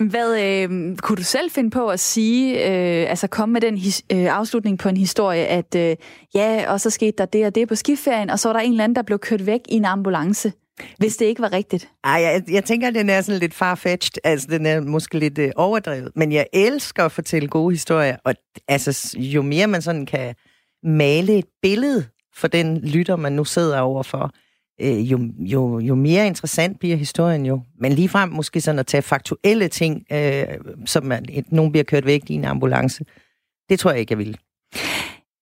Hvad 0.10 0.40
øh, 0.42 0.96
kunne 0.96 1.16
du 1.16 1.22
selv 1.22 1.50
finde 1.50 1.70
på 1.70 1.88
at 1.88 2.00
sige, 2.00 2.68
øh, 2.68 3.10
altså 3.10 3.26
komme 3.26 3.52
med 3.52 3.60
den 3.60 3.78
his, 3.78 4.02
øh, 4.12 4.36
afslutning 4.36 4.78
på 4.78 4.88
en 4.88 4.96
historie, 4.96 5.46
at 5.46 5.74
øh, 5.74 5.96
ja, 6.34 6.72
og 6.72 6.80
så 6.80 6.90
skete 6.90 7.12
der 7.18 7.24
det 7.24 7.46
og 7.46 7.54
det 7.54 7.68
på 7.68 7.74
skiferien, 7.74 8.30
og 8.30 8.38
så 8.38 8.48
var 8.48 8.52
der 8.52 8.60
en 8.60 8.70
eller 8.70 8.84
anden, 8.84 8.96
der 8.96 9.02
blev 9.02 9.18
kørt 9.18 9.46
væk 9.46 9.60
i 9.68 9.74
en 9.74 9.84
ambulance, 9.84 10.52
hvis 10.98 11.16
det 11.16 11.26
ikke 11.26 11.42
var 11.42 11.52
rigtigt? 11.52 11.88
Ej, 12.04 12.12
jeg, 12.12 12.42
jeg 12.48 12.64
tænker, 12.64 12.88
at 12.88 12.94
den 12.94 13.10
er 13.10 13.20
sådan 13.20 13.40
lidt 13.40 13.54
farfetched, 13.54 14.20
altså 14.24 14.46
den 14.50 14.66
er 14.66 14.80
måske 14.80 15.18
lidt 15.18 15.38
øh, 15.38 15.50
overdrevet, 15.56 16.12
men 16.16 16.32
jeg 16.32 16.46
elsker 16.52 17.04
at 17.04 17.12
fortælle 17.12 17.48
gode 17.48 17.74
historier, 17.74 18.16
og 18.24 18.34
altså 18.68 19.16
jo 19.18 19.42
mere 19.42 19.66
man 19.66 19.82
sådan 19.82 20.06
kan 20.06 20.34
male 20.82 21.38
et 21.38 21.46
billede 21.62 22.04
for 22.36 22.48
den 22.48 22.80
lytter, 22.80 23.16
man 23.16 23.32
nu 23.32 23.44
sidder 23.44 23.80
overfor, 23.80 24.30
øh, 24.80 25.12
jo, 25.12 25.20
jo, 25.38 25.78
jo 25.78 25.94
mere 25.94 26.26
interessant 26.26 26.78
bliver 26.78 26.96
historien 26.96 27.46
jo. 27.46 27.60
Men 27.80 27.92
ligefrem 27.92 28.28
måske 28.28 28.60
sådan 28.60 28.78
at 28.78 28.86
tage 28.86 29.02
faktuelle 29.02 29.68
ting, 29.68 30.04
øh, 30.12 30.44
som 30.86 31.04
man, 31.04 31.26
nogen 31.48 31.72
bliver 31.72 31.84
kørt 31.84 32.06
væk 32.06 32.30
i 32.30 32.34
en 32.34 32.44
ambulance, 32.44 33.04
det 33.68 33.78
tror 33.78 33.90
jeg 33.90 34.00
ikke, 34.00 34.12
jeg 34.12 34.18
vil. 34.18 34.38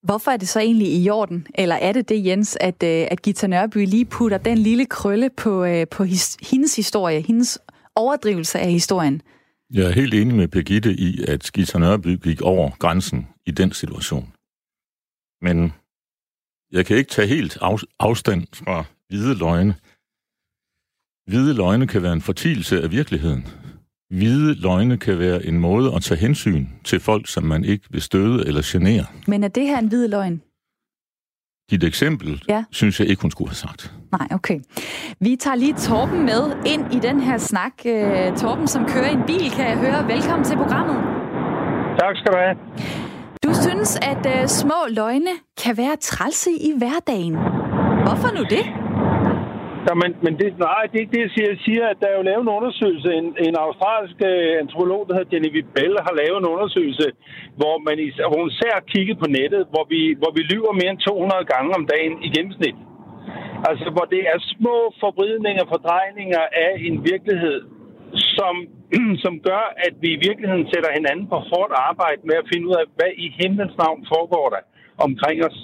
Hvorfor 0.02 0.30
er 0.30 0.36
det 0.36 0.48
så 0.48 0.60
egentlig 0.60 1.02
i 1.02 1.10
orden? 1.10 1.46
Eller 1.54 1.74
er 1.74 1.92
det 1.92 2.08
det, 2.08 2.26
Jens, 2.26 2.58
at, 2.60 2.82
øh, 2.82 3.06
at 3.10 3.22
Gita 3.22 3.46
Nørby 3.46 3.86
lige 3.86 4.04
putter 4.04 4.38
den 4.38 4.58
lille 4.58 4.86
krølle 4.86 5.30
på, 5.30 5.64
øh, 5.64 5.86
på 5.90 6.04
his, 6.04 6.36
hendes 6.50 6.76
historie, 6.76 7.20
hendes 7.20 7.58
overdrivelse 7.96 8.58
af 8.58 8.70
historien? 8.70 9.22
Jeg 9.74 9.86
er 9.86 9.92
helt 9.92 10.14
enig 10.14 10.34
med 10.34 10.48
Birgitte 10.48 10.92
i, 10.92 11.24
at 11.28 11.50
Gita 11.52 11.78
Nørby 11.78 12.16
gik 12.22 12.42
over 12.42 12.70
grænsen 12.78 13.26
i 13.46 13.50
den 13.50 13.72
situation. 13.72 14.32
Men 15.42 15.72
jeg 16.72 16.86
kan 16.86 16.96
ikke 16.96 17.10
tage 17.10 17.28
helt 17.28 17.58
afstand 17.98 18.46
fra 18.52 18.84
hvide 19.14 19.34
løgne. 19.38 19.74
Hvide 21.30 21.54
løgne 21.54 21.86
kan 21.86 22.02
være 22.02 22.12
en 22.12 22.20
fortielse 22.20 22.82
af 22.82 22.90
virkeligheden. 22.90 23.46
Hvide 24.10 24.54
løgne 24.54 24.96
kan 24.98 25.18
være 25.18 25.46
en 25.46 25.58
måde 25.58 25.94
at 25.94 26.02
tage 26.02 26.20
hensyn 26.20 26.66
til 26.84 27.00
folk, 27.00 27.28
som 27.28 27.44
man 27.44 27.64
ikke 27.64 27.84
vil 27.90 28.02
støde 28.02 28.46
eller 28.46 28.62
genere. 28.64 29.04
Men 29.26 29.44
er 29.44 29.48
det 29.48 29.66
her 29.66 29.78
en 29.78 29.88
hvid 29.88 30.08
løgn? 30.08 30.42
Dit 31.70 31.84
eksempel, 31.84 32.42
ja. 32.48 32.64
synes 32.70 33.00
jeg 33.00 33.08
ikke, 33.08 33.22
hun 33.22 33.30
skulle 33.30 33.50
have 33.50 33.54
sagt. 33.54 33.94
Nej, 34.12 34.28
okay. 34.30 34.60
Vi 35.20 35.36
tager 35.36 35.54
lige 35.54 35.74
Torben 35.74 36.24
med 36.24 36.42
ind 36.66 36.94
i 36.94 36.98
den 36.98 37.20
her 37.20 37.38
snak. 37.38 37.72
Uh, 37.84 38.36
Torben, 38.36 38.68
som 38.68 38.86
kører 38.86 39.10
i 39.10 39.12
en 39.12 39.26
bil, 39.26 39.50
kan 39.50 39.66
jeg 39.70 39.78
høre. 39.78 40.08
Velkommen 40.08 40.44
til 40.44 40.56
programmet. 40.56 40.96
Tak 42.00 42.16
skal 42.16 42.32
du 42.32 42.38
have. 42.44 42.56
Du 43.44 43.50
synes, 43.62 43.98
at 44.02 44.42
uh, 44.42 44.48
små 44.48 44.80
løgne 44.88 45.34
kan 45.62 45.76
være 45.76 45.96
trælse 45.96 46.50
i 46.50 46.72
hverdagen. 46.78 47.34
Hvorfor 48.06 48.30
nu 48.36 48.42
det? 48.56 48.64
Ja, 49.88 49.94
men, 50.02 50.10
men 50.24 50.32
det, 50.40 50.48
nej, 50.68 50.82
det 50.88 50.96
er 50.96 51.04
ikke 51.04 51.16
det, 51.16 51.26
jeg 51.26 51.34
siger. 51.34 51.48
Jeg 51.54 51.60
siger, 51.66 51.84
at 51.92 51.98
der 52.00 52.08
er 52.08 52.16
jo 52.18 52.28
lavet 52.30 52.42
en 52.44 52.56
undersøgelse. 52.58 53.08
En, 53.20 53.28
en 53.48 53.56
australsk 53.64 54.16
øh, 54.30 54.52
antropolog, 54.62 55.00
der 55.06 55.14
hedder 55.14 55.32
Genevieve 55.34 55.72
Bell, 55.76 55.96
har 56.06 56.14
lavet 56.22 56.38
en 56.40 56.50
undersøgelse, 56.54 57.06
hvor, 57.60 57.74
man 57.86 57.96
især, 58.06 58.24
hvor 58.28 58.40
hun 58.44 58.54
ser 58.60 58.76
kigget 58.92 59.16
på 59.22 59.28
nettet, 59.38 59.62
hvor 59.72 59.84
vi, 59.92 60.00
hvor 60.20 60.32
vi 60.36 60.42
lyver 60.52 60.72
mere 60.80 60.90
end 60.94 61.02
200 61.08 61.44
gange 61.52 61.70
om 61.78 61.84
dagen 61.94 62.14
i 62.26 62.28
gennemsnit. 62.36 62.78
Altså, 63.68 63.86
hvor 63.94 64.06
det 64.14 64.22
er 64.32 64.38
små 64.54 64.76
forbridninger, 65.02 65.64
fordrejninger 65.72 66.44
af 66.66 66.72
en 66.88 66.96
virkelighed, 67.12 67.58
som, 68.36 68.54
som 69.24 69.34
gør, 69.48 69.64
at 69.86 69.94
vi 70.02 70.08
i 70.16 70.22
virkeligheden 70.26 70.66
sætter 70.72 70.90
hinanden 70.98 71.26
på 71.32 71.38
hårdt 71.50 71.72
arbejde 71.90 72.22
med 72.28 72.36
at 72.42 72.48
finde 72.52 72.64
ud 72.70 72.74
af, 72.82 72.86
hvad 72.98 73.12
i 73.24 73.26
himlens 73.38 73.76
navn 73.82 74.00
foregår 74.12 74.46
der 74.54 74.62
omkring 75.06 75.38
os. 75.48 75.58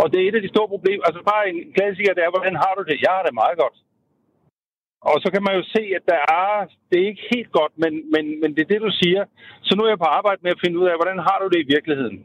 Og 0.00 0.06
det 0.12 0.18
er 0.18 0.28
et 0.28 0.38
af 0.38 0.44
de 0.44 0.54
store 0.54 0.72
problemer. 0.74 1.04
Altså 1.08 1.22
bare 1.32 1.42
en 1.50 1.58
klassiker, 1.76 2.14
det 2.14 2.22
er, 2.22 2.34
hvordan 2.34 2.56
har 2.64 2.72
du 2.78 2.82
det? 2.88 3.04
Jeg 3.06 3.12
har 3.16 3.24
det 3.26 3.40
meget 3.42 3.58
godt. 3.62 3.76
Og 5.10 5.16
så 5.22 5.28
kan 5.34 5.42
man 5.46 5.54
jo 5.58 5.64
se, 5.74 5.82
at 5.98 6.04
der 6.12 6.20
er, 6.42 6.50
det 6.90 6.96
er 6.98 7.10
ikke 7.10 7.28
helt 7.34 7.52
godt, 7.58 7.72
men, 7.82 7.92
men, 8.14 8.24
men 8.40 8.50
det 8.54 8.62
er 8.62 8.72
det, 8.72 8.80
du 8.86 8.92
siger. 9.02 9.22
Så 9.66 9.72
nu 9.74 9.82
er 9.84 9.92
jeg 9.92 10.04
på 10.04 10.10
arbejde 10.18 10.40
med 10.42 10.54
at 10.54 10.62
finde 10.64 10.78
ud 10.80 10.86
af, 10.90 10.96
hvordan 10.98 11.18
har 11.28 11.38
du 11.42 11.46
det 11.52 11.60
i 11.62 11.72
virkeligheden? 11.74 12.16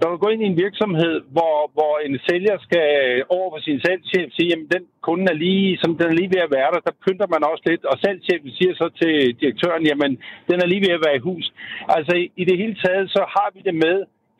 Når 0.00 0.08
du 0.10 0.16
går 0.16 0.30
ind 0.30 0.42
i 0.42 0.50
en 0.52 0.62
virksomhed, 0.64 1.14
hvor, 1.34 1.56
hvor 1.76 1.94
en 2.06 2.14
sælger 2.28 2.56
skal 2.66 2.88
over 3.36 3.48
for 3.52 3.60
sin 3.66 3.80
salgschef 3.84 4.28
sige, 4.38 4.52
at 4.52 4.62
den 4.74 4.84
kunde 5.06 5.24
er 5.32 5.38
lige, 5.46 5.78
som 5.82 5.90
den 5.98 6.06
er 6.08 6.18
lige 6.20 6.32
ved 6.34 6.42
at 6.46 6.54
være 6.58 6.70
der, 6.74 6.80
der 6.88 7.00
pynter 7.04 7.28
man 7.34 7.42
også 7.50 7.64
lidt. 7.70 7.84
Og 7.90 7.96
salgschefen 8.04 8.50
siger 8.58 8.74
så 8.74 8.86
til 9.00 9.14
direktøren, 9.40 9.84
jamen 9.90 10.12
den 10.50 10.58
er 10.62 10.66
lige 10.72 10.84
ved 10.86 10.96
at 10.96 11.04
være 11.06 11.16
i 11.16 11.26
hus. 11.28 11.46
Altså 11.96 12.14
i 12.42 12.44
det 12.48 12.56
hele 12.62 12.76
taget, 12.84 13.10
så 13.16 13.22
har 13.34 13.48
vi 13.54 13.60
det 13.68 13.74
med 13.84 13.96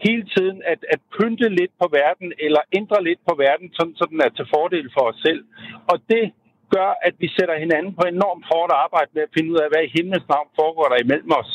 hele 0.06 0.24
tiden 0.34 0.56
at, 0.72 0.80
at 0.94 1.00
pynte 1.16 1.48
lidt 1.58 1.72
på 1.80 1.86
verden, 2.00 2.28
eller 2.46 2.62
ændre 2.78 2.98
lidt 3.08 3.20
på 3.28 3.34
verden, 3.44 3.66
sådan, 3.78 3.94
så 4.00 4.04
den 4.12 4.18
er 4.26 4.30
til 4.38 4.46
fordel 4.54 4.86
for 4.96 5.04
os 5.10 5.18
selv. 5.26 5.42
Og 5.92 5.96
det 6.12 6.24
gør, 6.74 6.90
at 7.08 7.14
vi 7.22 7.28
sætter 7.36 7.56
hinanden 7.64 7.92
på 7.98 8.02
enormt 8.16 8.44
hårdt 8.50 8.72
arbejde 8.84 9.10
med 9.14 9.22
at 9.26 9.32
finde 9.36 9.48
ud 9.54 9.58
af, 9.64 9.68
hvad 9.72 9.82
i 9.84 9.92
himlens 9.96 10.28
navn 10.34 10.48
foregår 10.60 10.86
der 10.92 10.98
imellem 11.04 11.32
os. 11.40 11.50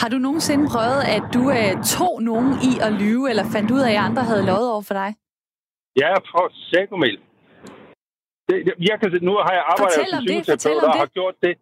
Har 0.00 0.08
du 0.14 0.18
nogensinde 0.26 0.64
prøvet, 0.74 1.02
at 1.16 1.24
du 1.36 1.42
øh, 1.58 1.72
tog 1.96 2.14
nogen 2.30 2.50
i 2.70 2.72
at 2.86 2.92
lyve, 3.02 3.24
eller 3.30 3.44
fandt 3.54 3.70
ud 3.76 3.82
af, 3.88 3.92
at 3.98 4.04
andre 4.08 4.22
havde 4.30 4.44
lovet 4.50 4.68
over 4.74 4.84
for 4.88 4.96
dig? 5.02 5.10
Ja, 6.02 6.10
for 6.32 6.44
sækomel. 6.70 7.16
Jeg 8.90 8.96
kan, 9.00 9.08
nu 9.28 9.32
har 9.46 9.52
jeg 9.58 9.64
arbejdet 9.72 10.08
som 10.12 10.24
psykoterapeut 10.26 10.84
og 10.90 10.98
har 11.04 11.10
gjort 11.18 11.36
det. 11.46 11.54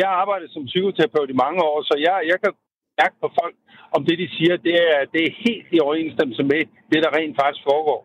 Jeg 0.00 0.06
har 0.10 0.16
arbejdet 0.24 0.48
som 0.54 0.64
psykoterapeut 0.72 1.30
i 1.30 1.40
mange 1.44 1.60
år, 1.70 1.76
så 1.88 1.94
jeg, 2.06 2.16
jeg 2.32 2.38
kan 2.42 2.52
mærke 3.00 3.16
på 3.22 3.28
folk, 3.40 3.56
om 3.96 4.00
det, 4.06 4.16
de 4.22 4.28
siger, 4.36 4.54
det 4.66 4.74
er, 4.88 4.98
det 5.12 5.20
er 5.26 5.32
helt 5.46 5.68
i 5.76 5.78
overensstemmelse 5.86 6.42
med 6.52 6.60
det, 6.90 7.00
der 7.04 7.10
rent 7.18 7.36
faktisk 7.40 7.64
foregår. 7.70 8.00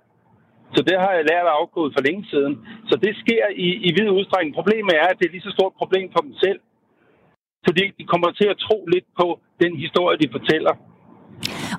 Så 0.76 0.82
det 0.88 0.96
har 1.04 1.12
jeg 1.18 1.24
lært 1.32 1.46
at 1.52 1.58
afkode 1.62 1.92
for 1.96 2.02
længe 2.08 2.24
siden. 2.34 2.54
Så 2.90 2.96
det 3.06 3.14
sker 3.24 3.46
i, 3.66 3.68
i 3.88 3.90
vid 3.98 4.10
udstrækning. 4.18 4.56
Problemet 4.60 4.94
er, 5.02 5.08
at 5.12 5.18
det 5.20 5.26
er 5.26 5.34
lige 5.36 5.48
så 5.50 5.54
stort 5.58 5.74
problem 5.82 6.06
for 6.16 6.22
dem 6.28 6.34
selv. 6.46 6.60
Fordi 7.68 7.84
de 8.00 8.04
kommer 8.12 8.30
til 8.32 8.48
at 8.54 8.58
tro 8.66 8.78
lidt 8.94 9.08
på 9.20 9.28
den 9.64 9.74
historie, 9.86 10.18
de 10.24 10.30
fortæller. 10.32 10.74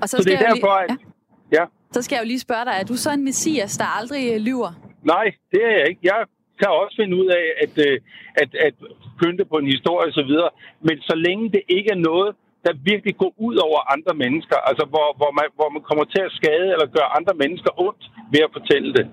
Og 0.03 0.07
så, 0.09 0.17
så 0.17 0.23
det 0.27 0.35
er 0.35 0.43
derfor, 0.51 0.75
lige... 0.81 0.93
at... 0.93 1.59
Ja. 1.59 1.65
Så 1.93 2.03
skal 2.03 2.17
jeg 2.17 2.23
jo 2.25 2.31
lige 2.33 2.47
spørge 2.47 2.65
dig, 2.65 2.75
er 2.81 2.85
du 2.85 2.97
så 3.05 3.11
en 3.13 3.25
messias, 3.25 3.73
der 3.79 3.89
aldrig 3.99 4.23
øh, 4.35 4.41
lyver? 4.49 4.73
Nej, 5.03 5.27
det 5.53 5.61
er 5.69 5.73
jeg 5.79 5.89
ikke. 5.89 6.01
Jeg 6.13 6.21
kan 6.59 6.69
også 6.83 6.95
finde 7.01 7.15
ud 7.21 7.27
af 7.41 7.47
at, 7.65 7.75
øh, 7.87 8.01
at, 8.43 8.51
at 8.67 8.75
pynte 9.21 9.45
på 9.45 9.57
en 9.63 9.67
historie 9.75 10.09
osv. 10.11 10.33
Men 10.81 10.97
så 11.01 11.15
længe 11.27 11.45
det 11.51 11.63
ikke 11.69 11.91
er 11.91 12.01
noget, 12.11 12.37
der 12.65 12.73
virkelig 12.91 13.15
går 13.23 13.33
ud 13.47 13.57
over 13.67 13.79
andre 13.95 14.15
mennesker. 14.23 14.59
Altså, 14.69 14.85
hvor, 14.93 15.09
hvor, 15.19 15.31
man, 15.39 15.47
hvor 15.59 15.69
man 15.75 15.83
kommer 15.89 16.05
til 16.05 16.23
at 16.29 16.33
skade 16.39 16.69
eller 16.75 16.95
gøre 16.97 17.17
andre 17.19 17.35
mennesker 17.43 17.71
ondt 17.87 18.03
ved 18.33 18.41
at 18.47 18.55
fortælle 18.57 18.91
det. 18.99 19.07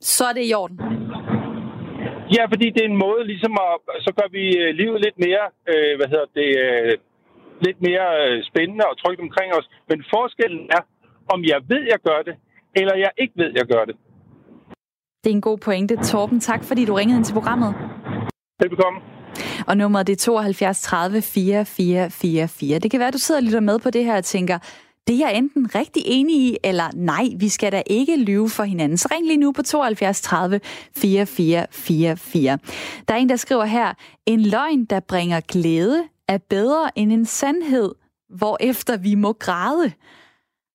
Så 0.00 0.24
er 0.30 0.34
det 0.38 0.44
i 0.50 0.54
orden. 0.62 0.78
Ja, 2.36 2.42
fordi 2.52 2.66
det 2.74 2.80
er 2.82 2.90
en 2.94 3.02
måde 3.06 3.22
ligesom 3.32 3.52
at... 3.66 3.74
Så 4.04 4.10
gør 4.18 4.28
vi 4.38 4.44
øh, 4.62 4.70
livet 4.80 4.98
lidt 5.06 5.18
mere, 5.26 5.44
øh, 5.72 5.92
hvad 5.98 6.08
hedder 6.12 6.28
det, 6.40 6.50
øh, 6.66 6.92
lidt 7.66 7.78
mere 7.88 8.08
øh, 8.22 8.44
spændende 8.50 8.84
og 8.90 8.96
trygt 9.02 9.20
omkring 9.26 9.50
os. 9.58 9.66
Men 9.88 9.98
forskellen 10.14 10.64
er, 10.76 10.82
om 11.34 11.40
jeg 11.52 11.60
ved, 11.72 11.82
jeg 11.94 12.00
gør 12.08 12.20
det, 12.28 12.34
eller 12.80 12.94
jeg 13.04 13.10
ikke 13.22 13.34
ved, 13.36 13.50
jeg 13.60 13.66
gør 13.74 13.84
det. 13.84 13.96
Det 15.22 15.30
er 15.30 15.36
en 15.40 15.48
god 15.50 15.58
pointe. 15.58 15.94
Torben, 15.96 16.40
tak 16.40 16.64
fordi 16.64 16.84
du 16.84 16.94
ringede 16.94 17.16
ind 17.18 17.24
til 17.24 17.34
programmet. 17.34 17.70
Velbekomme. 18.60 19.00
Og 19.66 19.76
nummeret 19.76 20.06
det 20.06 20.12
er 20.12 20.16
72 20.16 20.80
30 20.80 21.22
4444. 21.22 22.78
Det 22.78 22.90
kan 22.90 23.00
være, 23.00 23.08
at 23.08 23.14
du 23.14 23.18
sidder 23.18 23.40
og 23.40 23.44
lytter 23.44 23.60
med 23.60 23.78
på 23.78 23.90
det 23.90 24.04
her 24.04 24.16
og 24.16 24.24
tænker, 24.24 24.58
det 25.06 25.14
er 25.14 25.18
jeg 25.18 25.36
enten 25.36 25.74
rigtig 25.74 26.02
enig 26.06 26.36
i, 26.36 26.56
eller 26.64 26.90
nej, 26.94 27.24
vi 27.36 27.48
skal 27.48 27.72
da 27.72 27.82
ikke 27.86 28.16
lyve 28.16 28.50
for 28.50 28.64
hinanden. 28.64 28.98
Så 28.98 29.08
ring 29.12 29.26
lige 29.26 29.36
nu 29.36 29.52
på 29.52 29.62
72 29.62 30.20
30 30.20 30.60
4444. 30.96 32.58
Der 33.08 33.14
er 33.14 33.18
en, 33.18 33.28
der 33.28 33.36
skriver 33.36 33.64
her, 33.64 33.94
en 34.26 34.40
løgn, 34.40 34.84
der 34.84 35.00
bringer 35.00 35.40
glæde, 35.40 36.04
er 36.28 36.38
bedre 36.38 36.98
end 36.98 37.12
en 37.12 37.26
sandhed, 37.26 37.92
hvor 38.36 38.56
efter 38.60 38.96
vi 38.96 39.14
må 39.14 39.32
græde. 39.32 39.92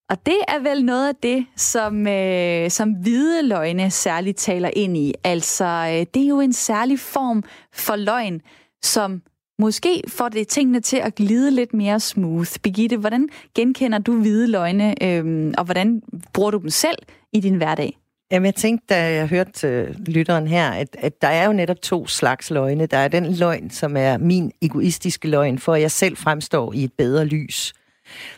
Og 0.09 0.25
det 0.25 0.38
er 0.47 0.59
vel 0.59 0.85
noget 0.85 1.07
af 1.07 1.15
det, 1.15 1.45
som, 1.55 2.07
øh, 2.07 2.71
som 2.71 2.91
hvide 2.91 3.43
løgne 3.43 3.91
særligt 3.91 4.38
taler 4.38 4.69
ind 4.75 4.97
i. 4.97 5.13
Altså, 5.23 5.65
øh, 5.65 6.05
det 6.13 6.23
er 6.23 6.27
jo 6.27 6.39
en 6.39 6.53
særlig 6.53 6.99
form 6.99 7.43
for 7.73 7.95
løgn, 7.95 8.41
som 8.84 9.21
måske 9.59 10.03
får 10.07 10.30
det 10.30 10.47
tingene 10.47 10.80
til 10.80 10.97
at 10.97 11.15
glide 11.15 11.51
lidt 11.51 11.73
mere 11.73 11.99
smooth. 11.99 12.51
Birgitte, 12.63 12.97
hvordan 12.97 13.30
genkender 13.55 13.97
du 13.99 14.21
hvide 14.21 14.47
løgne, 14.47 15.03
øh, 15.03 15.53
og 15.57 15.65
hvordan 15.65 16.01
bruger 16.34 16.51
du 16.51 16.57
dem 16.57 16.69
selv 16.69 16.97
i 17.34 17.39
din 17.39 17.55
hverdag? 17.55 17.97
Jamen, 18.32 18.45
jeg 18.45 18.55
tænkte, 18.55 18.86
da 18.89 19.13
jeg 19.13 19.28
hørte 19.28 19.67
øh, 19.67 19.95
lytteren 20.07 20.47
her, 20.47 20.71
at, 20.71 20.95
at 20.99 21.21
der 21.21 21.28
er 21.28 21.45
jo 21.45 21.53
netop 21.53 21.82
to 21.82 22.07
slags 22.07 22.51
løgne. 22.51 22.86
Der 22.86 22.97
er 22.97 23.07
den 23.07 23.34
løgn, 23.34 23.69
som 23.69 23.97
er 23.97 24.17
min 24.17 24.51
egoistiske 24.61 25.28
løgn, 25.28 25.59
for 25.59 25.73
at 25.73 25.82
jeg 25.82 25.91
selv 25.91 26.17
fremstår 26.17 26.73
i 26.73 26.84
et 26.84 26.93
bedre 26.97 27.25
lys. 27.25 27.73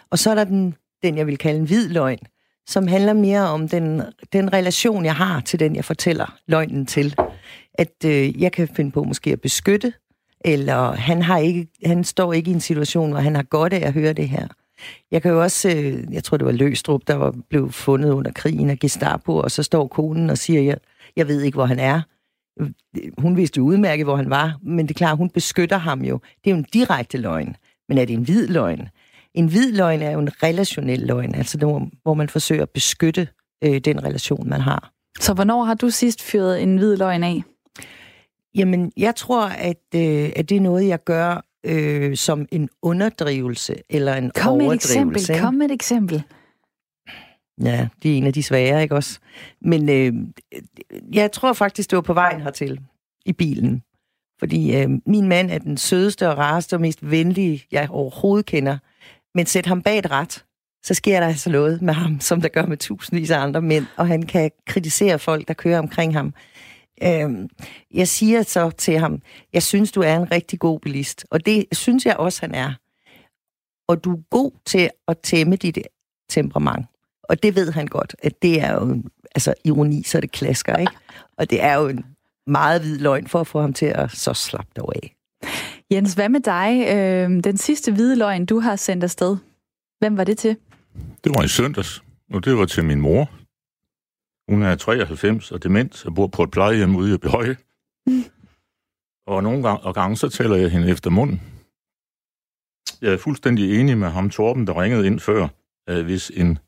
Og 0.10 0.20
så 0.20 0.32
er 0.32 0.36
der 0.36 0.44
den 0.44 0.76
den, 1.04 1.18
jeg 1.18 1.28
vil 1.28 1.38
kalde 1.38 1.60
en 1.60 1.66
hvid 1.66 1.90
løgn, 1.90 2.20
som 2.68 2.88
handler 2.88 3.14
mere 3.14 3.42
om 3.42 3.70
den, 3.70 4.02
den 4.34 4.54
relation, 4.54 5.06
jeg 5.06 5.16
har 5.16 5.42
til 5.42 5.60
den, 5.60 5.76
jeg 5.76 5.86
fortæller 5.86 6.38
løgnen 6.48 6.86
til. 6.86 7.16
At 7.74 8.06
øh, 8.06 8.42
jeg 8.42 8.52
kan 8.52 8.68
finde 8.68 8.92
på 8.92 9.04
måske 9.04 9.32
at 9.32 9.42
beskytte, 9.42 9.94
eller 10.46 10.92
han, 10.92 11.22
har 11.22 11.38
ikke, 11.38 11.68
han 11.86 12.04
står 12.04 12.34
ikke 12.34 12.52
i 12.52 12.54
en 12.54 12.62
situation, 12.62 13.12
hvor 13.12 13.20
han 13.20 13.36
har 13.36 13.44
godt 13.44 13.74
af 13.74 13.88
at 13.88 13.94
høre 13.94 14.14
det 14.14 14.30
her. 14.30 14.48
Jeg 15.12 15.22
kan 15.22 15.32
jo 15.32 15.42
også, 15.42 15.70
øh, 15.70 16.14
jeg 16.14 16.24
tror 16.24 16.38
det 16.38 16.46
var 16.46 16.52
Løstrup, 16.52 17.02
der 17.08 17.16
var 17.16 17.36
blevet 17.50 17.74
fundet 17.74 18.12
under 18.12 18.32
krigen 18.32 18.70
af 18.70 18.80
Gestapo, 18.80 19.36
og 19.36 19.52
så 19.52 19.64
står 19.64 19.88
konen 19.88 20.30
og 20.30 20.38
siger, 20.38 20.62
jeg, 20.62 20.78
jeg 21.16 21.28
ved 21.28 21.42
ikke, 21.42 21.56
hvor 21.56 21.66
han 21.66 21.80
er. 21.80 22.02
Hun 23.18 23.38
vidste 23.38 23.58
jo 23.58 23.64
udmærket, 23.64 24.06
hvor 24.06 24.16
han 24.16 24.30
var, 24.30 24.60
men 24.64 24.88
det 24.88 24.94
er 24.94 24.98
klart, 24.98 25.18
hun 25.18 25.30
beskytter 25.30 25.78
ham 25.78 26.02
jo. 26.02 26.20
Det 26.44 26.50
er 26.50 26.56
jo 26.56 26.58
en 26.58 26.66
direkte 26.74 27.18
løgn. 27.18 27.56
Men 27.90 27.98
er 27.98 28.06
det 28.06 28.14
en 28.14 28.24
hvid 28.24 28.48
løgn? 28.48 28.90
En 29.34 29.48
hvid 29.48 29.72
løgn 29.72 30.02
er 30.02 30.12
jo 30.12 30.20
en 30.20 30.44
relationel 30.44 31.00
løgn, 31.00 31.36
altså 31.36 31.58
der, 31.58 31.90
hvor 32.04 32.14
man 32.14 32.30
forsøger 32.30 32.62
at 32.62 32.70
beskytte 32.70 33.28
øh, 33.64 33.78
den 33.80 34.04
relation, 34.04 34.50
man 34.50 34.62
har. 34.62 34.92
Så 35.20 35.34
hvornår 35.34 35.64
har 35.64 35.74
du 35.74 35.90
sidst 35.90 36.24
fyret 36.24 36.64
en 36.64 36.78
hvid 36.78 36.98
løgn 36.98 37.24
af? 37.24 37.44
Jamen, 38.56 38.92
jeg 38.98 39.16
tror, 39.16 39.46
at, 39.46 39.82
øh, 39.96 40.32
at 40.36 40.50
det 40.50 40.58
er 40.58 40.62
noget, 40.62 40.88
jeg 40.88 41.04
gør 41.04 41.46
øh, 41.66 42.18
som 42.18 42.46
en 42.52 42.70
underdrivelse 42.82 43.76
eller 43.90 44.14
en 44.14 44.32
Kom 44.36 44.58
med 44.58 44.68
et 44.68 44.74
eksempel. 44.74 45.22
Ikke? 45.30 45.42
Kom 45.42 45.54
med 45.54 45.66
et 45.66 45.72
eksempel. 45.72 46.24
Ja, 47.64 47.88
det 48.04 48.14
er 48.14 48.18
en 48.18 48.28
af 48.28 48.34
de 48.34 48.44
svære, 48.44 48.82
ikke 48.82 48.96
også? 48.96 49.20
Men 49.62 49.90
øh, 49.90 50.14
jeg 51.14 51.32
tror 51.32 51.54
faktisk, 51.54 51.92
det 51.92 51.96
var 51.96 52.02
på 52.02 52.14
vejen 52.14 52.42
hertil 52.42 52.80
i 53.26 53.34
bilen. 53.34 53.84
Fordi 54.40 54.76
øh, 54.76 54.90
min 55.06 55.28
mand 55.28 55.52
er 55.52 55.58
den 55.58 55.78
sødeste 55.78 56.30
og 56.30 56.38
rareste 56.38 56.74
og 56.74 56.82
mest 56.82 57.12
venlige, 57.12 57.64
jeg 57.72 57.90
overhovedet 57.90 58.46
kender. 58.46 58.78
Men 59.36 59.46
sæt 59.46 59.66
ham 59.66 59.82
bag 59.82 59.98
et 59.98 60.12
ret, 60.12 60.46
så 60.84 60.94
sker 60.94 61.20
der 61.20 61.28
altså 61.28 61.50
noget 61.50 61.82
med 61.82 61.94
ham, 61.94 62.20
som 62.20 62.42
der 62.42 62.48
gør 62.48 62.66
med 62.66 62.78
tusindvis 62.78 63.32
af 63.32 63.40
andre 63.40 63.62
mænd, 63.62 63.86
og 63.98 64.08
han 64.08 64.24
kan 64.24 64.52
kritisere 64.68 65.20
folk, 65.20 65.48
der 65.48 65.54
kører 65.54 65.80
omkring 65.80 66.14
ham. 66.14 66.34
Øhm, 67.04 67.50
jeg 67.94 68.08
siger 68.08 68.44
så 68.44 68.70
til 68.70 69.00
ham, 69.00 69.22
jeg 69.54 69.64
synes, 69.64 69.92
du 69.92 70.02
er 70.02 70.16
en 70.16 70.32
rigtig 70.32 70.60
god 70.60 70.80
bilist, 70.80 71.26
og 71.32 71.46
det 71.46 71.66
synes 71.72 72.06
jeg 72.06 72.18
også, 72.18 72.42
han 72.42 72.56
er. 72.56 72.74
Og 73.88 74.04
du 74.04 74.12
er 74.14 74.22
god 74.30 74.52
til 74.66 74.90
at 75.08 75.18
tæmme 75.20 75.56
dit 75.56 75.78
temperament. 76.30 76.86
Og 77.24 77.44
det 77.44 77.56
ved 77.56 77.72
han 77.72 77.88
godt, 77.88 78.16
at 78.24 78.42
det 78.42 78.62
er 78.62 78.74
jo 78.74 79.04
altså 79.36 79.54
ironi, 79.64 80.04
så 80.04 80.22
det 80.22 80.32
klasker, 80.32 80.76
ikke? 80.76 80.94
Og 81.38 81.50
det 81.50 81.64
er 81.64 81.74
jo 81.74 81.88
en 81.88 82.06
meget 82.48 82.82
hvid 82.82 82.98
løgn 82.98 83.28
for 83.28 83.40
at 83.40 83.48
få 83.48 83.62
ham 83.62 83.74
til 83.74 83.86
at 83.86 84.12
så 84.12 84.34
slappe 84.34 84.72
dog 84.76 84.94
af. 84.96 85.16
Jens, 85.92 86.14
hvad 86.14 86.30
med 86.30 86.40
dig? 86.40 86.96
Øh, 86.96 87.44
den 87.44 87.58
sidste 87.58 87.92
hvide 87.92 88.16
løgn, 88.16 88.46
du 88.46 88.60
har 88.60 88.76
sendt 88.76 89.04
afsted. 89.04 89.38
Hvem 90.00 90.18
var 90.18 90.24
det 90.24 90.38
til? 90.38 90.58
Det 91.24 91.32
var 91.36 91.44
i 91.44 91.48
søndags, 91.48 92.04
og 92.34 92.46
det 92.46 92.58
var 92.58 92.66
til 92.66 92.86
min 92.86 93.02
mor. 93.02 93.32
Hun 94.50 94.64
er 94.64 94.76
93 94.76 95.52
og 95.52 95.64
dement 95.64 96.06
og 96.06 96.16
bor 96.16 96.28
på 96.28 96.44
et 96.44 96.52
plejehjem 96.52 96.96
ude 96.96 97.16
i 97.16 97.18
Behøje. 97.18 97.58
Mm. 98.08 98.24
Og 99.28 99.44
nogle 99.44 99.64
gange, 99.64 99.84
og 99.84 99.96
gange 99.96 100.18
så 100.18 100.30
taler 100.30 100.56
jeg 100.56 100.72
hende 100.72 100.90
efter 100.90 101.10
munden. 101.10 101.42
Jeg 103.02 103.14
er 103.14 103.18
fuldstændig 103.18 103.80
enig 103.80 103.98
med 103.98 104.10
ham, 104.10 104.30
Torben, 104.30 104.68
der 104.68 104.82
ringede 104.82 105.08
ind 105.08 105.20
før, 105.20 105.48
at 105.88 106.04
hvis 106.04 106.32
en 106.36 106.60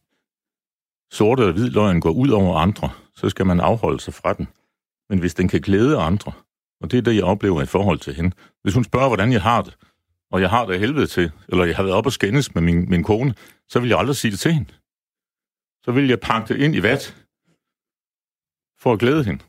sort 1.11 1.39
eller 1.39 1.53
hvid 1.53 1.69
løgn 1.69 2.01
går 2.01 2.11
ud 2.11 2.29
over 2.29 2.57
andre, 2.57 2.89
så 3.15 3.29
skal 3.29 3.45
man 3.45 3.59
afholde 3.59 3.99
sig 3.99 4.13
fra 4.13 4.34
den. 4.34 4.47
Men 5.09 5.19
hvis 5.19 5.34
den 5.34 5.47
kan 5.47 5.61
glæde 5.61 5.97
andre, 5.97 6.32
og 6.82 6.91
det 6.91 6.97
er 6.97 7.01
det, 7.01 7.15
jeg 7.15 7.23
oplever 7.23 7.61
i 7.61 7.65
forhold 7.65 7.99
til 7.99 8.13
hende. 8.13 8.32
Hvis 8.61 8.73
hun 8.73 8.84
spørger, 8.84 9.07
hvordan 9.07 9.32
jeg 9.32 9.41
har 9.41 9.61
det, 9.61 9.77
og 10.32 10.41
jeg 10.41 10.49
har 10.49 10.65
det 10.65 10.79
helvede 10.79 11.07
til, 11.07 11.32
eller 11.47 11.65
jeg 11.65 11.75
har 11.75 11.84
været 11.84 11.95
op 11.95 12.05
og 12.05 12.11
skændes 12.11 12.55
med 12.55 12.61
min, 12.61 12.89
min 12.89 13.03
kone, 13.03 13.36
så 13.69 13.79
vil 13.79 13.89
jeg 13.89 13.99
aldrig 13.99 14.15
sige 14.15 14.32
det 14.32 14.39
til 14.39 14.53
hende. 14.53 14.73
Så 15.84 15.91
vil 15.91 16.07
jeg 16.07 16.19
pakke 16.19 16.53
det 16.53 16.61
ind 16.61 16.75
i 16.75 16.84
vat, 16.84 17.20
for 18.82 18.93
at 18.93 18.99
glæde 18.99 19.23
hende. 19.23 19.43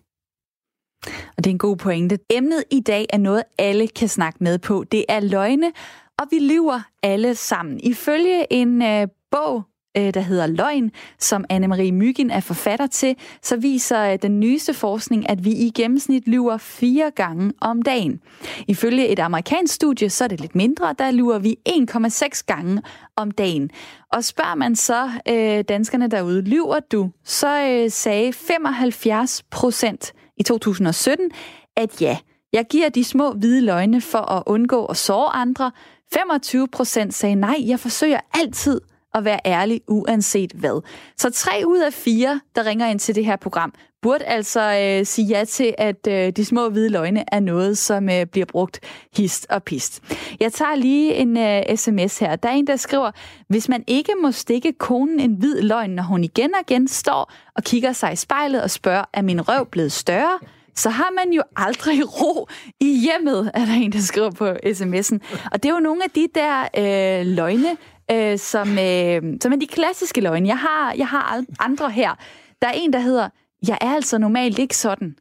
Og 1.07 1.45
det 1.45 1.47
er 1.47 1.51
en 1.51 1.59
god 1.59 1.76
pointe. 1.76 2.18
Emnet 2.30 2.64
i 2.70 2.80
dag 2.80 3.07
er 3.11 3.18
noget, 3.18 3.43
alle 3.59 3.89
kan 3.89 4.09
snakke 4.09 4.45
med 4.45 4.59
på. 4.59 4.85
Det 4.93 5.05
er 5.09 5.20
løgne, 5.20 5.72
og 6.18 6.26
vi 6.30 6.39
lyver 6.39 6.80
alle 7.03 7.35
sammen. 7.35 7.80
Ifølge 7.80 8.53
en 8.53 8.83
øh, 8.83 9.09
bog, 9.30 9.62
Øh, 9.97 10.14
der 10.14 10.20
hedder 10.20 10.47
Løgn, 10.47 10.90
som 11.18 11.45
Anne-Marie 11.53 11.93
Mygin 11.93 12.30
er 12.30 12.40
forfatter 12.40 12.86
til, 12.86 13.16
så 13.43 13.57
viser 13.57 14.12
øh, 14.12 14.18
den 14.22 14.40
nyeste 14.40 14.74
forskning, 14.74 15.30
at 15.30 15.45
vi 15.45 15.51
i 15.51 15.70
gennemsnit 15.70 16.28
lyver 16.28 16.57
fire 16.57 17.11
gange 17.11 17.53
om 17.61 17.82
dagen. 17.82 18.20
Ifølge 18.68 19.09
et 19.09 19.18
amerikansk 19.18 19.74
studie, 19.74 20.11
så 20.11 20.24
er 20.24 20.28
det 20.28 20.40
lidt 20.40 20.55
mindre, 20.55 20.95
der 20.99 21.11
lyver 21.11 21.38
vi 21.38 21.57
1,6 21.68 22.43
gange 22.47 22.82
om 23.16 23.30
dagen. 23.30 23.70
Og 24.12 24.24
spørger 24.24 24.55
man 24.55 24.76
så 24.76 25.11
øh, 25.28 25.64
danskerne 25.68 26.09
derude, 26.09 26.43
lyver 26.43 26.80
du, 26.93 27.11
så 27.24 27.62
øh, 27.62 27.90
sagde 27.90 28.32
75 28.32 29.43
procent 29.51 30.12
i 30.36 30.43
2017, 30.43 31.30
at 31.76 32.03
ja, 32.03 32.18
jeg 32.53 32.64
giver 32.70 32.88
de 32.88 33.05
små 33.05 33.32
hvide 33.32 33.61
løgne 33.61 34.01
for 34.01 34.18
at 34.18 34.43
undgå 34.47 34.84
at 34.84 34.97
såre 34.97 35.36
andre. 35.36 35.70
25 36.14 36.68
procent 36.68 37.14
sagde 37.14 37.34
nej, 37.34 37.57
jeg 37.66 37.80
forsøger 37.80 38.20
altid 38.34 38.80
at 39.15 39.25
være 39.25 39.41
ærlig, 39.45 39.81
uanset 39.89 40.53
hvad. 40.53 40.83
Så 41.19 41.31
tre 41.31 41.63
ud 41.67 41.79
af 41.79 41.93
fire, 41.93 42.41
der 42.57 42.67
ringer 42.67 42.87
ind 42.87 42.99
til 42.99 43.15
det 43.15 43.25
her 43.25 43.37
program, 43.37 43.75
burde 44.03 44.25
altså 44.25 44.61
øh, 44.61 45.07
sige 45.07 45.27
ja 45.29 45.45
til, 45.45 45.75
at 45.79 46.07
øh, 46.09 46.33
de 46.33 46.45
små 46.45 46.69
hvide 46.69 46.89
løgne 46.89 47.25
er 47.33 47.41
noget, 47.41 47.79
som 47.79 48.09
øh, 48.09 48.27
bliver 48.27 48.47
brugt 48.47 48.81
hist 49.17 49.47
og 49.51 49.63
pist. 49.63 50.03
Jeg 50.41 50.53
tager 50.53 50.75
lige 50.75 51.15
en 51.15 51.37
øh, 51.37 51.77
sms 51.77 52.19
her. 52.19 52.37
Der 52.37 52.49
er 52.49 52.53
en, 52.53 52.67
der 52.67 52.77
skriver, 52.77 53.11
hvis 53.49 53.69
man 53.69 53.85
ikke 53.87 54.13
må 54.23 54.33
stikke 54.33 54.73
konen 54.73 55.21
en 55.21 55.35
hvid 55.35 55.63
løgn, 55.63 55.91
når 55.91 56.03
hun 56.03 56.25
igen 56.25 56.55
og 56.55 56.61
igen 56.71 56.89
står 56.89 57.33
og 57.55 57.63
kigger 57.63 57.93
sig 57.93 58.13
i 58.13 58.17
spejlet 58.17 58.63
og 58.63 58.71
spørger, 58.71 59.05
er 59.13 59.23
min 59.23 59.49
røv 59.49 59.67
blevet 59.67 59.93
større? 59.93 60.39
så 60.75 60.91
har 60.91 61.11
man 61.25 61.33
jo 61.33 61.43
aldrig 61.57 62.01
ro 62.21 62.49
i 62.81 63.01
hjemmet, 63.01 63.51
er 63.55 63.65
der 63.65 63.73
en, 63.73 63.93
der 63.93 64.01
skriver 64.01 64.31
på 64.31 64.51
sms'en. 64.51 65.19
Og 65.53 65.63
det 65.63 65.69
er 65.69 65.73
jo 65.73 65.81
nogle 65.81 66.05
af 66.05 66.11
de 66.11 66.29
der 66.35 66.63
øh, 66.79 67.27
løgne, 67.27 67.77
øh, 68.13 68.39
som, 68.39 68.69
øh, 68.69 69.23
som 69.43 69.53
er 69.53 69.57
de 69.61 69.67
klassiske 69.67 70.21
løgne. 70.21 70.49
Jeg 70.49 70.59
har, 70.59 70.95
jeg 70.99 71.09
har 71.09 71.45
andre 71.59 71.91
her. 71.91 72.15
Der 72.63 72.69
er 72.69 72.73
en, 72.73 72.93
der 72.93 72.99
hedder, 72.99 73.29
jeg 73.69 73.79
er 73.81 73.95
altså 73.95 74.19
normalt 74.19 74.59
ikke 74.59 74.77
sådan. 74.77 75.17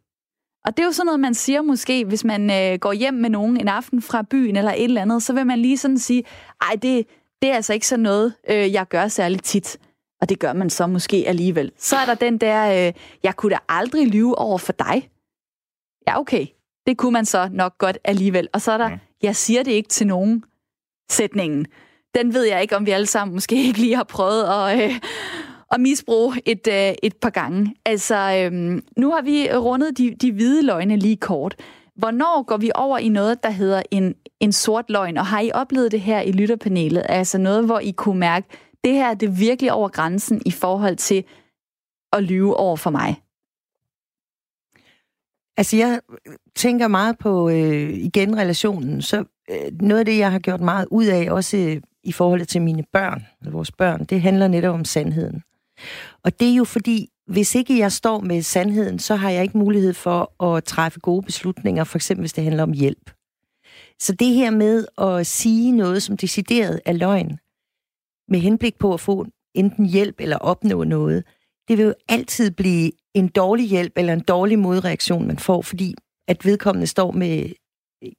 Og 0.66 0.78
det 0.78 0.84
er 0.84 0.88
jo 0.88 0.92
sådan 0.92 1.06
noget, 1.06 1.20
man 1.20 1.34
siger 1.34 1.62
måske, 1.62 2.06
hvis 2.06 2.24
man 2.24 2.52
øh, 2.52 2.80
går 2.80 2.94
hjem 2.94 3.14
med 3.14 3.30
nogen 3.30 3.58
en 3.58 3.68
aften 3.68 4.02
fra 4.02 4.22
byen 4.22 4.56
eller 4.56 4.72
et 4.72 4.84
eller 4.84 5.02
andet, 5.02 5.24
så 5.24 5.34
vil 5.34 5.48
man 5.48 5.60
lige 5.60 5.78
sådan 5.78 6.00
sige, 6.00 6.24
ej, 6.62 6.76
det, 6.82 7.08
det 7.42 7.50
er 7.50 7.56
altså 7.56 7.74
ikke 7.74 7.88
sådan 7.88 8.04
noget, 8.04 8.34
øh, 8.50 8.74
jeg 8.74 8.88
gør 8.88 9.08
særligt 9.08 9.44
tit. 9.44 9.78
Og 10.22 10.30
det 10.30 10.39
gør 10.39 10.54
man 10.54 10.70
så 10.70 10.88
måske 10.88 11.24
alligevel. 11.28 11.72
Så 11.78 11.96
er 11.96 12.06
der 12.06 12.16
den 12.16 12.38
der, 12.38 12.88
øh, 12.88 12.94
jeg 13.24 13.36
kunne 13.36 13.50
da 13.50 13.58
aldrig 13.70 14.08
lyve 14.08 14.38
over 14.38 14.58
for 14.58 14.74
dig. 14.74 15.10
Ja, 16.08 16.20
okay. 16.20 16.48
Det 16.88 16.98
kunne 16.98 17.12
man 17.12 17.26
så 17.26 17.50
nok 17.52 17.78
godt 17.78 17.98
alligevel. 18.04 18.48
Og 18.54 18.62
så 18.62 18.72
er 18.72 18.78
der, 18.78 18.98
jeg 19.22 19.36
siger 19.36 19.64
det 19.64 19.72
ikke 19.72 19.89
til 19.89 20.08
nogen. 20.08 20.44
sætningen. 21.12 21.68
Den 22.16 22.34
ved 22.34 22.43
jeg 22.43 22.62
ikke, 22.62 22.76
om 22.76 22.86
vi 22.86 22.91
alle 22.91 23.05
sammen 23.05 23.34
måske 23.34 23.55
ikke 23.68 23.80
lige 23.80 23.95
har 23.95 24.03
prøvet 24.03 24.43
at, 24.43 24.84
øh, 24.84 24.99
at 25.72 25.82
misbruge 25.82 26.41
et, 26.45 26.68
øh, 26.68 26.93
et 27.03 27.16
par 27.22 27.30
gange. 27.30 27.76
Altså, 27.86 28.16
øh, 28.16 28.82
nu 28.97 29.12
har 29.12 29.22
vi 29.22 29.49
rundet 29.53 29.97
de, 29.97 30.16
de 30.22 30.32
hvide 30.32 30.66
løgne 30.66 30.95
lige 30.97 31.18
kort. 31.18 31.55
Hvornår 31.95 32.43
går 32.43 32.57
vi 32.57 32.72
over 32.76 32.97
i 32.97 33.09
noget, 33.09 33.43
der 33.43 33.49
hedder 33.49 33.82
en, 33.91 34.16
en 34.39 34.51
sort 34.51 34.86
løgn? 34.89 35.18
Og 35.18 35.26
har 35.26 35.39
I 35.39 35.51
oplevet 35.53 35.91
det 35.91 36.01
her 36.01 36.22
i 36.22 36.32
lytterpanelet? 36.32 37.03
Altså 37.09 37.38
noget, 37.38 37.66
hvor 37.66 37.80
I 37.80 37.91
kunne 37.91 38.20
mærke, 38.20 38.47
det 38.84 38.93
her 38.93 39.14
det 39.14 39.30
er 39.30 39.34
virkelig 39.34 39.72
over 39.72 39.89
grænsen 39.89 40.41
i 40.45 40.51
forhold 40.51 40.95
til 40.95 41.24
at 42.14 42.24
lyve 42.24 42.57
over 42.57 42.76
for 42.76 42.89
mig? 42.89 43.22
Altså, 45.57 45.78
jeg 45.78 46.01
tænker 46.55 46.88
meget 46.88 47.18
på, 47.18 47.49
øh, 47.49 47.89
igen, 47.89 48.38
relationen. 48.38 49.01
Så 49.01 49.24
øh, 49.49 49.72
noget 49.82 49.99
af 49.99 50.05
det, 50.05 50.18
jeg 50.18 50.32
har 50.32 50.39
gjort 50.39 50.62
meget 50.62 50.88
ud 50.91 51.05
af, 51.05 51.32
også 51.32 51.57
øh, 51.57 51.82
i 52.04 52.12
forhold 52.12 52.45
til 52.45 52.62
mine 52.62 52.84
børn, 52.93 53.26
eller 53.39 53.52
vores 53.52 53.72
børn, 53.72 54.06
det 54.06 54.22
handler 54.22 54.47
netop 54.47 54.74
om 54.74 54.86
sandheden. 54.86 55.43
Og 56.24 56.39
det 56.39 56.52
er 56.52 56.56
jo 56.56 56.64
fordi, 56.64 57.10
hvis 57.28 57.56
ikke 57.56 57.78
jeg 57.78 57.91
står 57.91 58.20
med 58.20 58.41
sandheden, 58.41 58.99
så 58.99 59.16
har 59.16 59.30
jeg 59.30 59.43
ikke 59.43 59.58
mulighed 59.58 59.93
for 59.93 60.43
at 60.43 60.64
træffe 60.64 60.99
gode 60.99 61.24
beslutninger, 61.26 61.84
for 61.84 61.97
eksempel 61.97 62.22
hvis 62.22 62.34
det 62.34 62.43
handler 62.43 62.64
om 62.64 62.74
hjælp. 62.74 63.12
Så 63.99 64.14
det 64.14 64.28
her 64.28 64.52
med 64.52 64.86
at 64.97 65.28
sige 65.28 65.72
noget, 65.72 66.04
som 66.04 66.18
decideret 66.18 66.80
er 66.86 66.93
løgn, 66.93 67.39
med 68.28 68.39
henblik 68.39 68.78
på 68.80 68.93
at 68.93 68.99
få 68.99 69.26
enten 69.54 69.86
hjælp 69.86 70.16
eller 70.20 70.38
opnå 70.38 70.84
noget, 70.84 71.24
det 71.68 71.78
vil 71.78 71.86
jo 71.86 71.93
altid 72.10 72.52
blive 72.52 72.91
en 73.14 73.28
dårlig 73.28 73.70
hjælp 73.70 73.93
eller 73.95 74.14
en 74.14 74.24
dårlig 74.24 74.60
modreaktion, 74.60 75.28
man 75.28 75.38
får, 75.38 75.62
fordi 75.62 75.95
at 76.28 76.45
vedkommende 76.45 76.88
står 76.88 77.12
med 77.12 77.49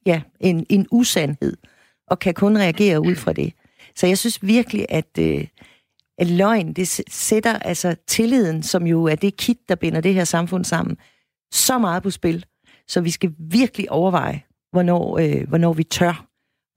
ja, 0.05 0.21
en, 0.39 0.65
en 0.69 0.87
usandhed 0.91 1.57
og 2.07 2.19
kan 2.19 2.33
kun 2.33 2.57
reagere 2.57 3.01
ud 3.01 3.15
fra 3.15 3.33
det. 3.33 3.53
Så 3.95 4.07
jeg 4.07 4.17
synes 4.17 4.45
virkelig, 4.45 4.85
at, 4.89 5.17
øh, 5.19 5.47
at 6.17 6.27
løgn, 6.27 6.73
det 6.73 6.87
sætter 7.09 7.59
altså 7.59 7.95
tilliden, 8.07 8.63
som 8.63 8.87
jo 8.87 9.03
er 9.05 9.15
det 9.15 9.37
kit, 9.37 9.57
der 9.69 9.75
binder 9.75 10.01
det 10.01 10.13
her 10.13 10.23
samfund 10.23 10.65
sammen, 10.65 10.97
så 11.53 11.77
meget 11.77 12.03
på 12.03 12.09
spil. 12.09 12.45
Så 12.87 13.01
vi 13.01 13.11
skal 13.11 13.33
virkelig 13.39 13.91
overveje, 13.91 14.43
hvornår, 14.71 15.17
øh, 15.17 15.47
hvornår 15.47 15.73
vi 15.73 15.83
tør 15.83 16.25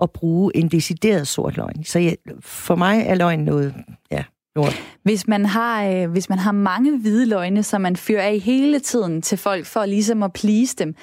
at 0.00 0.10
bruge 0.10 0.56
en 0.56 0.68
decideret 0.68 1.28
sort 1.28 1.56
løgn. 1.56 1.84
Så 1.84 1.98
jeg, 1.98 2.16
for 2.40 2.74
mig 2.74 3.04
er 3.06 3.14
løgn 3.14 3.40
noget, 3.40 3.74
ja, 4.10 4.24
lort. 4.56 4.82
Hvis 5.02 5.28
man 5.28 5.46
har, 5.46 5.84
øh, 5.84 6.10
hvis 6.10 6.28
man 6.28 6.38
har 6.38 6.52
mange 6.52 6.98
hvide 6.98 7.26
løgne, 7.26 7.62
som 7.62 7.80
man 7.80 7.96
fyrer 7.96 8.22
af 8.22 8.38
hele 8.38 8.80
tiden 8.80 9.22
til 9.22 9.38
folk 9.38 9.66
for 9.66 9.84
ligesom 9.84 10.22
at 10.22 10.32
please 10.32 10.76
dem, 10.76 10.94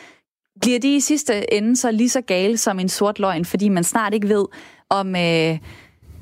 bliver 0.62 0.80
de 0.80 0.96
i 0.96 1.00
sidste 1.00 1.54
ende 1.54 1.76
så 1.76 1.92
lige 1.92 2.10
så 2.10 2.22
gale 2.22 2.58
som 2.58 2.80
en 2.80 2.90
sort 2.90 3.20
løgn, 3.20 3.46
fordi 3.46 3.70
man 3.70 3.84
snart 3.84 4.14
ikke 4.14 4.30
ved, 4.30 4.46
om 4.90 5.16
øh, 5.16 5.58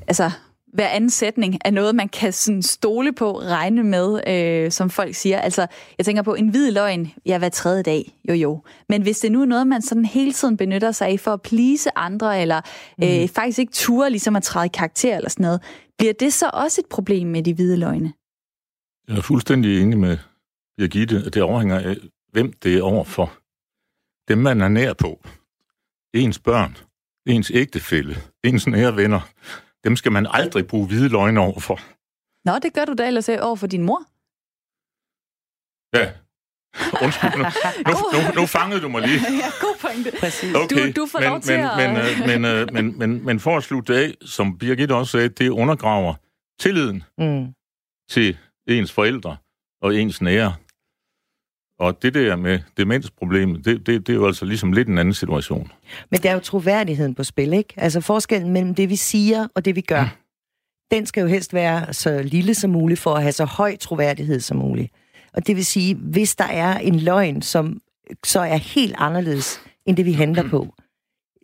altså, 0.08 0.30
hver 0.72 0.88
anden 0.88 1.10
sætning 1.10 1.58
er 1.64 1.70
noget, 1.70 1.94
man 1.94 2.08
kan 2.08 2.32
sådan 2.32 2.62
stole 2.62 3.12
på, 3.12 3.38
regne 3.38 3.82
med, 3.84 4.20
øh, 4.28 4.70
som 4.70 4.90
folk 4.90 5.14
siger. 5.14 5.40
Altså, 5.40 5.66
jeg 5.98 6.06
tænker 6.06 6.22
på 6.22 6.34
en 6.34 6.48
hvid 6.48 6.70
løgn, 6.70 7.12
ja, 7.26 7.38
hver 7.38 7.48
tredje 7.48 7.82
dag, 7.82 8.18
jo 8.28 8.34
jo. 8.34 8.62
Men 8.88 9.02
hvis 9.02 9.18
det 9.18 9.32
nu 9.32 9.42
er 9.42 9.46
noget, 9.46 9.66
man 9.66 9.82
sådan 9.82 10.04
hele 10.04 10.32
tiden 10.32 10.56
benytter 10.56 10.92
sig 10.92 11.08
af 11.08 11.20
for 11.20 11.32
at 11.32 11.42
plise 11.42 11.98
andre, 11.98 12.40
eller 12.40 12.60
øh, 13.02 13.22
mm. 13.22 13.28
faktisk 13.28 13.58
ikke 13.58 13.72
ture 13.72 14.10
ligesom 14.10 14.36
at 14.36 14.42
træde 14.42 14.68
karakter 14.68 15.16
eller 15.16 15.30
sådan 15.30 15.44
noget, 15.44 15.62
bliver 15.98 16.12
det 16.12 16.32
så 16.32 16.50
også 16.52 16.80
et 16.80 16.86
problem 16.90 17.26
med 17.26 17.42
de 17.42 17.54
hvide 17.54 17.76
løgne? 17.76 18.12
Jeg 19.08 19.16
er 19.16 19.22
fuldstændig 19.22 19.82
enig 19.82 19.98
med 19.98 20.18
Birgitte, 20.76 21.22
at 21.26 21.34
det 21.34 21.40
afhænger 21.40 21.78
af, 21.78 21.96
hvem 22.32 22.52
det 22.52 22.78
er 22.78 22.82
overfor. 22.82 23.32
Dem, 24.28 24.38
man 24.38 24.60
er 24.60 24.68
nær 24.68 24.92
på. 24.92 25.24
Ens 26.14 26.38
børn, 26.38 26.76
ens 27.26 27.50
ægtefælle, 27.54 28.16
ens 28.44 28.66
nære 28.66 28.96
venner 28.96 29.20
dem 29.84 29.96
skal 29.96 30.12
man 30.12 30.26
aldrig 30.30 30.66
bruge 30.66 30.86
hvide 30.86 31.08
løgne 31.08 31.40
over 31.40 31.60
for. 31.60 31.78
Nå, 32.44 32.58
det 32.58 32.74
gør 32.74 32.84
du 32.84 32.94
da 32.98 33.06
ellers 33.06 33.28
over 33.28 33.56
for 33.56 33.66
din 33.66 33.82
mor. 33.82 34.02
Ja. 35.96 36.12
Undskyld, 37.04 37.30
nu, 37.36 37.44
nu, 37.86 37.94
nu, 38.12 38.40
nu 38.40 38.46
fangede 38.46 38.80
du 38.80 38.88
mig 38.88 39.02
lige. 39.02 39.20
ja, 39.44 39.50
god 39.60 39.76
pointe. 39.80 40.12
Præcis. 40.20 40.54
Okay, 40.54 40.86
du, 40.86 41.00
du 41.00 41.06
får 41.06 41.18
men, 41.18 41.28
lov 41.28 41.40
til 41.40 41.56
men, 41.56 41.66
at... 41.66 41.76
Men, 42.26 42.42
men, 42.42 42.42
men, 42.42 42.68
men, 42.72 42.98
men, 42.98 43.24
men 43.24 43.40
for 43.40 43.56
at 43.56 43.62
slutte 43.62 43.96
af, 43.96 44.14
som 44.24 44.58
Birgit 44.58 44.90
også 44.90 45.12
sagde, 45.12 45.28
det 45.28 45.48
undergraver 45.48 46.14
tilliden 46.60 47.02
mm. 47.18 47.54
til 48.10 48.36
ens 48.68 48.92
forældre 48.92 49.36
og 49.82 49.94
ens 49.94 50.22
nære. 50.22 50.54
Og 51.82 52.02
det 52.02 52.14
der 52.14 52.36
med 52.36 52.58
demensproblemet, 52.76 53.64
det, 53.64 53.86
det, 53.86 54.06
det 54.06 54.12
er 54.12 54.16
jo 54.16 54.26
altså 54.26 54.44
ligesom 54.44 54.72
lidt 54.72 54.88
en 54.88 54.98
anden 54.98 55.14
situation. 55.14 55.72
Men 56.10 56.22
der 56.22 56.30
er 56.30 56.34
jo 56.34 56.40
troværdigheden 56.40 57.14
på 57.14 57.24
spil, 57.24 57.52
ikke? 57.52 57.74
Altså 57.76 58.00
forskellen 58.00 58.52
mellem 58.52 58.74
det, 58.74 58.88
vi 58.88 58.96
siger 58.96 59.48
og 59.54 59.64
det, 59.64 59.76
vi 59.76 59.80
gør, 59.80 60.02
mm. 60.02 60.08
den 60.90 61.06
skal 61.06 61.20
jo 61.20 61.26
helst 61.26 61.54
være 61.54 61.92
så 61.94 62.22
lille 62.22 62.54
som 62.54 62.70
muligt 62.70 63.00
for 63.00 63.14
at 63.14 63.22
have 63.22 63.32
så 63.32 63.44
høj 63.44 63.76
troværdighed 63.76 64.40
som 64.40 64.56
muligt. 64.56 64.92
Og 65.32 65.46
det 65.46 65.56
vil 65.56 65.66
sige, 65.66 65.94
hvis 65.94 66.36
der 66.36 66.44
er 66.44 66.78
en 66.78 67.00
løgn, 67.00 67.42
som 67.42 67.80
så 68.24 68.40
er 68.40 68.56
helt 68.56 68.94
anderledes 68.98 69.60
end 69.86 69.96
det, 69.96 70.04
vi 70.04 70.12
handler 70.12 70.48
på, 70.48 70.74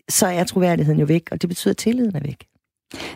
så 0.09 0.27
er 0.27 0.45
troværdigheden 0.45 1.01
jo 1.01 1.07
væk, 1.07 1.29
og 1.31 1.43
det 1.43 1.49
betyder, 1.49 1.73
at 1.73 1.77
tilliden 1.77 2.17
er 2.17 2.21
væk. 2.25 2.47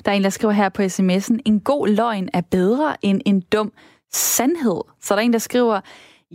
Der 0.04 0.12
er 0.12 0.16
en, 0.16 0.24
der 0.24 0.30
skriver 0.30 0.52
her 0.52 0.68
på 0.68 0.82
sms'en, 0.82 1.38
en 1.44 1.60
god 1.60 1.88
løgn 1.88 2.28
er 2.32 2.40
bedre 2.40 2.96
end 3.02 3.20
en 3.26 3.40
dum 3.40 3.72
sandhed. 4.12 4.80
Så 5.02 5.14
der 5.14 5.20
er 5.20 5.24
en, 5.24 5.32
der 5.32 5.38
skriver, 5.38 5.80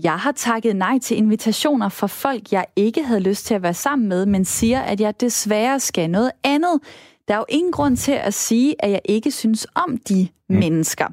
jeg 0.04 0.20
har 0.20 0.32
takket 0.32 0.76
nej 0.76 1.00
til 1.00 1.18
invitationer 1.18 1.90
fra 1.90 2.08
folk, 2.08 2.52
jeg 2.52 2.66
ikke 2.76 3.04
havde 3.04 3.20
lyst 3.20 3.46
til 3.46 3.54
at 3.54 3.64
være 3.64 3.74
sammen 3.74 4.08
med, 4.08 4.26
men 4.26 4.46
siger, 4.46 4.82
at 4.82 5.02
jeg 5.02 5.22
desværre 5.22 5.80
skal 5.80 6.10
noget 6.10 6.32
andet. 6.44 6.80
Der 7.28 7.34
er 7.34 7.38
jo 7.38 7.46
ingen 7.50 7.72
grund 7.72 7.98
til 7.98 8.12
at 8.12 8.34
sige, 8.34 8.76
at 8.80 8.92
jeg 8.92 9.02
ikke 9.06 9.32
synes 9.32 9.68
om 9.76 9.98
de 9.98 10.28
mm. 10.50 10.56
mennesker. 10.56 11.08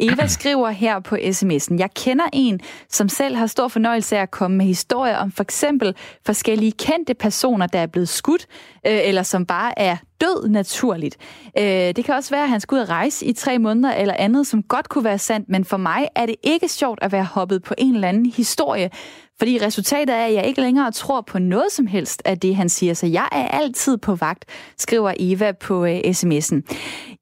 Eva 0.00 0.26
skriver 0.26 0.70
her 0.70 1.00
på 1.00 1.16
sms'en, 1.16 1.78
jeg 1.78 1.90
kender 1.94 2.24
en, 2.32 2.60
som 2.88 3.08
selv 3.08 3.36
har 3.36 3.46
stor 3.46 3.68
fornøjelse 3.68 4.16
af 4.16 4.22
at 4.22 4.30
komme 4.30 4.56
med 4.56 4.66
historier 4.66 5.16
om 5.16 5.32
for 5.32 5.42
eksempel 5.42 5.94
forskellige 6.26 6.72
kendte 6.72 7.14
personer, 7.14 7.66
der 7.66 7.78
er 7.78 7.86
blevet 7.86 8.08
skudt, 8.08 8.46
øh, 8.86 9.00
eller 9.04 9.22
som 9.22 9.46
bare 9.46 9.78
er 9.78 9.96
død 10.20 10.48
naturligt. 10.48 11.16
Øh, 11.58 11.64
det 11.64 12.04
kan 12.04 12.14
også 12.14 12.30
være, 12.30 12.42
at 12.42 12.48
han 12.48 12.60
skal 12.60 12.74
ud 12.74 12.80
og 12.80 12.88
rejse 12.88 13.26
i 13.26 13.32
tre 13.32 13.58
måneder 13.58 13.94
eller 13.94 14.14
andet, 14.14 14.46
som 14.46 14.62
godt 14.62 14.88
kunne 14.88 15.04
være 15.04 15.18
sandt, 15.18 15.48
men 15.48 15.64
for 15.64 15.76
mig 15.76 16.08
er 16.14 16.26
det 16.26 16.36
ikke 16.42 16.68
sjovt 16.68 16.98
at 17.02 17.12
være 17.12 17.24
hoppet 17.24 17.62
på 17.62 17.74
en 17.78 17.94
eller 17.94 18.08
anden 18.08 18.26
historie, 18.26 18.90
fordi 19.38 19.58
resultatet 19.62 20.14
er, 20.14 20.24
at 20.24 20.34
jeg 20.34 20.46
ikke 20.46 20.60
længere 20.60 20.92
tror 20.92 21.20
på 21.20 21.38
noget 21.38 21.72
som 21.72 21.86
helst 21.86 22.22
af 22.24 22.38
det, 22.38 22.56
han 22.56 22.68
siger. 22.68 22.94
Så 22.94 23.06
jeg 23.06 23.28
er 23.32 23.48
altid 23.48 23.96
på 23.96 24.14
vagt, 24.14 24.44
skriver 24.78 25.12
Eva 25.18 25.52
på 25.52 25.84
øh, 25.84 25.98
sms'en. 25.98 26.60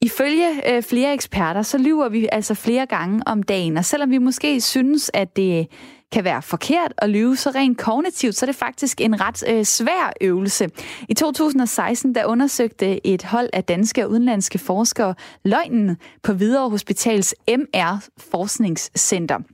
Ifølge 0.01 0.75
øh, 0.75 0.83
flere 0.83 1.15
eksperter, 1.15 1.62
så 1.62 1.79
lyver 1.79 2.09
vi 2.09 2.29
altså 2.33 2.55
flere 2.55 2.87
gange 2.87 3.23
om 3.27 3.43
dagen. 3.43 3.77
Og 3.77 3.85
selvom 3.85 4.11
vi 4.11 4.19
måske 4.19 4.61
synes, 4.61 5.11
at 5.15 5.37
det 5.37 5.59
øh, 5.59 5.65
kan 6.12 6.25
være 6.25 6.43
forkert 6.43 6.93
at 6.99 7.11
lyve, 7.11 7.37
så 7.37 7.51
rent 7.51 7.79
kognitivt, 7.79 8.35
så 8.35 8.45
er 8.45 8.47
det 8.47 8.57
faktisk 8.57 9.01
en 9.01 9.21
ret 9.21 9.45
øh, 9.49 9.65
svær 9.65 10.12
øvelse. 10.21 10.71
I 11.09 11.15
2016, 11.15 12.15
der 12.15 12.25
undersøgte 12.25 13.07
et 13.07 13.25
hold 13.25 13.51
af 13.53 13.65
danske 13.65 14.05
og 14.05 14.11
udenlandske 14.11 14.59
forskere 14.59 15.15
løgnen 15.45 15.97
på 16.23 16.33
Hvidovre 16.33 16.71
Hospitals 16.71 17.35
MR-forskningscenter. 17.49 19.54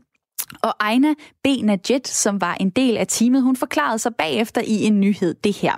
Og 0.63 0.75
Ejna 0.81 1.15
B. 1.45 1.47
Najet, 1.63 2.09
som 2.09 2.41
var 2.41 2.55
en 2.61 2.71
del 2.71 2.97
af 2.97 3.07
teamet, 3.07 3.43
hun 3.43 3.57
forklarede 3.57 3.99
sig 3.99 4.15
bagefter 4.15 4.61
i 4.61 4.85
en 4.85 5.01
nyhed 5.01 5.35
det 5.35 5.57
her. 5.57 5.73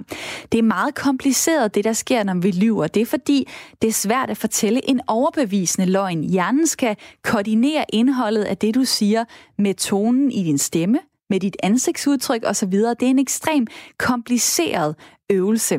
Det 0.52 0.58
er 0.58 0.62
meget 0.62 0.94
kompliceret, 0.94 1.74
det 1.74 1.84
der 1.84 1.92
sker, 1.92 2.22
når 2.22 2.34
vi 2.34 2.50
lyver. 2.50 2.86
Det 2.86 3.00
er 3.00 3.06
fordi, 3.06 3.48
det 3.82 3.88
er 3.88 3.92
svært 3.92 4.30
at 4.30 4.36
fortælle 4.36 4.90
en 4.90 5.00
overbevisende 5.06 5.86
løgn. 5.86 6.24
Hjernen 6.24 6.66
skal 6.66 6.96
koordinere 7.24 7.84
indholdet 7.92 8.44
af 8.44 8.58
det, 8.58 8.74
du 8.74 8.84
siger, 8.84 9.24
med 9.58 9.74
tonen 9.74 10.32
i 10.32 10.44
din 10.44 10.58
stemme, 10.58 10.98
med 11.30 11.40
dit 11.40 11.56
ansigtsudtryk 11.62 12.42
osv. 12.46 12.72
Det 12.72 13.02
er 13.02 13.06
en 13.06 13.18
ekstrem 13.18 13.66
kompliceret 13.98 14.96
øvelse. 15.30 15.78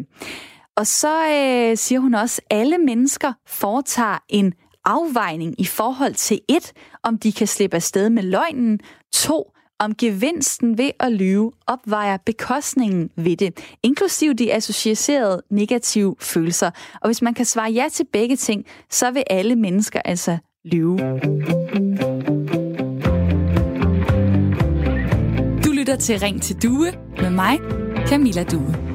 Og 0.76 0.88
så 0.88 1.28
øh, 1.28 1.78
siger 1.78 2.00
hun 2.00 2.14
også, 2.14 2.42
at 2.50 2.58
alle 2.58 2.78
mennesker 2.78 3.34
foretager 3.48 4.24
en 4.30 4.54
afvejning 4.86 5.56
i 5.58 5.66
forhold 5.66 6.14
til 6.14 6.40
et, 6.50 6.74
om 7.04 7.18
de 7.18 7.32
kan 7.32 7.48
slippe 7.48 7.76
afsted 7.76 8.10
med 8.10 8.24
løgnen, 8.24 8.80
to, 9.14 9.54
om 9.80 9.96
gevinsten 9.96 10.78
ved 10.78 10.92
at 11.00 11.12
lyve 11.12 11.52
opvejer 11.68 12.18
bekostningen 12.26 13.10
ved 13.16 13.38
det, 13.38 13.60
inklusiv 13.84 14.34
de 14.34 14.54
associerede 14.54 15.42
negative 15.50 16.16
følelser. 16.20 16.72
Og 17.02 17.08
hvis 17.08 17.22
man 17.22 17.34
kan 17.34 17.46
svare 17.46 17.72
ja 17.72 17.86
til 17.92 18.06
begge 18.14 18.36
ting, 18.36 18.66
så 18.90 19.12
vil 19.12 19.24
alle 19.30 19.56
mennesker 19.56 20.02
altså 20.06 20.38
lyve. 20.66 20.98
Du 25.66 25.72
lytter 25.72 25.96
til 25.96 26.20
Ring 26.20 26.42
til 26.42 26.64
Due 26.64 26.92
med 27.22 27.30
mig, 27.30 27.60
Camilla 28.08 28.44
Due 28.44 28.94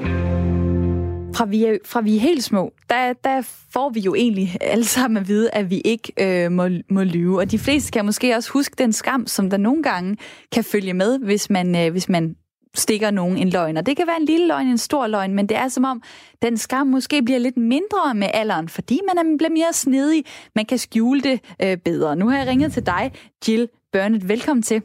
fra 1.35 1.45
vi 1.45 1.65
er, 1.65 1.79
fra 1.85 2.01
vi 2.01 2.17
er 2.17 2.21
helt 2.21 2.45
små, 2.45 2.73
der, 2.91 3.13
der 3.13 3.43
får 3.73 3.91
vi 3.91 4.01
jo 4.01 4.15
egentlig 4.15 4.57
alle 4.61 4.85
sammen 4.85 5.17
at 5.17 5.29
vide, 5.29 5.51
at 5.51 5.71
vi 5.71 5.81
ikke 5.85 6.13
øh, 6.21 6.53
må, 6.53 6.69
må 6.91 7.03
lyve. 7.03 7.39
Og 7.39 7.51
de 7.51 7.59
fleste 7.59 7.91
kan 7.91 8.05
måske 8.05 8.37
også 8.37 8.51
huske 8.51 8.75
den 8.79 8.93
skam, 8.93 9.27
som 9.27 9.51
der 9.51 9.57
nogle 9.57 9.83
gange 9.83 10.17
kan 10.53 10.65
følge 10.65 10.95
med, 10.95 11.19
hvis 11.19 11.51
man, 11.51 11.77
øh, 11.77 11.91
hvis 11.91 12.09
man 12.09 12.37
stikker 12.75 13.11
nogen 13.11 13.37
en 13.37 13.51
løgn. 13.51 13.77
Og 13.77 13.87
det 13.87 13.97
kan 13.97 14.07
være 14.07 14.21
en 14.21 14.25
lille 14.25 14.47
løgn, 14.47 14.67
en 14.67 14.79
stor 14.79 15.07
løgn, 15.07 15.35
men 15.35 15.49
det 15.49 15.57
er 15.57 15.69
som 15.69 15.85
om, 15.85 16.03
den 16.43 16.57
skam 16.57 16.87
måske 16.87 17.23
bliver 17.23 17.39
lidt 17.39 17.57
mindre 17.57 18.15
med 18.15 18.29
alderen, 18.35 18.69
fordi 18.69 19.01
man 19.15 19.39
bliver 19.39 19.51
mere 19.51 19.73
snedig. 19.73 20.25
Man 20.55 20.67
kan 20.67 20.79
skjule 20.79 21.21
det 21.21 21.41
øh, 21.63 21.77
bedre. 21.77 22.17
Nu 22.17 22.29
har 22.29 22.39
jeg 22.39 22.47
ringet 22.47 22.73
til 22.73 22.87
dig, 22.87 23.13
Jill 23.49 23.69
Burnett. 23.93 24.29
Velkommen 24.29 24.63
til. 24.63 24.83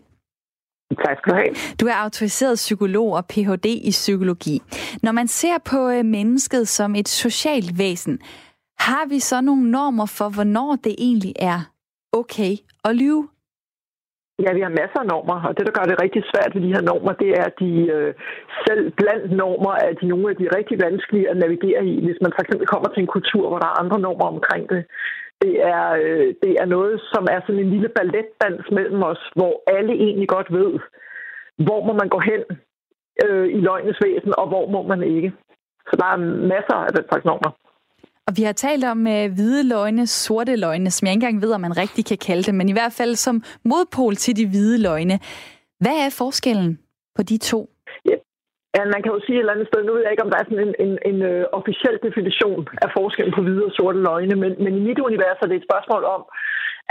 Tak 0.95 1.17
skal 1.17 1.33
du 1.33 1.37
have. 1.37 1.53
Du 1.81 1.85
er 1.87 1.97
autoriseret 2.05 2.55
psykolog 2.55 3.13
og 3.13 3.25
Ph.D. 3.25 3.65
i 3.65 3.91
psykologi. 3.91 4.61
Når 5.03 5.11
man 5.11 5.27
ser 5.27 5.57
på 5.71 5.89
øh, 5.89 6.05
mennesket 6.05 6.67
som 6.67 6.95
et 6.95 7.07
socialt 7.07 7.79
væsen, 7.79 8.19
har 8.79 9.05
vi 9.09 9.19
så 9.19 9.41
nogle 9.41 9.71
normer 9.71 10.05
for, 10.17 10.29
hvornår 10.35 10.71
det 10.83 10.95
egentlig 10.97 11.33
er 11.39 11.59
okay 12.11 12.53
at 12.85 12.95
lyve? 12.95 13.27
Ja, 14.43 14.49
vi 14.57 14.61
har 14.65 14.79
masser 14.81 14.99
af 15.03 15.07
normer, 15.13 15.37
og 15.47 15.53
det, 15.57 15.63
der 15.67 15.77
gør 15.77 15.87
det 15.89 16.01
rigtig 16.05 16.23
svært 16.31 16.51
ved 16.53 16.61
de 16.65 16.73
her 16.75 16.83
normer, 16.91 17.13
det 17.21 17.29
er, 17.39 17.43
at 17.49 17.55
de 17.63 17.71
øh, 17.95 18.13
selv 18.65 18.83
blandt 18.99 19.25
normer 19.41 19.73
er 19.85 19.93
de 19.99 20.05
nogle 20.13 20.25
af 20.31 20.35
de 20.41 20.47
rigtig 20.57 20.75
vanskelige 20.85 21.29
at 21.31 21.37
navigere 21.43 21.83
i, 21.93 21.95
hvis 22.05 22.19
man 22.23 22.33
for 22.35 22.41
eksempel 22.43 22.67
kommer 22.73 22.89
til 22.89 23.01
en 23.01 23.13
kultur, 23.15 23.45
hvor 23.49 23.59
der 23.59 23.69
er 23.69 23.81
andre 23.83 23.99
normer 24.05 24.27
omkring 24.35 24.63
det. 24.73 24.81
Det 25.43 25.53
er, 25.75 25.85
øh, 26.03 26.27
det 26.43 26.53
er 26.61 26.67
noget, 26.75 26.95
som 27.13 27.23
er 27.33 27.39
sådan 27.41 27.61
en 27.63 27.69
lille 27.75 27.89
balletdans 27.97 28.65
mellem 28.77 29.03
os, 29.11 29.21
hvor 29.35 29.53
alle 29.75 29.93
egentlig 30.05 30.27
godt 30.35 30.49
ved, 30.59 30.71
hvor 31.65 31.79
må 31.87 31.93
man 32.01 32.09
gå 32.15 32.19
hen 32.29 32.41
øh, 33.23 33.47
i 33.57 33.59
løgnes 33.67 33.97
væsen, 34.05 34.33
og 34.37 34.47
hvor 34.47 34.65
må 34.75 34.81
man 34.91 35.01
ikke. 35.15 35.33
Så 35.87 35.93
der 35.99 36.07
er 36.13 36.17
masser 36.53 36.77
af 36.87 36.91
den 36.97 37.05
slags 37.09 37.25
normer. 37.25 37.51
Og 38.27 38.33
vi 38.37 38.43
har 38.43 38.53
talt 38.53 38.85
om 38.85 38.99
uh, 38.99 39.25
hvide 39.35 39.69
løgne, 39.69 40.07
sorte 40.07 40.55
løgne, 40.55 40.91
som 40.91 41.05
jeg 41.05 41.13
ikke 41.13 41.25
engang 41.25 41.41
ved, 41.41 41.51
om 41.53 41.61
man 41.61 41.77
rigtig 41.77 42.05
kan 42.05 42.17
kalde 42.17 42.43
det, 42.43 42.55
men 42.55 42.69
i 42.69 42.71
hvert 42.71 42.93
fald 42.93 43.15
som 43.15 43.43
modpol 43.63 44.15
til 44.15 44.37
de 44.37 44.49
hvide 44.49 44.81
løgne. 44.81 45.19
Hvad 45.79 45.97
er 46.05 46.15
forskellen 46.17 46.79
på 47.15 47.23
de 47.23 47.37
to? 47.37 47.69
Ja. 48.05 48.15
Ja, 48.75 48.81
man 48.93 49.01
kan 49.01 49.13
jo 49.15 49.19
sige 49.25 49.37
et 49.37 49.43
eller 49.43 49.55
andet 49.55 49.69
sted, 49.69 49.79
nu 49.83 49.93
ved 49.93 50.03
jeg 50.03 50.13
ikke, 50.13 50.25
om 50.25 50.31
der 50.31 50.39
er 50.39 50.47
sådan 50.47 50.65
en, 50.67 50.75
en, 50.85 50.93
en 51.09 51.17
uh, 51.31 51.43
officiel 51.59 51.97
definition 52.07 52.61
af 52.85 52.89
forskellen 52.97 53.33
på 53.35 53.41
hvide 53.43 53.67
og 53.69 53.75
sorte 53.77 53.99
løgne, 54.07 54.35
men, 54.43 54.51
men 54.63 54.73
i 54.79 54.85
mit 54.87 54.99
univers 55.07 55.41
er 55.41 55.47
det 55.49 55.57
et 55.57 55.67
spørgsmål 55.69 56.03
om, 56.15 56.21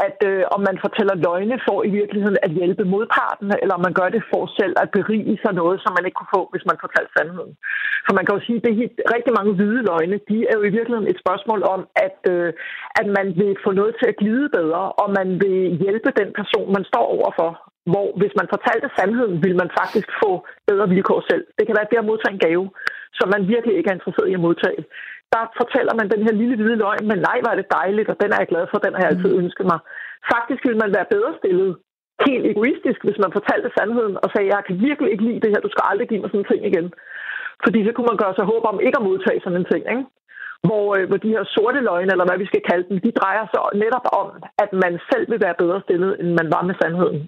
at 0.07 0.18
øh, 0.30 0.43
om 0.55 0.61
man 0.68 0.76
fortæller 0.84 1.14
løgne 1.26 1.57
for 1.66 1.78
i 1.88 1.90
virkeligheden 2.01 2.38
at 2.47 2.51
hjælpe 2.59 2.84
modparten, 2.84 3.49
eller 3.62 3.74
om 3.74 3.82
man 3.86 3.95
gør 4.01 4.09
det 4.09 4.22
for 4.30 4.43
selv 4.59 4.74
at 4.82 4.90
berige 4.97 5.38
sig 5.43 5.53
noget, 5.61 5.76
som 5.80 5.93
man 5.97 6.05
ikke 6.07 6.18
kunne 6.18 6.36
få, 6.38 6.43
hvis 6.53 6.66
man 6.70 6.82
fortalte 6.84 7.12
sandheden. 7.16 7.53
For 8.07 8.12
man 8.16 8.24
kan 8.24 8.34
jo 8.36 8.45
sige, 8.47 8.59
at 8.59 8.64
det 8.64 8.72
er 9.07 9.14
rigtig 9.16 9.32
mange 9.38 9.53
hvide 9.59 9.80
løgne, 9.90 10.16
de 10.30 10.38
er 10.51 10.55
jo 10.59 10.62
i 10.66 10.74
virkeligheden 10.78 11.11
et 11.12 11.22
spørgsmål 11.24 11.61
om, 11.74 11.80
at, 12.07 12.18
øh, 12.32 12.53
at 13.01 13.07
man 13.18 13.26
vil 13.40 13.53
få 13.64 13.70
noget 13.80 13.93
til 13.97 14.07
at 14.09 14.18
glide 14.22 14.49
bedre, 14.59 14.82
og 15.03 15.09
man 15.18 15.28
vil 15.43 15.59
hjælpe 15.82 16.11
den 16.20 16.30
person, 16.38 16.72
man 16.76 16.84
står 16.90 17.07
overfor. 17.16 17.51
Hvor 17.93 18.09
hvis 18.20 18.34
man 18.40 18.53
fortalte 18.55 18.88
sandheden, 18.99 19.36
vil 19.45 19.57
man 19.62 19.70
faktisk 19.80 20.09
få 20.22 20.30
bedre 20.70 20.88
vilkår 20.88 21.20
selv. 21.30 21.45
Det 21.57 21.66
kan 21.66 21.76
være, 21.76 21.86
at 21.86 21.90
det 21.90 22.03
at 22.03 22.11
modtage 22.11 22.34
en 22.34 22.45
gave, 22.49 22.66
som 23.18 23.28
man 23.34 23.49
virkelig 23.55 23.74
ikke 23.76 23.90
er 23.90 23.99
interesseret 23.99 24.28
i 24.28 24.38
at 24.38 24.47
modtage 24.49 24.82
der 25.33 25.43
fortæller 25.61 25.95
man 26.01 26.09
den 26.14 26.22
her 26.26 26.35
lille 26.41 26.57
hvide 26.57 26.80
løgn, 26.85 27.05
men 27.11 27.18
nej, 27.28 27.39
var 27.47 27.55
det 27.57 27.72
dejligt, 27.78 28.09
og 28.12 28.16
den 28.22 28.30
er 28.33 28.39
jeg 28.41 28.51
glad 28.53 28.64
for, 28.68 28.78
den 28.78 28.95
har 28.95 29.03
jeg 29.03 29.12
altid 29.12 29.33
mm. 29.33 29.41
ønsket 29.43 29.66
mig. 29.72 29.78
Faktisk 30.33 30.61
ville 30.64 30.83
man 30.85 30.95
være 30.97 31.12
bedre 31.14 31.33
stillet, 31.41 31.70
helt 32.28 32.47
egoistisk, 32.53 33.01
hvis 33.05 33.18
man 33.24 33.37
fortalte 33.39 33.68
sandheden 33.76 34.14
og 34.22 34.28
sagde, 34.30 34.53
jeg 34.55 34.62
kan 34.66 34.76
virkelig 34.89 35.11
ikke 35.12 35.26
lide 35.28 35.43
det 35.43 35.53
her, 35.53 35.61
du 35.66 35.72
skal 35.72 35.85
aldrig 35.91 36.09
give 36.09 36.20
mig 36.20 36.30
sådan 36.30 36.45
en 36.45 36.51
ting 36.51 36.62
igen. 36.70 36.87
Fordi 37.64 37.78
så 37.87 37.91
kunne 37.93 38.11
man 38.11 38.22
gøre 38.22 38.35
sig 38.37 38.45
håb 38.53 38.64
om 38.70 38.78
ikke 38.87 38.99
at 38.99 39.07
modtage 39.09 39.41
sådan 39.43 39.61
en 39.61 39.70
ting, 39.72 39.83
ikke? 39.95 40.05
Hvor, 40.66 40.87
øh, 40.97 41.05
hvor 41.09 41.18
de 41.24 41.35
her 41.35 41.45
sorte 41.55 41.80
løgne, 41.89 42.12
eller 42.12 42.26
hvad 42.28 42.39
vi 42.43 42.51
skal 42.51 42.62
kalde 42.70 42.87
dem, 42.89 42.99
de 43.07 43.18
drejer 43.20 43.45
sig 43.53 43.61
netop 43.85 44.07
om, 44.20 44.28
at 44.64 44.70
man 44.85 44.95
selv 45.11 45.24
vil 45.30 45.41
være 45.47 45.61
bedre 45.62 45.80
stillet, 45.87 46.12
end 46.20 46.28
man 46.41 46.49
var 46.55 46.62
med 46.68 46.74
sandheden. 46.80 47.18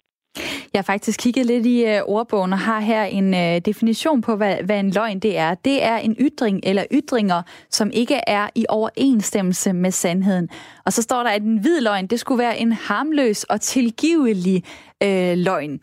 Jeg 0.73 0.79
har 0.79 0.83
faktisk 0.83 1.21
kigget 1.21 1.47
lidt 1.47 1.67
i 1.67 1.85
øh, 1.85 2.01
ordbogen 2.05 2.53
og 2.53 2.59
har 2.59 2.81
her 2.81 3.05
en 3.05 3.35
øh, 3.35 3.61
definition 3.65 4.21
på, 4.21 4.37
hvad, 4.37 4.57
hvad 4.57 4.81
en 4.81 4.91
løgn 4.91 5.19
det 5.19 5.39
er. 5.39 5.55
Det 5.55 5.85
er 5.85 5.97
en 5.97 6.17
ytring 6.21 6.61
eller 6.63 6.85
ytringer, 6.93 7.43
som 7.71 7.91
ikke 7.93 8.21
er 8.27 8.49
i 8.55 8.67
overensstemmelse 8.69 9.73
med 9.73 9.91
sandheden. 9.91 10.49
Og 10.85 10.93
så 10.93 11.03
står 11.03 11.23
der, 11.23 11.31
at 11.31 11.43
en 11.43 11.59
hvid 11.59 11.81
løgn, 11.81 12.07
det 12.07 12.21
skulle 12.21 12.39
være 12.39 12.59
en 12.59 12.73
harmløs 12.73 13.45
og 13.45 13.61
tilgivelig 13.61 14.65
øh, 15.03 15.39
løgn. 15.39 15.81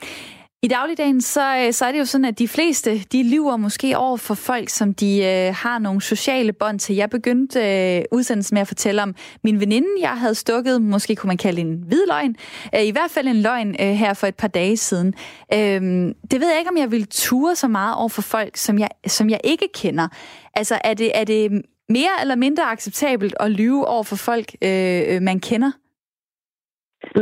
I 0.63 0.67
dagligdagen, 0.67 1.21
så, 1.21 1.57
øh, 1.57 1.73
så 1.73 1.85
er 1.85 1.91
det 1.91 1.99
jo 1.99 2.05
sådan, 2.05 2.25
at 2.25 2.39
de 2.39 2.47
fleste, 2.47 2.99
de 3.11 3.29
lyver 3.29 3.57
måske 3.57 3.97
over 3.97 4.17
for 4.17 4.33
folk, 4.33 4.69
som 4.69 4.93
de 4.93 5.23
øh, 5.23 5.55
har 5.55 5.79
nogle 5.79 6.01
sociale 6.01 6.53
bånd 6.53 6.79
til. 6.79 6.95
Jeg 6.95 7.09
begyndte 7.09 7.59
øh, 7.59 8.03
udsendelsen 8.11 8.55
med 8.55 8.61
at 8.61 8.67
fortælle 8.67 9.03
om 9.03 9.15
min 9.43 9.59
veninde, 9.59 9.87
jeg 10.01 10.09
havde 10.09 10.35
stukket, 10.35 10.81
måske 10.81 11.15
kunne 11.15 11.27
man 11.27 11.37
kalde 11.37 11.61
en 11.61 11.83
hvid 11.87 12.07
løgn, 12.07 12.35
øh, 12.75 12.81
i 12.81 12.91
hvert 12.91 13.11
fald 13.11 13.27
en 13.27 13.41
løgn 13.41 13.75
øh, 13.79 13.87
her 13.87 14.13
for 14.13 14.27
et 14.27 14.35
par 14.35 14.47
dage 14.47 14.77
siden. 14.77 15.13
Øh, 15.53 15.81
det 16.31 16.39
ved 16.41 16.49
jeg 16.49 16.59
ikke, 16.59 16.71
om 16.71 16.77
jeg 16.77 16.91
vil 16.91 17.07
ture 17.07 17.55
så 17.55 17.67
meget 17.67 17.95
over 17.95 18.09
for 18.09 18.21
folk, 18.21 18.57
som 18.57 18.79
jeg, 18.79 18.89
som 19.07 19.29
jeg 19.29 19.39
ikke 19.43 19.67
kender. 19.73 20.07
Altså, 20.53 20.79
er 20.83 20.93
det, 20.93 21.11
er 21.13 21.23
det 21.23 21.61
mere 21.89 22.21
eller 22.21 22.35
mindre 22.35 22.63
acceptabelt 22.63 23.35
at 23.39 23.51
lyve 23.51 23.87
over 23.87 24.03
for 24.03 24.15
folk, 24.15 24.55
øh, 24.61 25.01
øh 25.07 25.21
man 25.21 25.39
kender? 25.39 25.71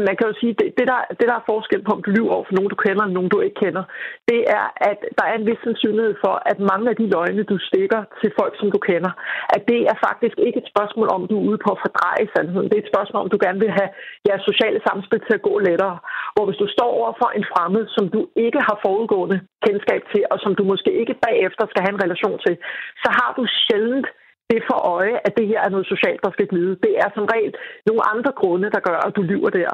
Man 0.07 0.15
kan 0.17 0.27
jo 0.29 0.33
sige, 0.41 0.53
det, 0.59 0.67
det, 0.77 0.85
der, 0.91 0.99
det 1.19 1.25
der 1.29 1.37
er 1.39 1.49
forskel 1.53 1.81
på, 1.83 1.91
om 1.97 2.03
du 2.05 2.11
lyver 2.17 2.33
over 2.35 2.45
for 2.47 2.55
nogen, 2.57 2.73
du 2.73 2.79
kender, 2.85 3.03
eller 3.03 3.17
nogen, 3.17 3.33
du 3.33 3.39
ikke 3.39 3.61
kender, 3.65 3.83
det 4.31 4.41
er, 4.57 4.65
at 4.89 4.99
der 5.17 5.25
er 5.31 5.35
en 5.37 5.47
vis 5.49 5.61
sandsynlighed 5.63 6.15
for, 6.23 6.35
at 6.51 6.57
mange 6.71 6.87
af 6.91 6.95
de 7.01 7.07
løgne, 7.15 7.43
du 7.51 7.57
stikker 7.69 8.01
til 8.21 8.29
folk, 8.39 8.53
som 8.59 8.69
du 8.75 8.79
kender, 8.89 9.11
at 9.55 9.61
det 9.71 9.81
er 9.91 9.97
faktisk 10.07 10.37
ikke 10.47 10.59
et 10.63 10.71
spørgsmål 10.73 11.07
om, 11.15 11.21
du 11.29 11.35
er 11.39 11.47
ude 11.49 11.59
på 11.65 11.69
at 11.75 11.81
fordreje 11.83 12.25
sandheden. 12.35 12.67
Det 12.69 12.75
er 12.77 12.85
et 12.85 12.93
spørgsmål 12.93 13.21
om, 13.23 13.29
du 13.33 13.39
gerne 13.45 13.59
vil 13.63 13.71
have 13.79 13.89
jeres 14.27 14.43
sociale 14.51 14.79
samspil 14.87 15.21
til 15.23 15.37
at 15.37 15.45
gå 15.49 15.53
lettere. 15.67 15.97
Hvor 16.33 16.45
hvis 16.47 16.61
du 16.63 16.67
står 16.75 16.89
over 16.99 17.11
for 17.21 17.29
en 17.37 17.45
fremmed, 17.53 17.83
som 17.95 18.05
du 18.15 18.21
ikke 18.45 18.59
har 18.67 18.77
forudgående 18.85 19.37
kendskab 19.65 20.01
til, 20.11 20.21
og 20.31 20.37
som 20.43 20.51
du 20.59 20.63
måske 20.71 20.91
ikke 21.01 21.15
bagefter 21.27 21.63
skal 21.67 21.83
have 21.83 21.93
en 21.95 22.03
relation 22.05 22.37
til, 22.45 22.55
så 23.03 23.09
har 23.19 23.29
du 23.37 23.43
sjældent 23.63 24.07
det 24.51 24.61
for 24.69 24.79
øje, 24.97 25.15
at 25.27 25.33
det 25.37 25.45
her 25.51 25.59
er 25.65 25.73
noget 25.73 25.91
socialt, 25.93 26.21
der 26.25 26.31
skal 26.33 26.47
glide. 26.51 26.73
Det 26.85 26.93
er 27.03 27.09
som 27.15 27.25
regel 27.33 27.53
nogle 27.89 28.03
andre 28.13 28.31
grunde, 28.41 28.67
der 28.75 28.81
gør, 28.89 28.99
at 29.07 29.15
du 29.17 29.21
lyver 29.31 29.51
der. 29.59 29.71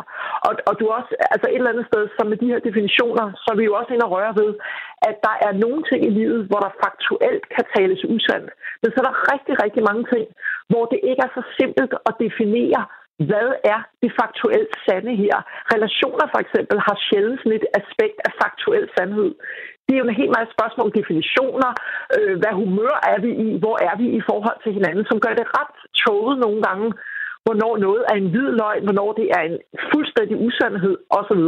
Og, 0.47 0.53
og 0.69 0.73
du 0.79 0.85
også, 0.97 1.11
altså 1.33 1.47
et 1.49 1.59
eller 1.59 1.73
andet 1.73 1.87
sted, 1.91 2.03
som 2.15 2.25
med 2.31 2.37
de 2.41 2.51
her 2.51 2.61
definitioner, 2.67 3.25
så 3.41 3.47
er 3.53 3.57
vi 3.59 3.65
jo 3.69 3.73
også 3.79 3.91
ind 3.93 4.05
og 4.07 4.11
røre 4.15 4.33
ved, 4.41 4.51
at 5.09 5.15
der 5.27 5.35
er 5.47 5.53
nogle 5.63 5.81
ting 5.89 6.01
i 6.05 6.15
livet, 6.19 6.41
hvor 6.49 6.59
der 6.65 6.77
faktuelt 6.83 7.45
kan 7.55 7.65
tales 7.75 8.01
usandt. 8.13 8.49
Men 8.81 8.89
så 8.91 8.97
er 9.01 9.07
der 9.09 9.21
rigtig, 9.33 9.53
rigtig 9.63 9.83
mange 9.89 10.05
ting, 10.13 10.25
hvor 10.71 10.83
det 10.91 10.99
ikke 11.09 11.21
er 11.27 11.31
så 11.37 11.43
simpelt 11.59 11.93
at 12.09 12.13
definere, 12.25 12.81
hvad 13.29 13.49
er 13.73 13.79
det 14.01 14.11
faktuelt 14.21 14.73
sande 14.87 15.11
her? 15.23 15.35
Relationer 15.73 16.25
for 16.33 16.39
eksempel 16.45 16.77
har 16.87 16.97
sjældent 17.07 17.39
sådan 17.39 17.59
et 17.59 17.67
aspekt 17.79 18.17
af 18.27 18.31
faktuel 18.41 18.85
sandhed. 18.95 19.31
Det 19.85 19.93
er 19.93 20.01
jo 20.01 20.07
en 20.09 20.21
helt 20.21 20.35
meget 20.37 20.53
spørgsmål 20.55 20.87
om 20.87 20.95
definitioner. 20.99 21.71
Øh, 22.15 22.33
hvad 22.41 22.53
humør 22.61 22.95
er 23.13 23.19
vi 23.25 23.31
i? 23.45 23.49
Hvor 23.63 23.77
er 23.89 23.95
vi 24.01 24.07
i 24.19 24.21
forhold 24.29 24.57
til 24.63 24.71
hinanden? 24.77 25.05
Som 25.09 25.17
gør 25.25 25.33
det 25.39 25.47
ret 25.57 25.75
tåget 26.01 26.35
nogle 26.45 26.59
gange, 26.67 26.87
hvornår 27.45 27.73
noget 27.85 28.01
er 28.11 28.15
en 28.21 28.29
hvid 28.33 28.49
løgn, 28.61 28.83
hvornår 28.87 29.09
det 29.19 29.27
er 29.37 29.41
en 29.49 29.57
fuldstændig 29.91 30.35
usandhed 30.47 30.95
osv. 31.17 31.41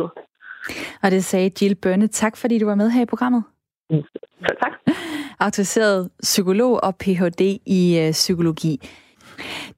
Og 1.04 1.08
det 1.14 1.24
sagde 1.24 1.52
Jill 1.58 1.76
Bønne. 1.84 2.08
Tak 2.08 2.38
fordi 2.38 2.60
du 2.60 2.66
var 2.66 2.76
med 2.82 2.90
her 2.90 3.02
i 3.02 3.12
programmet. 3.14 3.44
Så 4.48 4.54
tak. 4.64 4.74
Autoriseret 5.46 6.10
psykolog 6.22 6.84
og 6.84 6.96
Ph.D. 6.96 7.42
i 7.80 7.82
øh, 8.04 8.12
psykologi. 8.12 8.74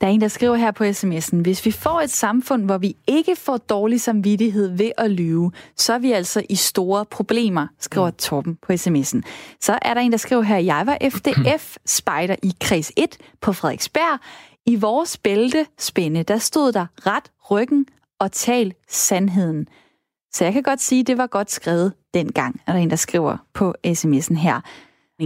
Der 0.02 0.08
er 0.08 0.12
en, 0.12 0.22
der 0.22 0.28
skriver 0.28 0.56
her 0.56 0.72
på 0.72 0.84
sms'en, 0.84 1.36
hvis 1.42 1.66
vi 1.66 1.72
får 1.72 2.02
et 2.02 2.10
samfund, 2.10 2.66
hvor 2.66 2.78
vi 2.78 2.96
ikke 3.08 3.36
får 3.36 3.58
dårlig 3.58 4.02
samvittighed 4.02 4.78
ved 4.78 4.92
at 4.98 5.12
lyve, 5.12 5.52
så 5.78 5.94
er 5.94 6.00
vi 6.00 6.12
altså 6.12 6.44
i 6.50 6.56
store 6.56 7.06
problemer, 7.06 7.68
skriver 7.80 8.08
mm. 8.08 8.16
Torben 8.16 8.58
på 8.62 8.74
sms'en. 8.74 9.22
Så 9.62 9.80
er 9.82 9.94
der 9.94 10.02
en, 10.02 10.12
der 10.12 10.18
skriver 10.18 10.42
her, 10.42 10.58
jeg 10.58 10.86
var 10.86 10.98
FDF-spejder 11.10 12.36
i 12.44 12.54
kreds 12.62 12.92
1 12.98 13.18
på 13.42 13.54
Frederiksberg. 13.54 14.20
I 14.66 14.76
vores 14.76 15.18
bælte 15.18 15.66
spænde, 15.80 16.24
der 16.24 16.38
stod 16.38 16.72
der 16.72 16.86
ret 17.06 17.32
ryggen 17.52 17.86
og 18.20 18.32
tal 18.32 18.74
sandheden. 18.90 19.68
Så 20.34 20.44
jeg 20.44 20.54
kan 20.54 20.64
godt 20.64 20.82
sige, 20.82 21.02
at 21.02 21.08
det 21.08 21.18
var 21.18 21.28
godt 21.28 21.52
skrevet 21.52 21.94
dengang, 22.14 22.62
er 22.68 22.74
der 22.74 22.80
en, 22.80 22.90
der 22.90 22.96
skriver 22.96 23.38
på 23.54 23.76
sms'en 23.88 24.36
her. 24.36 24.62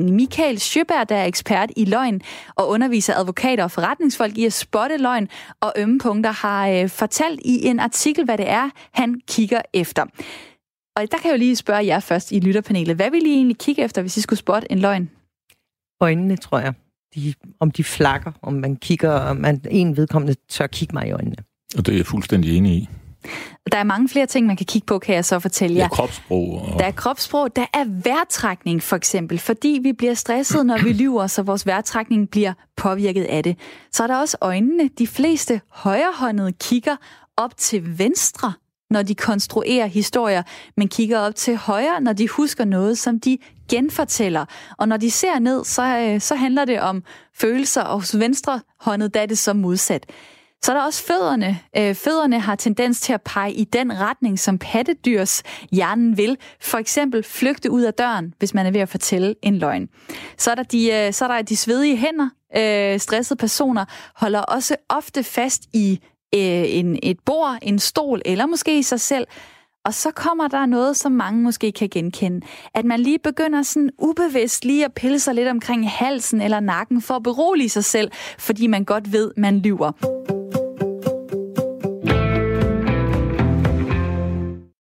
Michael 0.02 0.60
Sjøberg, 0.60 1.10
der 1.10 1.16
er 1.16 1.26
ekspert 1.26 1.72
i 1.78 1.86
løgn 1.86 2.22
og 2.56 2.70
underviser 2.70 3.16
advokater 3.16 3.64
og 3.64 3.72
forretningsfolk 3.72 4.38
i 4.38 4.46
at 4.46 4.54
spotte 4.54 4.98
løgn 4.98 5.28
og 5.62 5.74
ømme 5.78 6.00
punkter, 6.00 6.32
har 6.32 6.70
øh, 6.70 6.90
fortalt 6.90 7.40
i 7.46 7.66
en 7.66 7.80
artikel, 7.80 8.26
hvad 8.26 8.38
det 8.38 8.50
er, 8.50 8.70
han 8.92 9.22
kigger 9.28 9.62
efter. 9.74 10.06
Og 10.96 11.02
der 11.12 11.18
kan 11.18 11.26
jeg 11.26 11.32
jo 11.32 11.38
lige 11.38 11.56
spørge 11.56 11.86
jer 11.86 12.00
først 12.00 12.32
i 12.32 12.40
lytterpanelet. 12.40 12.96
Hvad 12.96 13.12
vil 13.12 13.26
I 13.26 13.30
egentlig 13.30 13.58
kigge 13.58 13.84
efter, 13.84 14.02
hvis 14.02 14.18
I 14.18 14.22
skulle 14.22 14.40
spotte 14.40 14.72
en 14.72 14.80
løgn? 14.80 15.10
Øjnene, 16.02 16.38
tror 16.38 16.60
jeg. 16.60 16.74
De, 17.16 17.34
om 17.60 17.72
de 17.72 17.84
flakker, 17.84 18.32
om 18.42 18.54
man 18.54 18.76
kigger, 18.76 19.12
om 19.12 19.38
man 19.38 19.62
en 19.70 19.98
vedkommende 19.98 20.36
tør 20.50 20.68
kigge 20.68 20.94
mig 20.94 21.08
i 21.08 21.12
øjnene. 21.12 21.36
Og 21.78 21.86
det 21.86 21.92
er 21.92 21.98
jeg 21.98 22.06
fuldstændig 22.06 22.58
enig 22.58 22.74
i. 22.74 22.90
Der 23.72 23.78
er 23.78 23.84
mange 23.84 24.10
flere 24.10 24.26
ting, 24.26 24.48
man 24.48 24.56
kan 24.56 24.66
kigge 24.66 24.86
på, 24.86 25.00
kan 25.00 25.16
jeg 25.16 25.26
så 25.26 25.40
fortælle 25.40 25.78
jer. 25.78 25.88
Der 25.88 25.94
er 25.94 25.96
kropssprog. 25.96 26.62
Og... 26.62 26.80
Der 26.80 26.86
er 26.86 26.92
kropssprog, 26.92 27.56
der 27.56 27.66
er 27.74 27.86
vejrtrækning 28.04 28.84
for 28.84 28.96
eksempel, 28.96 29.40
fordi 29.40 29.80
vi 29.84 29.94
bliver 29.94 30.14
stresset, 30.14 30.66
når 30.66 30.78
vi 30.84 30.94
lyver, 31.04 31.28
så 31.28 31.44
vores 31.44 31.66
vejrtrækning 31.66 32.30
bliver 32.30 32.54
påvirket 32.78 33.24
af 33.24 33.44
det. 33.44 33.58
Så 33.92 34.04
er 34.04 34.08
der 34.08 34.18
også 34.18 34.38
øjnene. 34.42 34.90
De 35.00 35.08
fleste 35.08 35.62
højrehåndede 35.70 36.52
kigger 36.52 36.96
op 37.38 37.58
til 37.58 38.00
venstre, 38.00 38.54
når 38.90 39.04
de 39.04 39.16
konstruerer 39.16 39.88
historier, 39.88 40.44
men 40.78 40.88
kigger 40.88 41.20
op 41.20 41.36
til 41.36 41.56
højre, 41.58 42.02
når 42.02 42.14
de 42.14 42.28
husker 42.28 42.66
noget, 42.66 42.98
som 42.98 43.20
de 43.20 43.38
genfortæller. 43.70 44.46
Og 44.78 44.88
når 44.88 44.98
de 44.98 45.12
ser 45.12 45.40
ned, 45.40 45.66
så, 45.66 45.98
øh, 45.98 46.22
så 46.22 46.36
handler 46.36 46.66
det 46.66 46.82
om 46.82 47.04
følelser, 47.36 47.82
og 47.82 48.00
hos 48.00 48.20
venstre 48.20 48.62
håndet 48.80 49.14
der 49.14 49.22
er 49.22 49.26
det 49.26 49.38
så 49.38 49.54
modsat. 49.54 50.06
Så 50.64 50.72
er 50.72 50.78
der 50.78 50.84
også 50.84 51.04
fødderne. 51.04 51.60
Øh, 51.78 51.96
fødderne 51.96 52.40
har 52.40 52.56
tendens 52.56 53.02
til 53.02 53.14
at 53.14 53.22
pege 53.22 53.54
i 53.54 53.64
den 53.64 54.00
retning, 54.00 54.40
som 54.40 54.58
pattedyrs 54.58 55.44
hjernen 55.72 56.18
vil. 56.18 56.38
For 56.62 56.78
eksempel 56.78 57.24
flygte 57.24 57.72
ud 57.72 57.82
af 57.82 57.94
døren, 57.94 58.34
hvis 58.40 58.54
man 58.54 58.66
er 58.66 58.72
ved 58.72 58.82
at 58.82 58.90
fortælle 58.90 59.36
en 59.42 59.58
løgn. 59.58 59.90
Så 60.38 60.52
er 60.52 60.56
der 60.56 60.64
de, 60.64 60.92
øh, 60.92 61.14
så 61.14 61.26
er 61.26 61.28
der 61.28 61.42
de 61.42 61.56
svedige 61.56 61.98
hænder. 61.98 62.30
Øh, 62.58 63.00
stressede 63.00 63.40
personer 63.40 63.86
holder 64.16 64.40
også 64.40 64.76
ofte 64.90 65.24
fast 65.24 65.64
i 65.74 66.00
øh, 66.36 66.64
en, 66.68 67.00
et 67.04 67.18
bord, 67.26 67.58
en 67.62 67.80
stol 67.80 68.22
eller 68.26 68.46
måske 68.46 68.80
i 68.80 68.84
sig 68.84 69.00
selv. 69.00 69.28
Og 69.86 69.94
så 69.94 70.12
kommer 70.12 70.48
der 70.48 70.66
noget, 70.66 70.98
som 70.98 71.12
mange 71.12 71.42
måske 71.42 71.72
kan 71.72 71.90
genkende. 71.90 72.46
At 72.74 72.86
man 72.86 73.00
lige 73.00 73.20
begynder 73.20 73.62
sådan 73.62 73.90
ubevidst 73.98 74.66
lige 74.66 74.86
at 74.86 74.94
pille 74.94 75.20
sig 75.20 75.36
lidt 75.36 75.48
omkring 75.48 75.90
halsen 75.90 76.42
eller 76.42 76.60
nakken 76.60 77.02
for 77.02 77.14
at 77.14 77.24
berolige 77.24 77.70
sig 77.70 77.84
selv, 77.84 78.12
fordi 78.40 78.68
man 78.68 78.86
godt 78.86 79.12
ved, 79.12 79.32
man 79.38 79.60
lyver. 79.60 80.33